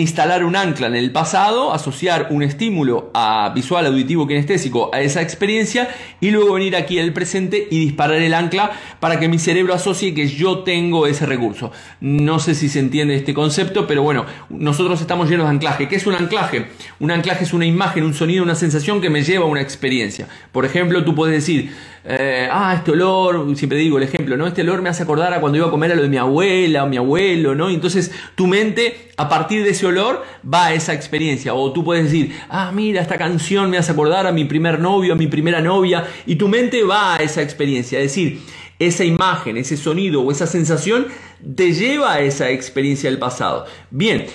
instalar 0.00 0.44
un 0.44 0.56
ancla 0.56 0.86
en 0.86 0.96
el 0.96 1.12
pasado, 1.12 1.72
asociar 1.72 2.28
un 2.30 2.42
estímulo 2.42 3.12
visual, 3.54 3.86
auditivo, 3.86 4.26
kinestésico 4.26 4.90
a 4.92 5.00
esa 5.00 5.22
experiencia 5.22 5.88
y 6.20 6.30
luego 6.30 6.54
venir 6.54 6.76
aquí 6.76 6.98
al 6.98 7.12
presente 7.12 7.68
y 7.70 7.78
disparar 7.78 8.20
el 8.20 8.34
ancla 8.34 8.72
para 8.98 9.18
que 9.20 9.28
mi 9.28 9.38
cerebro 9.38 9.74
asocie 9.74 10.14
que 10.14 10.28
yo 10.28 10.60
tengo 10.60 11.06
ese 11.06 11.26
recurso. 11.26 11.72
No 12.00 12.38
sé 12.38 12.54
si 12.54 12.68
se 12.68 12.80
entiende 12.80 13.14
este 13.14 13.34
concepto, 13.34 13.86
pero 13.86 14.02
bueno, 14.02 14.26
nosotros 14.48 15.00
estamos 15.00 15.28
llenos 15.28 15.46
de 15.46 15.50
anclaje. 15.50 15.88
¿Qué 15.88 15.96
es 15.96 16.06
un 16.06 16.14
anclaje? 16.14 16.66
Un 16.98 17.10
anclaje 17.10 17.44
es 17.44 17.52
una 17.52 17.66
imagen, 17.66 18.04
un 18.04 18.14
sonido, 18.14 18.42
una 18.42 18.54
sensación 18.54 19.00
que 19.00 19.10
me 19.10 19.22
lleva 19.22 19.44
a 19.44 19.48
una 19.48 19.60
experiencia. 19.60 20.26
Por 20.52 20.64
ejemplo, 20.64 21.04
tú 21.04 21.14
puedes 21.14 21.34
decir, 21.34 21.70
eh, 22.04 22.48
ah, 22.50 22.74
este 22.76 22.92
olor, 22.92 23.54
siempre 23.56 23.78
digo 23.78 23.98
el 23.98 24.04
ejemplo, 24.04 24.36
¿no? 24.36 24.46
Este 24.46 24.62
olor 24.62 24.80
me 24.80 24.88
hace 24.88 25.02
acordar 25.02 25.34
a 25.34 25.40
cuando 25.40 25.58
iba 25.58 25.66
a 25.66 25.70
comer 25.70 25.92
a 25.92 25.94
lo 25.94 26.02
de 26.02 26.08
mi 26.08 26.16
abuela 26.16 26.84
o 26.84 26.86
mi 26.86 26.96
abuelo, 26.96 27.54
¿no? 27.54 27.68
Entonces 27.68 28.10
tu 28.34 28.46
mente, 28.46 29.10
a 29.16 29.28
partir 29.28 29.64
de 29.64 29.70
ese 29.70 29.86
olor, 29.90 30.24
va 30.42 30.66
a 30.66 30.74
esa 30.74 30.94
experiencia. 30.94 31.54
O 31.54 31.72
tú 31.72 31.84
puedes 31.84 32.04
decir, 32.04 32.34
ah, 32.48 32.72
mira, 32.72 33.00
esta 33.00 33.18
canción 33.18 33.70
me 33.70 33.78
hace 33.78 33.92
acordar 33.92 34.26
a 34.26 34.32
mi 34.32 34.44
primer 34.44 34.80
novio, 34.80 35.12
a 35.12 35.16
mi 35.16 35.26
primera 35.26 35.60
novia, 35.60 36.06
y 36.26 36.36
tu 36.36 36.48
mente 36.48 36.82
va 36.82 37.16
a 37.16 37.18
esa 37.18 37.42
experiencia. 37.42 37.98
Es 37.98 38.06
decir, 38.06 38.40
esa 38.78 39.04
imagen, 39.04 39.56
ese 39.56 39.76
sonido 39.76 40.22
o 40.22 40.32
esa 40.32 40.46
sensación 40.46 41.06
te 41.54 41.72
lleva 41.72 42.14
a 42.14 42.20
esa 42.20 42.50
experiencia 42.50 43.10
del 43.10 43.18
pasado. 43.18 43.66
Bien, 43.90 44.26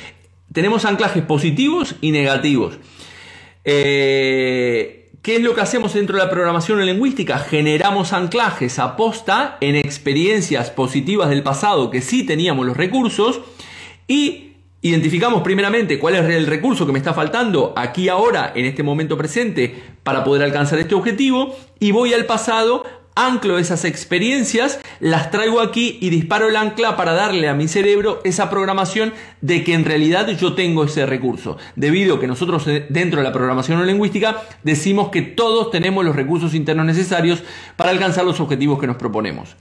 tenemos 0.54 0.86
anclajes 0.86 1.24
positivos 1.24 1.96
y 2.00 2.12
negativos. 2.12 2.78
Eh, 3.64 5.10
¿Qué 5.26 5.38
es 5.38 5.42
lo 5.42 5.56
que 5.56 5.62
hacemos 5.62 5.96
dentro 5.96 6.16
de 6.16 6.24
la 6.24 6.30
programación 6.30 6.86
lingüística? 6.86 7.40
Generamos 7.40 8.14
anclajes 8.14 8.78
a 8.78 8.96
posta 8.96 9.58
en 9.60 9.76
experiencias 9.76 10.70
positivas 10.70 11.32
del 11.32 11.42
pasado 11.42 11.90
que 11.90 12.02
sí 12.02 12.24
teníamos 12.24 12.68
los 12.68 12.78
recursos 12.78 13.42
y 14.08 14.45
identificamos 14.86 15.42
primeramente 15.42 15.98
cuál 15.98 16.14
es 16.14 16.30
el 16.30 16.46
recurso 16.46 16.86
que 16.86 16.92
me 16.92 17.00
está 17.00 17.12
faltando 17.12 17.74
aquí 17.76 18.08
ahora, 18.08 18.52
en 18.54 18.66
este 18.66 18.84
momento 18.84 19.18
presente, 19.18 19.76
para 20.04 20.24
poder 20.24 20.44
alcanzar 20.44 20.78
este 20.78 20.94
objetivo 20.94 21.56
y 21.80 21.90
voy 21.92 22.14
al 22.14 22.26
pasado 22.26 22.84
anclo 23.16 23.58
esas 23.58 23.84
experiencias, 23.84 24.80
las 25.00 25.32
traigo 25.32 25.62
aquí 25.62 25.98
y 26.02 26.10
disparo 26.10 26.50
el 26.50 26.56
ancla 26.56 26.98
para 26.98 27.14
darle 27.14 27.48
a 27.48 27.56
mi 27.56 27.68
cerebro 27.68 28.22
esa 28.26 28.52
programación 28.52 29.14
de 29.42 29.64
que 29.64 29.74
en 29.74 29.86
realidad 29.86 30.28
yo 30.38 30.54
tengo 30.54 30.84
ese 30.84 31.08
recurso. 31.08 31.58
Debido 31.76 32.18
a 32.18 32.20
que 32.20 32.28
nosotros 32.28 32.68
eh, 32.68 32.86
dentro 32.90 33.22
de 33.22 33.24
la 33.24 33.34
programación 33.34 33.84
lingüística 33.88 34.44
decimos 34.62 35.10
que 35.10 35.24
todos 35.24 35.72
tenemos 35.72 36.06
los 36.06 36.16
recursos 36.16 36.54
internos 36.54 36.86
necesarios 36.86 37.42
para 37.76 37.90
alcanzar 37.90 38.24
los 38.24 38.40
objetivos 38.40 38.80
que 38.80 38.86
nos 38.86 38.98
proponemos. 38.98 39.56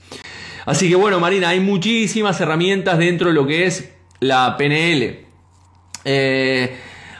Así 0.67 0.87
que 0.87 0.95
bueno, 0.95 1.19
Marina, 1.19 1.49
hay 1.49 1.61
muchísimas 1.61 2.39
herramientas 2.41 2.99
dentro 2.99 3.29
de 3.29 3.33
lo 3.33 3.47
que 3.47 3.65
es 3.65 3.94
la 4.19 4.55
PNL. 4.57 5.25
Eh, 6.03 6.75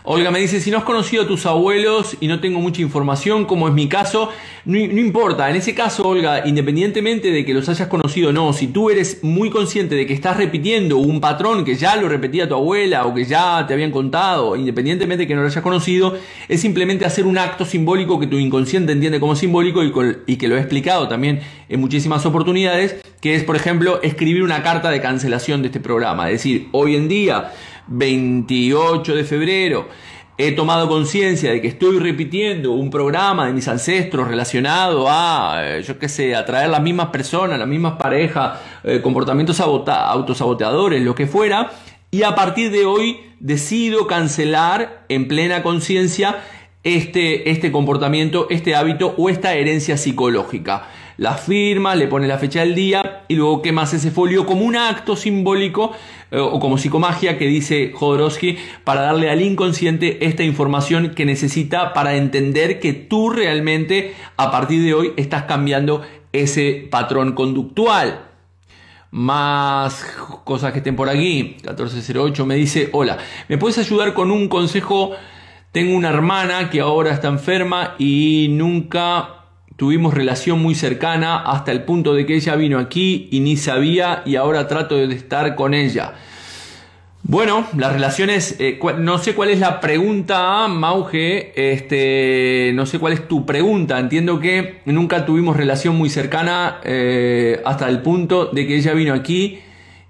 Olga 0.08 0.30
me 0.30 0.40
dice, 0.40 0.62
si 0.62 0.70
no 0.70 0.78
has 0.78 0.84
conocido 0.84 1.24
a 1.24 1.28
tus 1.28 1.48
abuelos 1.48 2.16
y 2.20 2.28
no 2.28 2.40
tengo 2.40 2.60
mucha 2.60 2.80
información, 2.80 3.46
como 3.46 3.68
es 3.68 3.74
mi 3.74 3.90
caso, 3.90 4.30
no, 4.66 4.78
importa. 4.78 5.50
En 5.50 5.56
ese 5.56 5.74
caso, 5.74 6.08
Olga, 6.08 6.48
independientemente 6.48 7.32
de 7.32 7.44
que 7.44 7.56
los 7.56 7.68
hayas 7.70 7.88
conocido 7.88 8.30
o 8.30 8.32
no, 8.32 8.54
si 8.54 8.68
tú 8.68 8.92
eres 8.92 9.24
muy 9.24 9.50
consciente 9.50 9.96
de 9.96 10.06
que 10.06 10.14
estás 10.14 10.38
repitiendo 10.38 10.98
un 10.98 11.20
patrón 11.20 11.66
que 11.66 11.74
ya 11.74 11.96
lo 11.96 12.08
repetía 12.08 12.48
tu 12.48 12.54
abuela 12.54 13.08
o 13.08 13.16
que 13.16 13.26
ya 13.26 13.66
te 13.66 13.74
habían 13.74 13.90
contado, 13.90 14.56
independientemente 14.56 15.24
de 15.24 15.28
que 15.28 15.34
no 15.34 15.42
lo 15.42 15.48
hayas 15.48 15.64
conocido, 15.64 16.16
es 16.48 16.62
simplemente 16.62 17.06
hacer 17.06 17.26
un 17.26 17.40
acto 17.40 17.66
simbólico 17.66 18.20
que 18.20 18.28
tu 18.28 18.38
inconsciente 18.38 18.92
entiende 18.92 19.20
como 19.20 19.36
simbólico 19.36 19.84
y, 19.84 19.92
y 20.28 20.36
que 20.36 20.48
lo 20.48 20.56
he 20.56 20.60
explicado 20.60 21.08
también 21.08 21.42
en 21.68 21.80
muchísimas 21.80 22.24
oportunidades, 22.28 22.98
que 23.26 23.34
es, 23.34 23.44
por 23.44 23.56
ejemplo, 23.56 24.04
escribir 24.04 24.44
una 24.44 24.62
carta 24.62 24.92
de 24.92 25.02
cancelación 25.02 25.64
de 25.64 25.70
este 25.70 25.80
programa. 25.80 26.30
Es 26.30 26.34
decir, 26.34 26.70
hoy 26.74 26.96
en 26.96 27.08
día 27.08 27.54
28 27.88 29.16
de 29.16 29.24
febrero, 29.24 29.90
he 30.38 30.52
tomado 30.52 30.88
conciencia 30.88 31.50
de 31.50 31.60
que 31.60 31.68
estoy 31.68 31.98
repitiendo 31.98 32.74
un 32.74 32.92
programa 32.92 33.48
de 33.48 33.54
mis 33.54 33.68
ancestros 33.68 34.28
relacionado 34.28 35.08
a, 35.10 35.56
eh, 35.64 35.82
yo 35.82 35.98
qué 35.98 36.08
sé, 36.08 36.36
atraer 36.36 36.70
las 36.70 36.84
mismas 36.84 37.08
personas, 37.08 37.58
las 37.58 37.68
mismas 37.68 37.94
parejas, 37.94 38.60
eh, 38.84 39.02
comportamientos 39.02 39.60
autosaboteadores, 39.60 41.02
lo 41.02 41.16
que 41.16 41.26
fuera, 41.26 41.72
y 42.12 42.22
a 42.22 42.36
partir 42.36 42.70
de 42.70 42.86
hoy 42.86 43.22
decido 43.40 44.06
cancelar 44.06 45.04
en 45.10 45.28
plena 45.28 45.64
conciencia 45.64 46.44
este, 46.84 47.50
este 47.50 47.72
comportamiento, 47.72 48.46
este 48.52 48.76
hábito 48.76 49.16
o 49.18 49.30
esta 49.30 49.56
herencia 49.56 49.98
psicológica. 49.98 50.90
La 51.18 51.36
firma, 51.36 51.96
le 51.96 52.08
pone 52.08 52.28
la 52.28 52.38
fecha 52.38 52.60
del 52.60 52.76
día 52.76 53.24
y 53.30 53.36
luego 53.36 53.62
quemas 53.62 53.94
ese 53.94 54.12
folio 54.12 54.46
como 54.46 54.66
un 54.66 54.76
acto 54.76 55.16
simbólico 55.16 55.94
eh, 56.30 56.38
o 56.38 56.60
como 56.60 56.78
psicomagia 56.78 57.38
que 57.38 57.48
dice 57.48 57.94
Jodorowsky 57.96 58.58
para 58.84 59.02
darle 59.02 59.30
al 59.30 59.42
inconsciente 59.42 60.26
esta 60.26 60.44
información 60.44 61.16
que 61.16 61.24
necesita 61.26 61.94
para 61.94 62.16
entender 62.16 62.82
que 62.82 62.92
tú 62.92 63.30
realmente 63.30 64.14
a 64.36 64.52
partir 64.52 64.84
de 64.84 64.94
hoy 64.94 65.14
estás 65.16 65.44
cambiando 65.44 66.02
ese 66.34 66.88
patrón 66.92 67.32
conductual. 67.32 68.32
Más 69.12 70.06
cosas 70.44 70.74
que 70.74 70.80
estén 70.80 70.98
por 70.98 71.08
aquí. 71.08 71.56
1408 71.64 72.46
me 72.46 72.56
dice, 72.56 72.90
hola, 72.92 73.18
¿me 73.48 73.58
puedes 73.58 73.78
ayudar 73.78 74.14
con 74.14 74.32
un 74.32 74.50
consejo? 74.50 75.12
Tengo 75.72 75.96
una 75.96 76.10
hermana 76.10 76.70
que 76.70 76.82
ahora 76.82 77.12
está 77.12 77.30
enferma 77.30 77.96
y 77.98 78.48
nunca 78.50 79.45
Tuvimos 79.76 80.14
relación 80.14 80.62
muy 80.62 80.74
cercana 80.74 81.38
hasta 81.38 81.72
el 81.72 81.84
punto 81.84 82.14
de 82.14 82.26
que 82.26 82.36
ella 82.36 82.56
vino 82.56 82.80
aquí 82.80 83.28
y 83.32 83.42
ni 83.42 83.58
sabía 83.58 84.24
y 84.26 84.38
ahora 84.38 84.68
trato 84.68 84.96
de 84.96 85.14
estar 85.14 85.56
con 85.56 85.74
ella. 85.74 86.14
Bueno, 87.28 87.66
las 87.76 87.92
relaciones, 87.92 88.56
eh, 88.60 88.80
no 89.00 89.18
sé 89.18 89.34
cuál 89.34 89.50
es 89.50 89.60
la 89.60 89.82
pregunta, 89.82 90.68
Mauge, 90.68 91.54
este, 91.56 92.72
no 92.76 92.86
sé 92.86 93.00
cuál 93.00 93.14
es 93.14 93.28
tu 93.28 93.48
pregunta, 93.48 93.98
entiendo 94.00 94.40
que 94.40 94.82
nunca 94.86 95.26
tuvimos 95.26 95.58
relación 95.58 95.96
muy 95.96 96.10
cercana 96.10 96.80
eh, 96.84 97.62
hasta 97.66 97.90
el 97.90 98.04
punto 98.04 98.46
de 98.46 98.68
que 98.68 98.76
ella 98.76 98.94
vino 98.94 99.14
aquí 99.16 99.60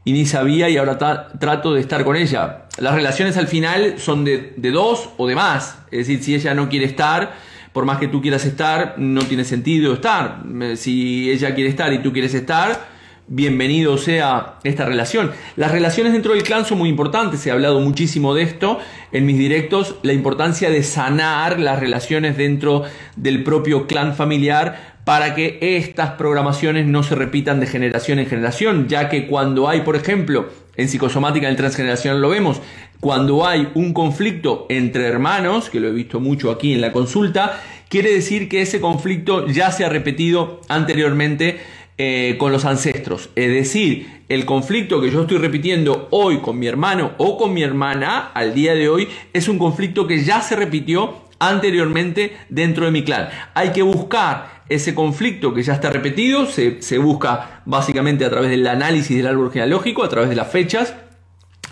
y 0.03 0.11
ni 0.11 0.25
sabía 0.25 0.69
y 0.69 0.75
ahora 0.75 0.97
trato 1.39 1.73
de 1.73 1.79
estar 1.79 2.03
con 2.03 2.17
ella. 2.17 2.65
Las 2.79 2.93
relaciones 2.93 3.37
al 3.37 3.47
final 3.47 3.95
son 3.97 4.25
de, 4.25 4.53
de 4.57 4.71
dos 4.71 5.09
o 5.15 5.25
de 5.25 5.35
más, 5.35 5.79
es 5.91 6.07
decir, 6.07 6.21
si 6.21 6.35
ella 6.35 6.53
no 6.53 6.67
quiere 6.67 6.85
estar, 6.85 7.33
por 7.75 7.83
más 7.83 7.97
que 7.97 8.07
tú 8.07 8.21
quieras 8.21 8.45
estar, 8.45 8.95
no 8.97 9.23
tiene 9.23 9.43
sentido 9.43 9.93
estar. 9.95 10.43
Si 10.77 11.29
ella 11.29 11.53
quiere 11.53 11.69
estar 11.69 11.91
y 11.91 11.97
tú 11.97 12.13
quieres 12.13 12.33
estar, 12.33 12.87
bienvenido 13.27 13.97
sea 13.97 14.59
esta 14.63 14.85
relación. 14.85 15.33
Las 15.57 15.73
relaciones 15.73 16.13
dentro 16.13 16.33
del 16.33 16.43
clan 16.43 16.65
son 16.65 16.77
muy 16.77 16.87
importantes, 16.87 17.45
he 17.45 17.51
hablado 17.51 17.81
muchísimo 17.81 18.33
de 18.33 18.43
esto 18.43 18.79
en 19.11 19.25
mis 19.25 19.37
directos, 19.37 19.95
la 20.03 20.13
importancia 20.13 20.69
de 20.69 20.83
sanar 20.83 21.59
las 21.59 21.81
relaciones 21.81 22.37
dentro 22.37 22.83
del 23.17 23.43
propio 23.43 23.87
clan 23.87 24.15
familiar 24.15 24.95
para 25.03 25.35
que 25.35 25.59
estas 25.59 26.11
programaciones 26.11 26.85
no 26.85 27.03
se 27.03 27.15
repitan 27.15 27.59
de 27.59 27.67
generación 27.67 28.19
en 28.19 28.27
generación, 28.27 28.87
ya 28.87 29.09
que 29.09 29.27
cuando 29.27 29.67
hay, 29.67 29.81
por 29.81 29.97
ejemplo, 29.97 30.47
en 30.77 30.87
psicosomática 30.87 31.49
en 31.49 31.57
transgeneracional 31.57 32.21
lo 32.21 32.29
vemos, 32.29 32.61
cuando 33.05 33.45
hay 33.45 33.69
un 33.75 33.93
conflicto 33.93 34.65
entre 34.67 35.05
hermanos, 35.05 35.69
que 35.69 35.79
lo 35.79 35.89
he 35.89 35.91
visto 35.91 36.19
mucho 36.19 36.49
aquí 36.49 36.73
en 36.73 36.81
la 36.81 36.91
consulta, 36.91 37.61
quiere 37.87 38.11
decir 38.11 38.49
que 38.49 38.63
ese 38.63 38.81
conflicto 38.81 39.45
ya 39.45 39.71
se 39.71 39.85
ha 39.85 39.89
repetido 39.89 40.59
anteriormente 40.69 41.59
eh, 41.99 42.35
con 42.39 42.51
los 42.51 42.65
ancestros. 42.65 43.29
Es 43.35 43.53
decir, 43.53 44.23
el 44.27 44.45
conflicto 44.45 45.01
que 45.01 45.11
yo 45.11 45.21
estoy 45.21 45.37
repitiendo 45.37 46.07
hoy 46.09 46.39
con 46.39 46.57
mi 46.57 46.65
hermano 46.65 47.11
o 47.19 47.37
con 47.37 47.53
mi 47.53 47.61
hermana 47.61 48.31
al 48.33 48.55
día 48.55 48.73
de 48.73 48.89
hoy 48.89 49.07
es 49.33 49.47
un 49.49 49.59
conflicto 49.59 50.07
que 50.07 50.23
ya 50.23 50.41
se 50.41 50.55
repitió 50.55 51.13
anteriormente 51.37 52.35
dentro 52.49 52.85
de 52.85 52.91
mi 52.91 53.03
clan. 53.03 53.29
Hay 53.53 53.69
que 53.69 53.83
buscar 53.83 54.63
ese 54.67 54.95
conflicto 54.95 55.53
que 55.53 55.61
ya 55.61 55.73
está 55.73 55.91
repetido, 55.91 56.47
se, 56.47 56.81
se 56.81 56.97
busca 56.97 57.61
básicamente 57.65 58.25
a 58.25 58.31
través 58.31 58.49
del 58.49 58.65
análisis 58.65 59.15
del 59.15 59.27
árbol 59.27 59.51
genealógico, 59.51 60.03
a 60.03 60.09
través 60.09 60.31
de 60.31 60.35
las 60.35 60.51
fechas, 60.51 60.95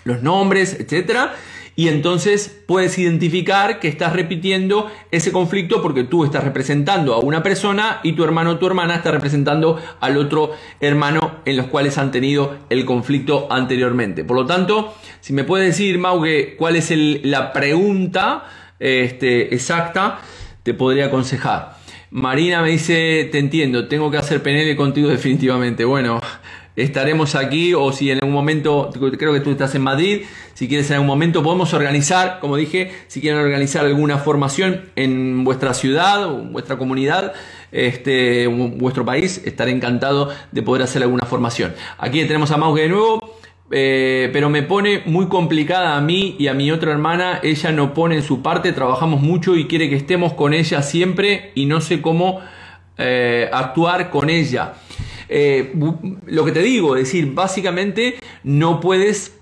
los 0.04 0.22
nombres, 0.22 0.78
etcétera. 0.80 1.34
Y 1.76 1.88
entonces 1.88 2.56
puedes 2.68 2.99
identificar 2.99 3.80
que 3.80 3.88
estás 3.88 4.14
repitiendo 4.14 4.91
ese 5.10 5.32
conflicto 5.32 5.82
porque 5.82 6.04
tú 6.04 6.24
estás 6.24 6.43
representando 6.43 7.16
a 7.16 7.20
una 7.20 7.41
persona 7.41 7.99
y 8.04 8.14
tu 8.14 8.24
hermano 8.24 8.51
o 8.51 8.58
tu 8.60 8.68
hermana 8.68 8.95
está 8.95 9.10
representando 9.10 9.82
al 9.99 10.18
otro 10.18 10.51
hermano 10.80 11.39
en 11.45 11.58
los 11.58 11.66
cuales 11.68 11.97
han 11.97 12.12
tenido 12.12 12.58
el 12.70 12.86
conflicto 12.86 13.47
anteriormente. 13.49 14.24
Por 14.24 14.38
lo 14.38 14.45
tanto, 14.45 14.93
si 15.20 15.34
me 15.34 15.45
puedes 15.45 15.66
decir, 15.66 15.97
Maugue, 15.97 16.56
cuál 16.58 16.76
es 16.76 16.93
la 17.24 17.51
pregunta 17.51 18.45
este, 18.80 19.56
exacta, 19.56 20.20
te 20.62 20.76
podría 20.76 21.08
aconsejar. 21.08 21.78
Marina 22.12 22.62
me 22.62 22.70
dice, 22.70 23.28
te 23.32 23.39
entiendo, 23.39 23.88
tengo 23.88 24.12
que 24.12 24.18
hacer 24.18 24.43
PNL 24.43 24.76
contigo 24.76 25.10
definitivamente. 25.10 25.84
Bueno, 25.84 26.22
estaremos 26.76 27.36
aquí 27.36 27.74
o 27.74 27.91
si 27.91 28.09
en 28.11 28.19
algún 28.19 28.34
momento, 28.34 28.89
creo 29.17 29.34
que 29.34 29.39
tú 29.39 29.51
estás 29.51 29.76
en 29.76 29.84
Madrid, 29.84 30.24
si 30.53 30.67
quieres 30.67 30.89
en 30.89 30.95
algún 30.95 31.07
momento 31.07 31.43
podemos 31.43 31.74
organizar, 31.74 32.39
como 32.39 32.55
dije, 32.55 32.91
si 33.07 33.21
quieren 33.21 33.39
organizar 33.39 33.86
alguna 33.86 34.17
formación 34.17 34.89
en 34.95 35.43
vuestra 35.43 35.74
ciudad 35.74 36.26
o 36.26 36.38
vuestra 36.43 36.78
comunidad, 36.78 37.34
este, 37.71 38.47
vuestro 38.47 39.05
país, 39.05 39.41
estaré 39.45 39.71
encantado 39.71 40.30
de 40.51 40.61
poder 40.61 40.84
hacer 40.84 41.03
alguna 41.03 41.26
formación. 41.26 41.74
Aquí 41.97 42.24
tenemos 42.26 42.51
a 42.51 42.57
Mauge 42.57 42.84
de 42.84 42.89
nuevo. 42.89 43.19
Eh, 43.76 44.30
pero 44.32 44.51
me 44.51 44.61
pone 44.61 45.01
muy 45.05 45.28
complicada 45.28 45.97
a 45.97 46.01
mí 46.01 46.36
y 46.38 46.45
a 46.45 46.53
mi 46.53 46.69
otra 46.69 46.91
hermana. 46.91 47.39
Ella 47.41 47.71
no 47.71 47.95
pone 47.95 48.17
en 48.17 48.21
su 48.21 48.43
parte, 48.43 48.71
trabajamos 48.71 49.21
mucho 49.21 49.55
y 49.55 49.65
quiere 49.65 49.89
que 49.89 49.95
estemos 49.95 50.34
con 50.34 50.53
ella 50.53 50.84
siempre 50.84 51.51
y 51.55 51.65
no 51.65 51.82
sé 51.82 51.99
cómo 51.99 52.39
eh, 52.99 53.49
actuar 53.51 54.11
con 54.11 54.30
ella. 54.30 54.74
Eh, 55.36 55.73
lo 56.27 56.45
que 56.45 56.51
te 56.51 56.61
digo, 56.61 56.95
es 56.95 57.05
decir, 57.05 57.34
básicamente 57.34 58.17
no 58.43 58.79
puedes 58.79 59.34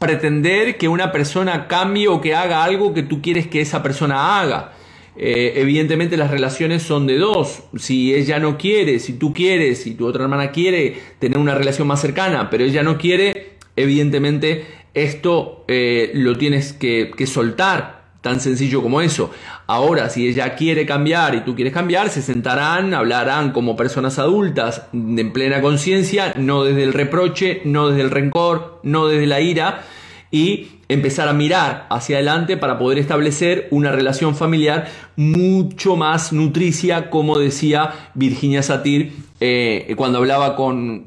pretender 0.00 0.76
que 0.76 0.88
una 0.88 1.12
persona 1.12 1.68
cambie 1.68 2.08
o 2.08 2.20
que 2.20 2.34
haga 2.34 2.64
algo 2.64 2.92
que 2.92 3.04
tú 3.04 3.22
quieres 3.22 3.46
que 3.46 3.60
esa 3.60 3.80
persona 3.80 4.40
haga. 4.40 4.72
Eh, 5.16 5.52
evidentemente 5.54 6.16
las 6.16 6.32
relaciones 6.32 6.82
son 6.82 7.06
de 7.06 7.18
dos. 7.18 7.62
Si 7.76 8.12
ella 8.12 8.40
no 8.40 8.58
quiere, 8.58 8.98
si 8.98 9.12
tú 9.12 9.32
quieres, 9.32 9.82
si 9.82 9.94
tu 9.94 10.08
otra 10.08 10.24
hermana 10.24 10.50
quiere 10.50 11.00
tener 11.20 11.38
una 11.38 11.54
relación 11.54 11.86
más 11.86 12.00
cercana, 12.00 12.50
pero 12.50 12.64
ella 12.64 12.82
no 12.82 12.98
quiere, 12.98 13.50
evidentemente 13.76 14.66
esto 14.94 15.64
eh, 15.68 16.10
lo 16.12 16.36
tienes 16.36 16.72
que 16.72 17.14
soltar 17.24 17.96
Tan 18.26 18.40
sencillo 18.40 18.82
como 18.82 19.00
eso. 19.00 19.30
Ahora, 19.68 20.10
si 20.10 20.28
ella 20.28 20.54
quiere 20.54 20.86
cambiar 20.86 21.34
y 21.34 21.40
tú 21.40 21.56
quieres 21.56 21.74
cambiar, 21.74 22.08
se 22.08 22.22
sentarán, 22.22 22.94
hablarán 22.94 23.50
como 23.50 23.74
personas 23.74 24.18
adultas 24.18 24.82
en 24.92 25.32
plena 25.32 25.60
conciencia, 25.60 26.34
no 26.36 26.62
desde 26.62 26.84
el 26.84 26.92
reproche, 26.92 27.62
no 27.64 27.88
desde 27.88 28.02
el 28.02 28.10
rencor, 28.12 28.78
no 28.84 29.08
desde 29.08 29.26
la 29.26 29.40
ira, 29.40 29.82
y 30.30 30.68
empezar 30.88 31.28
a 31.28 31.32
mirar 31.32 31.86
hacia 31.90 32.16
adelante 32.16 32.56
para 32.56 32.78
poder 32.78 32.98
establecer 32.98 33.66
una 33.70 33.90
relación 33.90 34.36
familiar 34.36 34.88
mucho 35.16 35.96
más 35.96 36.32
nutricia, 36.32 37.10
como 37.10 37.38
decía 37.38 38.10
Virginia 38.14 38.62
Satir 38.62 39.14
eh, 39.40 39.94
cuando 39.96 40.18
hablaba 40.18 40.54
con, 40.54 41.04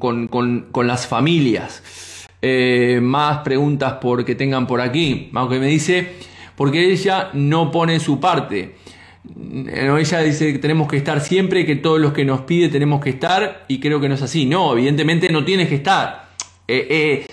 las 0.84 1.06
familias. 1.06 2.26
Eh, 2.42 3.00
más 3.02 3.38
preguntas 3.38 3.94
por 3.94 4.24
que 4.24 4.34
tengan 4.34 4.66
por 4.66 4.80
aquí, 4.80 5.30
aunque 5.34 5.58
me 5.58 5.66
dice, 5.66 6.12
porque 6.56 6.90
ella 6.90 7.30
no 7.32 7.70
pone 7.70 8.00
su 8.00 8.20
parte. 8.20 8.76
Ella 9.72 10.20
dice 10.20 10.52
que 10.52 10.58
tenemos 10.58 10.88
que 10.88 10.96
estar 10.96 11.20
siempre, 11.20 11.66
que 11.66 11.76
todos 11.76 12.00
los 12.00 12.12
que 12.12 12.24
nos 12.24 12.42
pide 12.42 12.68
tenemos 12.68 13.00
que 13.00 13.10
estar, 13.10 13.64
y 13.68 13.80
creo 13.80 14.00
que 14.00 14.08
no 14.08 14.14
es 14.14 14.22
así. 14.22 14.46
No, 14.46 14.72
evidentemente 14.72 15.30
no 15.30 15.44
tienes 15.44 15.68
que 15.68 15.76
estar. 15.76 16.30
Eh, 16.66 17.26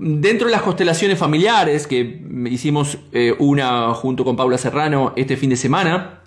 Dentro 0.00 0.46
de 0.46 0.52
las 0.52 0.62
constelaciones 0.62 1.18
familiares, 1.18 1.88
que 1.88 2.22
hicimos 2.48 2.98
eh, 3.12 3.34
una 3.40 3.92
junto 3.94 4.24
con 4.24 4.36
Paula 4.36 4.56
Serrano 4.56 5.12
este 5.16 5.36
fin 5.36 5.50
de 5.50 5.56
semana, 5.56 6.20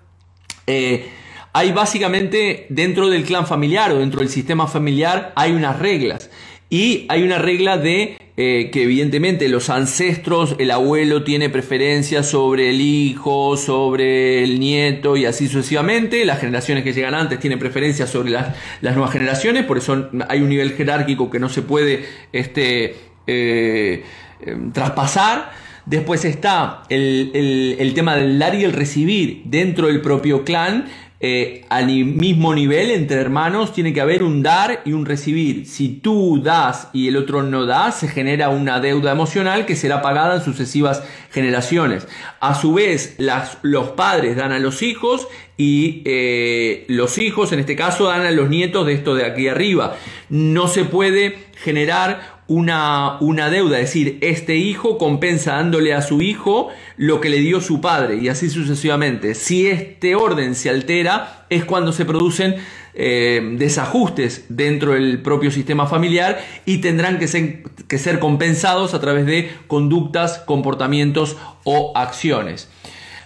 eh, 0.68 1.10
hay 1.54 1.72
básicamente 1.72 2.66
dentro 2.70 3.10
del 3.10 3.24
clan 3.24 3.48
familiar 3.48 3.94
o 3.94 4.00
dentro 4.00 4.20
del 4.20 4.28
sistema 4.28 4.68
familiar 4.68 5.32
hay 5.38 5.54
unas 5.54 5.80
reglas. 5.80 6.30
Y 6.72 7.06
hay 7.10 7.22
una 7.24 7.38
regla 7.38 7.78
de 7.78 8.18
eh, 8.38 8.70
que 8.72 8.84
evidentemente 8.84 9.50
los 9.50 9.70
ancestros, 9.70 10.56
el 10.58 10.72
abuelo 10.72 11.26
tiene 11.26 11.50
preferencia 11.50 12.24
sobre 12.24 12.70
el 12.70 12.80
hijo, 12.80 13.58
sobre 13.58 14.42
el 14.42 14.58
nieto 14.58 15.18
y 15.18 15.26
así 15.26 15.50
sucesivamente. 15.50 16.24
Las 16.24 16.40
generaciones 16.40 16.86
que 16.86 16.94
llegan 16.94 17.14
antes 17.14 17.42
tienen 17.42 17.60
preferencia 17.60 18.08
sobre 18.08 18.32
las, 18.32 18.56
las 18.80 18.96
nuevas 18.96 19.12
generaciones, 19.12 19.66
por 19.66 19.80
eso 19.80 20.10
hay 20.30 20.40
un 20.40 20.48
nivel 20.48 20.72
jerárquico 20.72 21.30
que 21.30 21.40
no 21.40 21.50
se 21.50 21.62
puede 21.62 22.06
este, 22.32 22.96
eh, 23.28 24.06
em, 24.46 24.72
traspasar. 24.72 25.52
Después 25.86 26.24
está 26.24 26.84
el, 26.88 27.92
tema 27.94 28.16
del 28.16 28.40
dar 28.40 28.56
y 28.56 28.64
el 28.64 28.72
recibir 28.72 29.42
dentro 29.44 29.88
del 29.88 30.00
propio 30.00 30.46
clan. 30.46 30.86
Eh, 31.24 31.66
al 31.70 31.86
mismo 31.86 32.56
nivel 32.56 32.90
entre 32.90 33.22
hermanos 33.22 33.74
tiene 33.74 33.94
que 33.94 34.02
haber 34.02 34.24
un 34.24 34.42
dar 34.42 34.82
y 34.86 34.94
un 34.94 35.06
recibir. 35.06 35.68
Si 35.68 35.90
tú 35.90 36.42
das 36.42 36.88
y 36.94 37.08
el 37.08 37.16
otro 37.16 37.44
no 37.44 37.68
da, 37.68 37.92
se 37.92 38.08
genera 38.08 38.50
una 38.50 38.80
deuda 38.80 39.12
emocional 39.12 39.68
que 39.68 39.76
será 39.76 40.02
pagada 40.02 40.38
en 40.38 40.42
sucesivas 40.42 41.04
generaciones. 41.30 42.08
A 42.40 42.56
su 42.56 42.74
vez, 42.74 43.18
los 43.62 43.90
padres 43.90 44.36
dan 44.36 44.52
a 44.52 44.58
los 44.58 44.82
hijos 44.82 45.28
y 45.58 46.02
eh, 46.06 46.86
los 46.88 47.20
hijos, 47.20 47.52
en 47.52 47.60
este 47.60 47.76
caso, 47.76 48.06
dan 48.06 48.26
a 48.26 48.32
los 48.32 48.50
nietos 48.50 48.88
de 48.88 48.94
esto 48.94 49.14
de 49.14 49.26
aquí 49.26 49.48
arriba. 49.48 49.98
No 50.30 50.68
se 50.68 50.86
puede 50.86 51.38
generar 51.56 52.31
una, 52.52 53.16
una, 53.22 53.50
deuda, 53.50 53.80
es 53.80 53.86
decir, 53.86 54.18
este 54.20 54.58
hijo 54.58 54.98
compensa 54.98 55.54
dándole 55.54 55.94
a 55.94 56.02
su 56.02 56.22
hijo 56.22 56.68
lo 56.98 57.22
que 57.22 57.30
le 57.30 57.38
dio 57.38 57.62
su 57.62 57.80
padre 57.80 58.18
y 58.18 58.28
así 58.28 58.50
sucesivamente. 58.50 59.36
Si 59.36 59.68
este 59.68 60.16
orden 60.16 60.54
se 60.56 60.70
altera 60.70 61.46
es 61.50 61.64
cuando 61.64 61.94
se 61.94 62.04
producen 62.04 62.56
eh, 62.94 63.56
desajustes 63.58 64.48
dentro 64.50 64.92
del 64.92 65.22
propio 65.22 65.50
sistema 65.50 65.88
familiar 65.88 66.44
y 66.66 66.80
tendrán 66.80 67.20
que 67.20 67.30
ser, 67.30 67.64
que 67.88 67.98
ser 67.98 68.20
compensados 68.20 68.94
a 68.94 69.00
través 69.00 69.26
de 69.26 69.50
conductas, 69.68 70.40
comportamientos 70.40 71.38
o 71.64 71.94
acciones. 71.96 72.70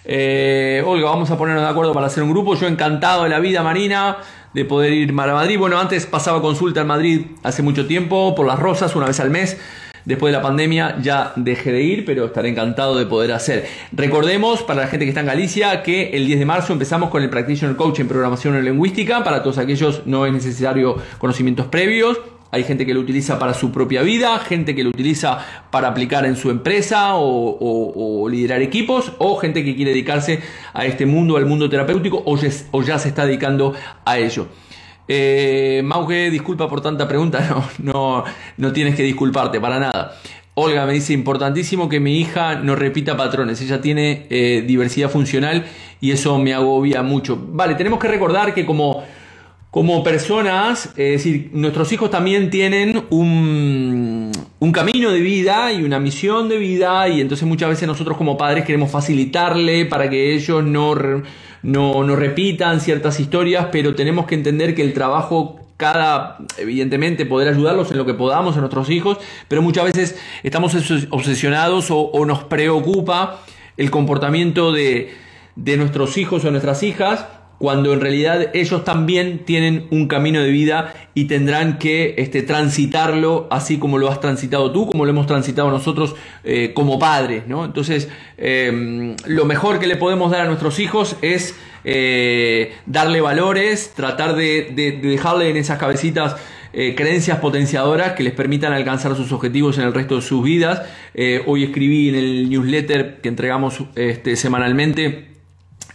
Eh, 0.08 0.84
Olga, 0.86 1.10
vamos 1.10 1.32
a 1.32 1.38
ponernos 1.38 1.64
de 1.64 1.70
acuerdo 1.70 1.94
para 1.94 2.06
hacer 2.06 2.22
un 2.22 2.30
grupo. 2.30 2.54
Yo 2.54 2.68
encantado 2.68 3.24
de 3.24 3.30
la 3.30 3.40
vida, 3.40 3.64
Marina 3.64 4.18
de 4.56 4.64
poder 4.64 4.94
ir 4.94 5.12
a 5.12 5.34
Madrid. 5.34 5.60
Bueno, 5.60 5.78
antes 5.78 6.06
pasaba 6.06 6.42
consulta 6.42 6.80
en 6.80 6.88
Madrid 6.88 7.22
hace 7.44 7.62
mucho 7.62 7.88
tiempo 7.88 8.34
por 8.36 8.48
las 8.48 8.58
rosas, 8.58 8.96
una 8.96 9.06
vez 9.06 9.20
al 9.20 9.30
mes. 9.30 9.58
Después 10.06 10.32
de 10.32 10.38
la 10.38 10.44
pandemia 10.44 10.98
ya 11.02 11.34
dejé 11.36 11.72
de 11.72 11.82
ir, 11.82 12.06
pero 12.06 12.26
estaré 12.26 12.50
encantado 12.50 12.96
de 12.98 13.06
poder 13.08 13.32
hacer. 13.32 13.66
Recordemos, 13.92 14.62
para 14.62 14.82
la 14.82 14.88
gente 14.88 15.06
que 15.06 15.10
está 15.10 15.22
en 15.22 15.28
Galicia, 15.28 15.82
que 15.82 16.12
el 16.12 16.28
10 16.28 16.40
de 16.40 16.46
marzo 16.46 16.74
empezamos 16.74 17.10
con 17.10 17.24
el 17.24 17.30
Practitioner 17.30 17.76
Coach 17.76 18.00
en 18.00 18.08
Programación 18.08 18.56
en 18.56 18.66
Lingüística. 18.66 19.24
Para 19.24 19.42
todos 19.42 19.58
aquellos 19.58 20.04
no 20.06 20.26
es 20.26 20.34
necesario 20.34 20.96
conocimientos 21.18 21.66
previos. 21.68 22.20
Hay 22.52 22.64
gente 22.64 22.86
que 22.86 22.94
lo 22.94 23.02
utiliza 23.02 23.38
para 23.38 23.54
su 23.54 23.72
propia 23.72 24.02
vida, 24.02 24.38
gente 24.40 24.76
que 24.76 24.84
lo 24.84 24.90
utiliza 24.90 25.40
para 25.72 25.90
aplicar 25.90 26.26
en 26.26 26.38
su 26.38 26.50
empresa 26.50 27.16
o, 27.16 28.28
liderar 28.30 28.62
equipos, 28.62 29.12
o 29.18 29.36
gente 29.38 29.66
que 29.66 29.76
quiere 29.76 29.92
dedicarse 29.92 30.40
a 30.74 30.86
este 30.86 31.06
mundo, 31.06 31.36
al 31.36 31.46
mundo 31.46 31.70
terapéutico, 31.70 32.24
o 32.26 32.82
ya, 32.84 32.98
se 32.98 33.10
está 33.10 33.26
dedicando 33.26 33.74
a 34.06 34.20
ello. 34.20 34.48
Eh, 35.08 35.82
Mauge, 35.84 36.30
disculpa 36.30 36.68
por 36.68 36.82
tanta 36.82 37.08
pregunta, 37.08 37.40
no, 37.80 37.94
no, 37.94 38.24
no 38.58 38.74
tienes 38.74 38.96
que 38.96 39.04
disculparte 39.04 39.60
para 39.60 39.80
nada. 39.80 40.18
Olga 40.58 40.86
me 40.86 40.94
dice, 40.94 41.12
importantísimo 41.12 41.90
que 41.90 42.00
mi 42.00 42.20
hija 42.20 42.56
no 42.56 42.76
repita 42.76 43.18
patrones, 43.18 43.62
ella 43.62 43.82
tiene 43.82 44.26
eh, 44.30 44.64
diversidad 44.66 45.10
funcional 45.10 45.66
y 46.00 46.12
eso 46.12 46.38
me 46.40 46.54
agobia 46.54 47.04
mucho. 47.04 47.38
Vale, 47.50 47.76
tenemos 47.76 48.00
que 48.00 48.08
recordar 48.08 48.54
que 48.54 48.66
como 48.66 49.04
como 49.76 50.02
personas, 50.06 50.86
es 50.96 51.22
decir, 51.22 51.50
nuestros 51.52 51.92
hijos 51.92 52.10
también 52.10 52.50
tienen 52.50 53.04
un, 53.10 54.32
camino 54.74 55.12
de 55.12 55.20
vida 55.20 55.74
y 55.74 55.84
una 55.84 56.00
misión 56.00 56.48
de 56.48 56.58
vida 56.58 57.10
y 57.10 57.20
entonces 57.20 57.46
muchas 57.46 57.68
veces 57.68 57.86
nosotros 57.86 58.16
como 58.16 58.38
padres 58.38 58.64
queremos 58.64 58.90
facilitarle 58.90 59.86
para 59.86 60.10
que 60.10 60.34
ellos 60.34 60.64
no, 60.64 60.96
no, 61.66 62.16
repitan 62.16 62.80
ciertas 62.80 63.20
historias, 63.20 63.68
pero 63.72 63.96
tenemos 63.96 64.28
que 64.28 64.36
entender 64.36 64.76
que 64.76 64.84
el 64.84 64.94
trabajo 64.94 65.60
cada, 65.78 66.38
evidentemente, 66.58 67.26
poder 67.26 67.50
ayudarlos 67.50 67.92
en 67.92 67.98
lo 67.98 68.06
que 68.06 68.14
podamos 68.14 68.56
a 68.56 68.60
nuestros 68.60 68.90
hijos, 68.90 69.18
pero 69.48 69.62
muchas 69.62 69.86
veces 69.86 70.18
estamos 70.44 70.76
obsesionados 71.10 71.88
o, 71.90 72.26
nos 72.26 72.44
preocupa 72.44 73.42
el 73.78 73.90
comportamiento 73.92 74.72
de, 74.72 75.16
de 75.56 75.78
nuestros 75.78 76.18
hijos 76.18 76.46
o 76.46 76.52
nuestras 76.52 76.84
hijas 76.84 77.26
cuando 77.58 77.94
en 77.94 78.02
realidad 78.02 78.50
ellos 78.54 78.84
también 78.84 79.40
tienen 79.46 79.88
un 79.90 80.08
camino 80.08 80.42
de 80.42 80.50
vida 80.50 80.94
y 81.14 81.26
tendrán 81.26 81.78
que 81.78 82.16
este, 82.18 82.42
transitarlo 82.42 83.48
así 83.50 83.78
como 83.78 83.98
lo 83.98 84.10
has 84.10 84.20
transitado 84.20 84.72
tú, 84.72 84.88
como 84.88 85.06
lo 85.06 85.12
hemos 85.12 85.28
transitado 85.28 85.70
nosotros 85.72 86.16
eh, 86.44 86.72
como 86.74 87.00
padres. 87.00 87.48
¿no? 87.48 87.64
Entonces, 87.64 88.10
em, 88.38 89.16
lo 89.26 89.46
mejor 89.46 89.80
que 89.80 89.88
le 89.88 89.96
podemos 89.96 90.32
dar 90.32 90.42
a 90.42 90.46
nuestros 90.46 90.80
hijos 90.80 91.16
es 91.22 91.56
eh, 91.86 92.74
darle 92.86 93.22
valores, 93.22 93.94
tratar 93.96 94.36
de, 94.36 95.00
dejarle 95.02 95.50
en 95.50 95.58
esas 95.58 95.80
cabecitas 95.80 96.36
eh, 96.74 96.94
creencias 96.94 97.40
potenciadoras 97.40 98.14
que 98.14 98.24
les 98.24 98.34
permitan 98.34 98.74
alcanzar 98.74 99.16
sus 99.16 99.32
objetivos 99.32 99.78
en 99.78 99.86
el 99.86 99.94
resto 99.94 100.18
de 100.18 100.22
sus 100.22 100.44
vidas. 100.44 100.82
hoy 101.46 101.64
escribí 101.64 102.10
en 102.10 102.16
el 102.16 102.50
newsletter 102.50 103.22
que 103.22 103.30
entregamos 103.30 103.80
este, 103.96 104.36
semanalmente 104.36 105.35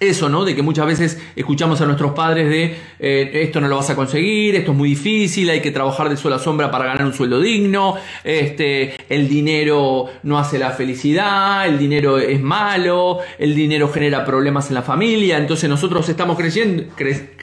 eso, 0.01 0.31
¿no? 0.31 0.47
De 0.47 0.55
que 0.57 0.63
muchas 0.63 0.87
veces 0.87 1.19
escuchamos 1.37 1.81
a 1.83 1.87
nuestros 1.87 2.13
padres 2.13 2.49
de 2.49 2.75
eh, 2.99 3.31
esto 3.35 3.61
no 3.61 3.69
lo 3.69 3.77
vas 3.77 3.91
a 3.91 3.95
conseguir, 3.95 4.57
esto 4.57 4.73
es 4.73 4.77
muy 4.77 4.89
difícil, 4.89 5.51
hay 5.51 5.61
que 5.61 5.71
trabajar 5.71 6.09
de 6.09 6.17
sola 6.17 6.39
sombra 6.39 6.71
para 6.71 6.87
ganar 6.87 7.05
un 7.05 7.13
sueldo 7.13 7.39
digno, 7.39 7.97
este, 8.25 8.95
el 9.11 9.29
dinero 9.29 10.07
no 10.23 10.39
hace 10.39 10.59
la 10.59 10.71
felicidad, 10.71 11.69
el 11.69 11.79
dinero 11.79 12.19
es 12.19 12.41
malo, 12.41 13.19
el 13.39 13.55
dinero 13.55 13.91
genera 13.91 14.25
problemas 14.25 14.69
en 14.69 14.75
la 14.77 14.83
familia, 14.83 15.37
entonces 15.37 15.69
nosotros 15.69 16.09
estamos 16.09 16.39
creciendo, 16.39 16.85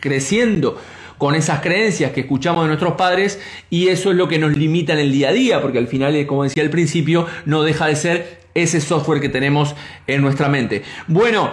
creciendo 0.01 0.82
con 1.20 1.36
esas 1.36 1.62
creencias 1.62 2.12
que 2.12 2.22
escuchamos 2.22 2.64
de 2.64 2.70
nuestros 2.70 2.93
padres 2.93 3.39
y 3.70 3.89
eso 3.89 4.12
es 4.12 4.18
lo 4.18 4.28
que 4.28 4.39
nos 4.39 4.58
limita 4.58 4.93
en 4.93 4.99
el 4.99 5.12
día 5.12 5.30
a 5.30 5.34
día, 5.34 5.62
porque 5.62 5.78
al 5.78 5.88
final, 5.88 6.26
como 6.26 6.43
decía 6.43 6.64
al 6.64 6.70
principio, 6.72 7.28
no 7.45 7.62
deja 7.62 7.86
de 7.86 7.95
ser 7.95 8.39
ese 8.55 8.82
software 8.82 9.22
que 9.22 9.30
tenemos 9.30 9.76
en 10.08 10.22
nuestra 10.22 10.49
mente. 10.49 10.82
Bueno, 11.08 11.51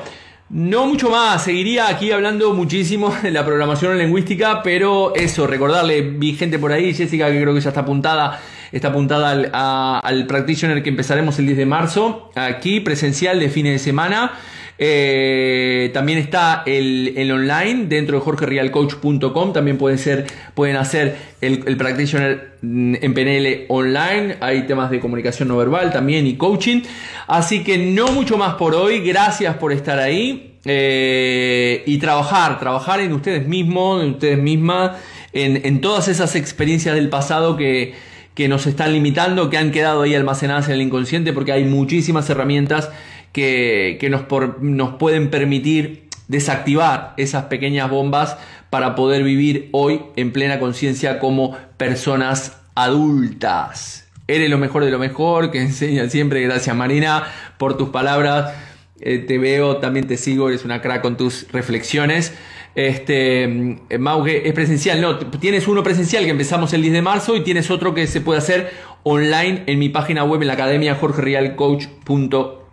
no 0.54 0.86
mucho 0.86 1.10
más, 1.10 1.42
seguiría 1.42 1.88
aquí 1.88 2.12
hablando 2.12 2.54
muchísimo 2.54 3.12
de 3.24 3.32
la 3.32 3.44
programación 3.44 3.98
lingüística, 3.98 4.62
pero 4.62 5.12
eso, 5.16 5.48
recordarle, 5.48 6.02
vi 6.02 6.36
gente 6.36 6.60
por 6.60 6.70
ahí, 6.70 6.94
Jessica 6.94 7.28
que 7.28 7.40
creo 7.40 7.52
que 7.52 7.60
ya 7.60 7.70
está 7.70 7.80
apuntada, 7.80 8.40
está 8.70 8.88
apuntada 8.88 9.30
al, 9.30 9.50
al 9.52 10.26
practitioner 10.28 10.84
que 10.84 10.90
empezaremos 10.90 11.40
el 11.40 11.46
10 11.46 11.58
de 11.58 11.66
marzo, 11.66 12.30
aquí 12.36 12.78
presencial 12.78 13.40
de 13.40 13.48
fines 13.48 13.72
de 13.72 13.78
semana. 13.80 14.30
Eh, 14.78 15.90
también 15.94 16.18
está 16.18 16.62
el, 16.66 17.30
online 17.30 17.86
dentro 17.86 18.18
de 18.18 18.24
jorgerialcoach.com. 18.24 19.52
También 19.52 19.78
pueden, 19.78 19.98
ser, 19.98 20.26
pueden 20.54 20.76
hacer 20.76 21.16
el, 21.40 21.62
el, 21.66 21.76
practitioner 21.76 22.54
en 22.62 23.14
PNL 23.14 23.66
online. 23.68 24.36
Hay 24.40 24.66
temas 24.66 24.90
de 24.90 25.00
comunicación 25.00 25.48
no 25.48 25.56
verbal 25.56 25.92
también 25.92 26.26
y 26.26 26.36
coaching. 26.36 26.82
Así 27.26 27.62
que 27.62 27.78
no 27.78 28.08
mucho 28.08 28.36
más 28.36 28.54
por 28.54 28.74
hoy. 28.74 29.00
Gracias 29.00 29.56
por 29.56 29.72
estar 29.72 29.98
ahí. 29.98 30.50
Eh, 30.66 31.82
y 31.84 31.98
trabajar, 31.98 32.58
trabajar 32.58 33.00
en 33.00 33.12
ustedes 33.12 33.46
mismos, 33.46 34.02
en 34.02 34.10
ustedes 34.12 34.38
mismas, 34.38 34.92
en, 35.34 35.60
en 35.66 35.82
todas 35.82 36.08
esas 36.08 36.36
experiencias 36.36 36.94
del 36.94 37.10
pasado 37.10 37.54
que, 37.58 37.92
que 38.34 38.48
nos 38.48 38.66
están 38.66 38.94
limitando, 38.94 39.50
que 39.50 39.58
han 39.58 39.70
quedado 39.70 40.02
ahí 40.02 40.14
almacenadas 40.14 40.68
en 40.68 40.74
el 40.74 40.82
inconsciente, 40.82 41.34
porque 41.34 41.52
hay 41.52 41.64
muchísimas 41.64 42.30
herramientas 42.30 42.90
que, 43.34 44.08
nos, 44.10 44.22
nos 44.60 44.94
pueden 44.94 45.28
permitir 45.28 46.08
desactivar 46.28 47.12
esas 47.18 47.44
pequeñas 47.44 47.90
bombas 47.90 48.38
para 48.70 48.94
poder 48.94 49.22
vivir 49.24 49.68
hoy 49.72 50.00
en 50.16 50.32
plena 50.32 50.58
conciencia 50.58 51.18
como 51.18 51.56
personas 51.76 52.56
adultas. 52.74 54.08
eres 54.26 54.48
lo 54.48 54.56
mejor 54.56 54.84
de 54.84 54.90
lo 54.90 54.98
mejor, 54.98 55.50
que 55.50 55.60
enseña 55.60 56.08
siempre. 56.08 56.40
Gracias 56.42 56.74
Marina 56.74 57.24
por 57.58 57.76
tus 57.76 57.90
palabras. 57.90 58.54
Eh, 59.00 59.18
te 59.18 59.38
veo, 59.38 59.78
también 59.78 60.06
te 60.06 60.16
sigo, 60.16 60.48
eres 60.48 60.64
una 60.64 60.80
crack 60.80 61.02
con 61.02 61.16
tus 61.16 61.50
reflexiones. 61.52 62.32
Este, 62.76 63.44
eh, 63.44 63.98
Mauge 63.98 64.48
es 64.48 64.54
presencial, 64.54 65.00
no, 65.00 65.18
tienes 65.18 65.68
uno 65.68 65.82
presencial 65.82 66.24
que 66.24 66.30
empezamos 66.30 66.72
el 66.72 66.82
10 66.82 66.94
de 66.94 67.02
marzo 67.02 67.36
y 67.36 67.42
tienes 67.42 67.70
otro 67.70 67.94
que 67.94 68.06
se 68.06 68.20
puede 68.20 68.38
hacer 68.38 68.72
online 69.02 69.64
en 69.66 69.78
mi 69.78 69.88
página 69.88 70.24
web 70.24 70.40
en 70.40 70.48
la 70.48 70.54
academia 70.54 70.94
jorgerialcoach.com. 70.94 72.63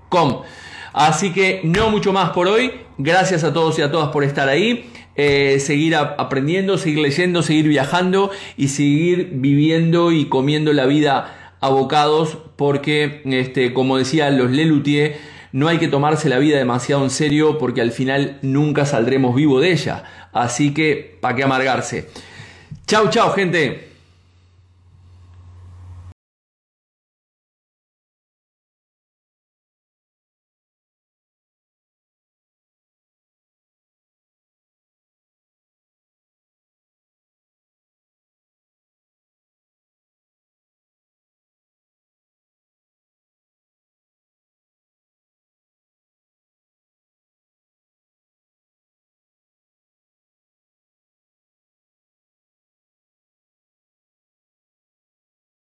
Así 0.93 1.31
que 1.31 1.61
no 1.63 1.89
mucho 1.89 2.11
más 2.13 2.31
por 2.31 2.47
hoy. 2.47 2.71
Gracias 2.97 3.43
a 3.43 3.53
todos 3.53 3.79
y 3.79 3.81
a 3.81 3.91
todas 3.91 4.09
por 4.09 4.23
estar 4.23 4.49
ahí. 4.49 4.89
Eh, 5.15 5.59
seguir 5.59 5.95
aprendiendo, 5.95 6.77
seguir 6.77 6.99
leyendo, 6.99 7.43
seguir 7.43 7.67
viajando 7.67 8.31
y 8.57 8.69
seguir 8.69 9.29
viviendo 9.33 10.11
y 10.11 10.25
comiendo 10.25 10.73
la 10.73 10.85
vida 10.85 11.55
a 11.59 11.69
bocados 11.69 12.37
porque, 12.55 13.21
este, 13.25 13.73
como 13.73 13.97
decía 13.97 14.29
los 14.31 14.51
Lelutier, 14.51 15.17
no 15.51 15.67
hay 15.67 15.79
que 15.79 15.87
tomarse 15.87 16.29
la 16.29 16.39
vida 16.39 16.57
demasiado 16.57 17.03
en 17.03 17.09
serio 17.09 17.57
porque 17.57 17.81
al 17.81 17.91
final 17.91 18.39
nunca 18.41 18.85
saldremos 18.85 19.35
vivo 19.35 19.59
de 19.59 19.71
ella. 19.71 20.29
Así 20.33 20.73
que, 20.73 21.17
¿para 21.19 21.35
qué 21.35 21.43
amargarse? 21.43 22.07
Chau, 22.87 23.09
chau, 23.09 23.31
gente. 23.33 23.90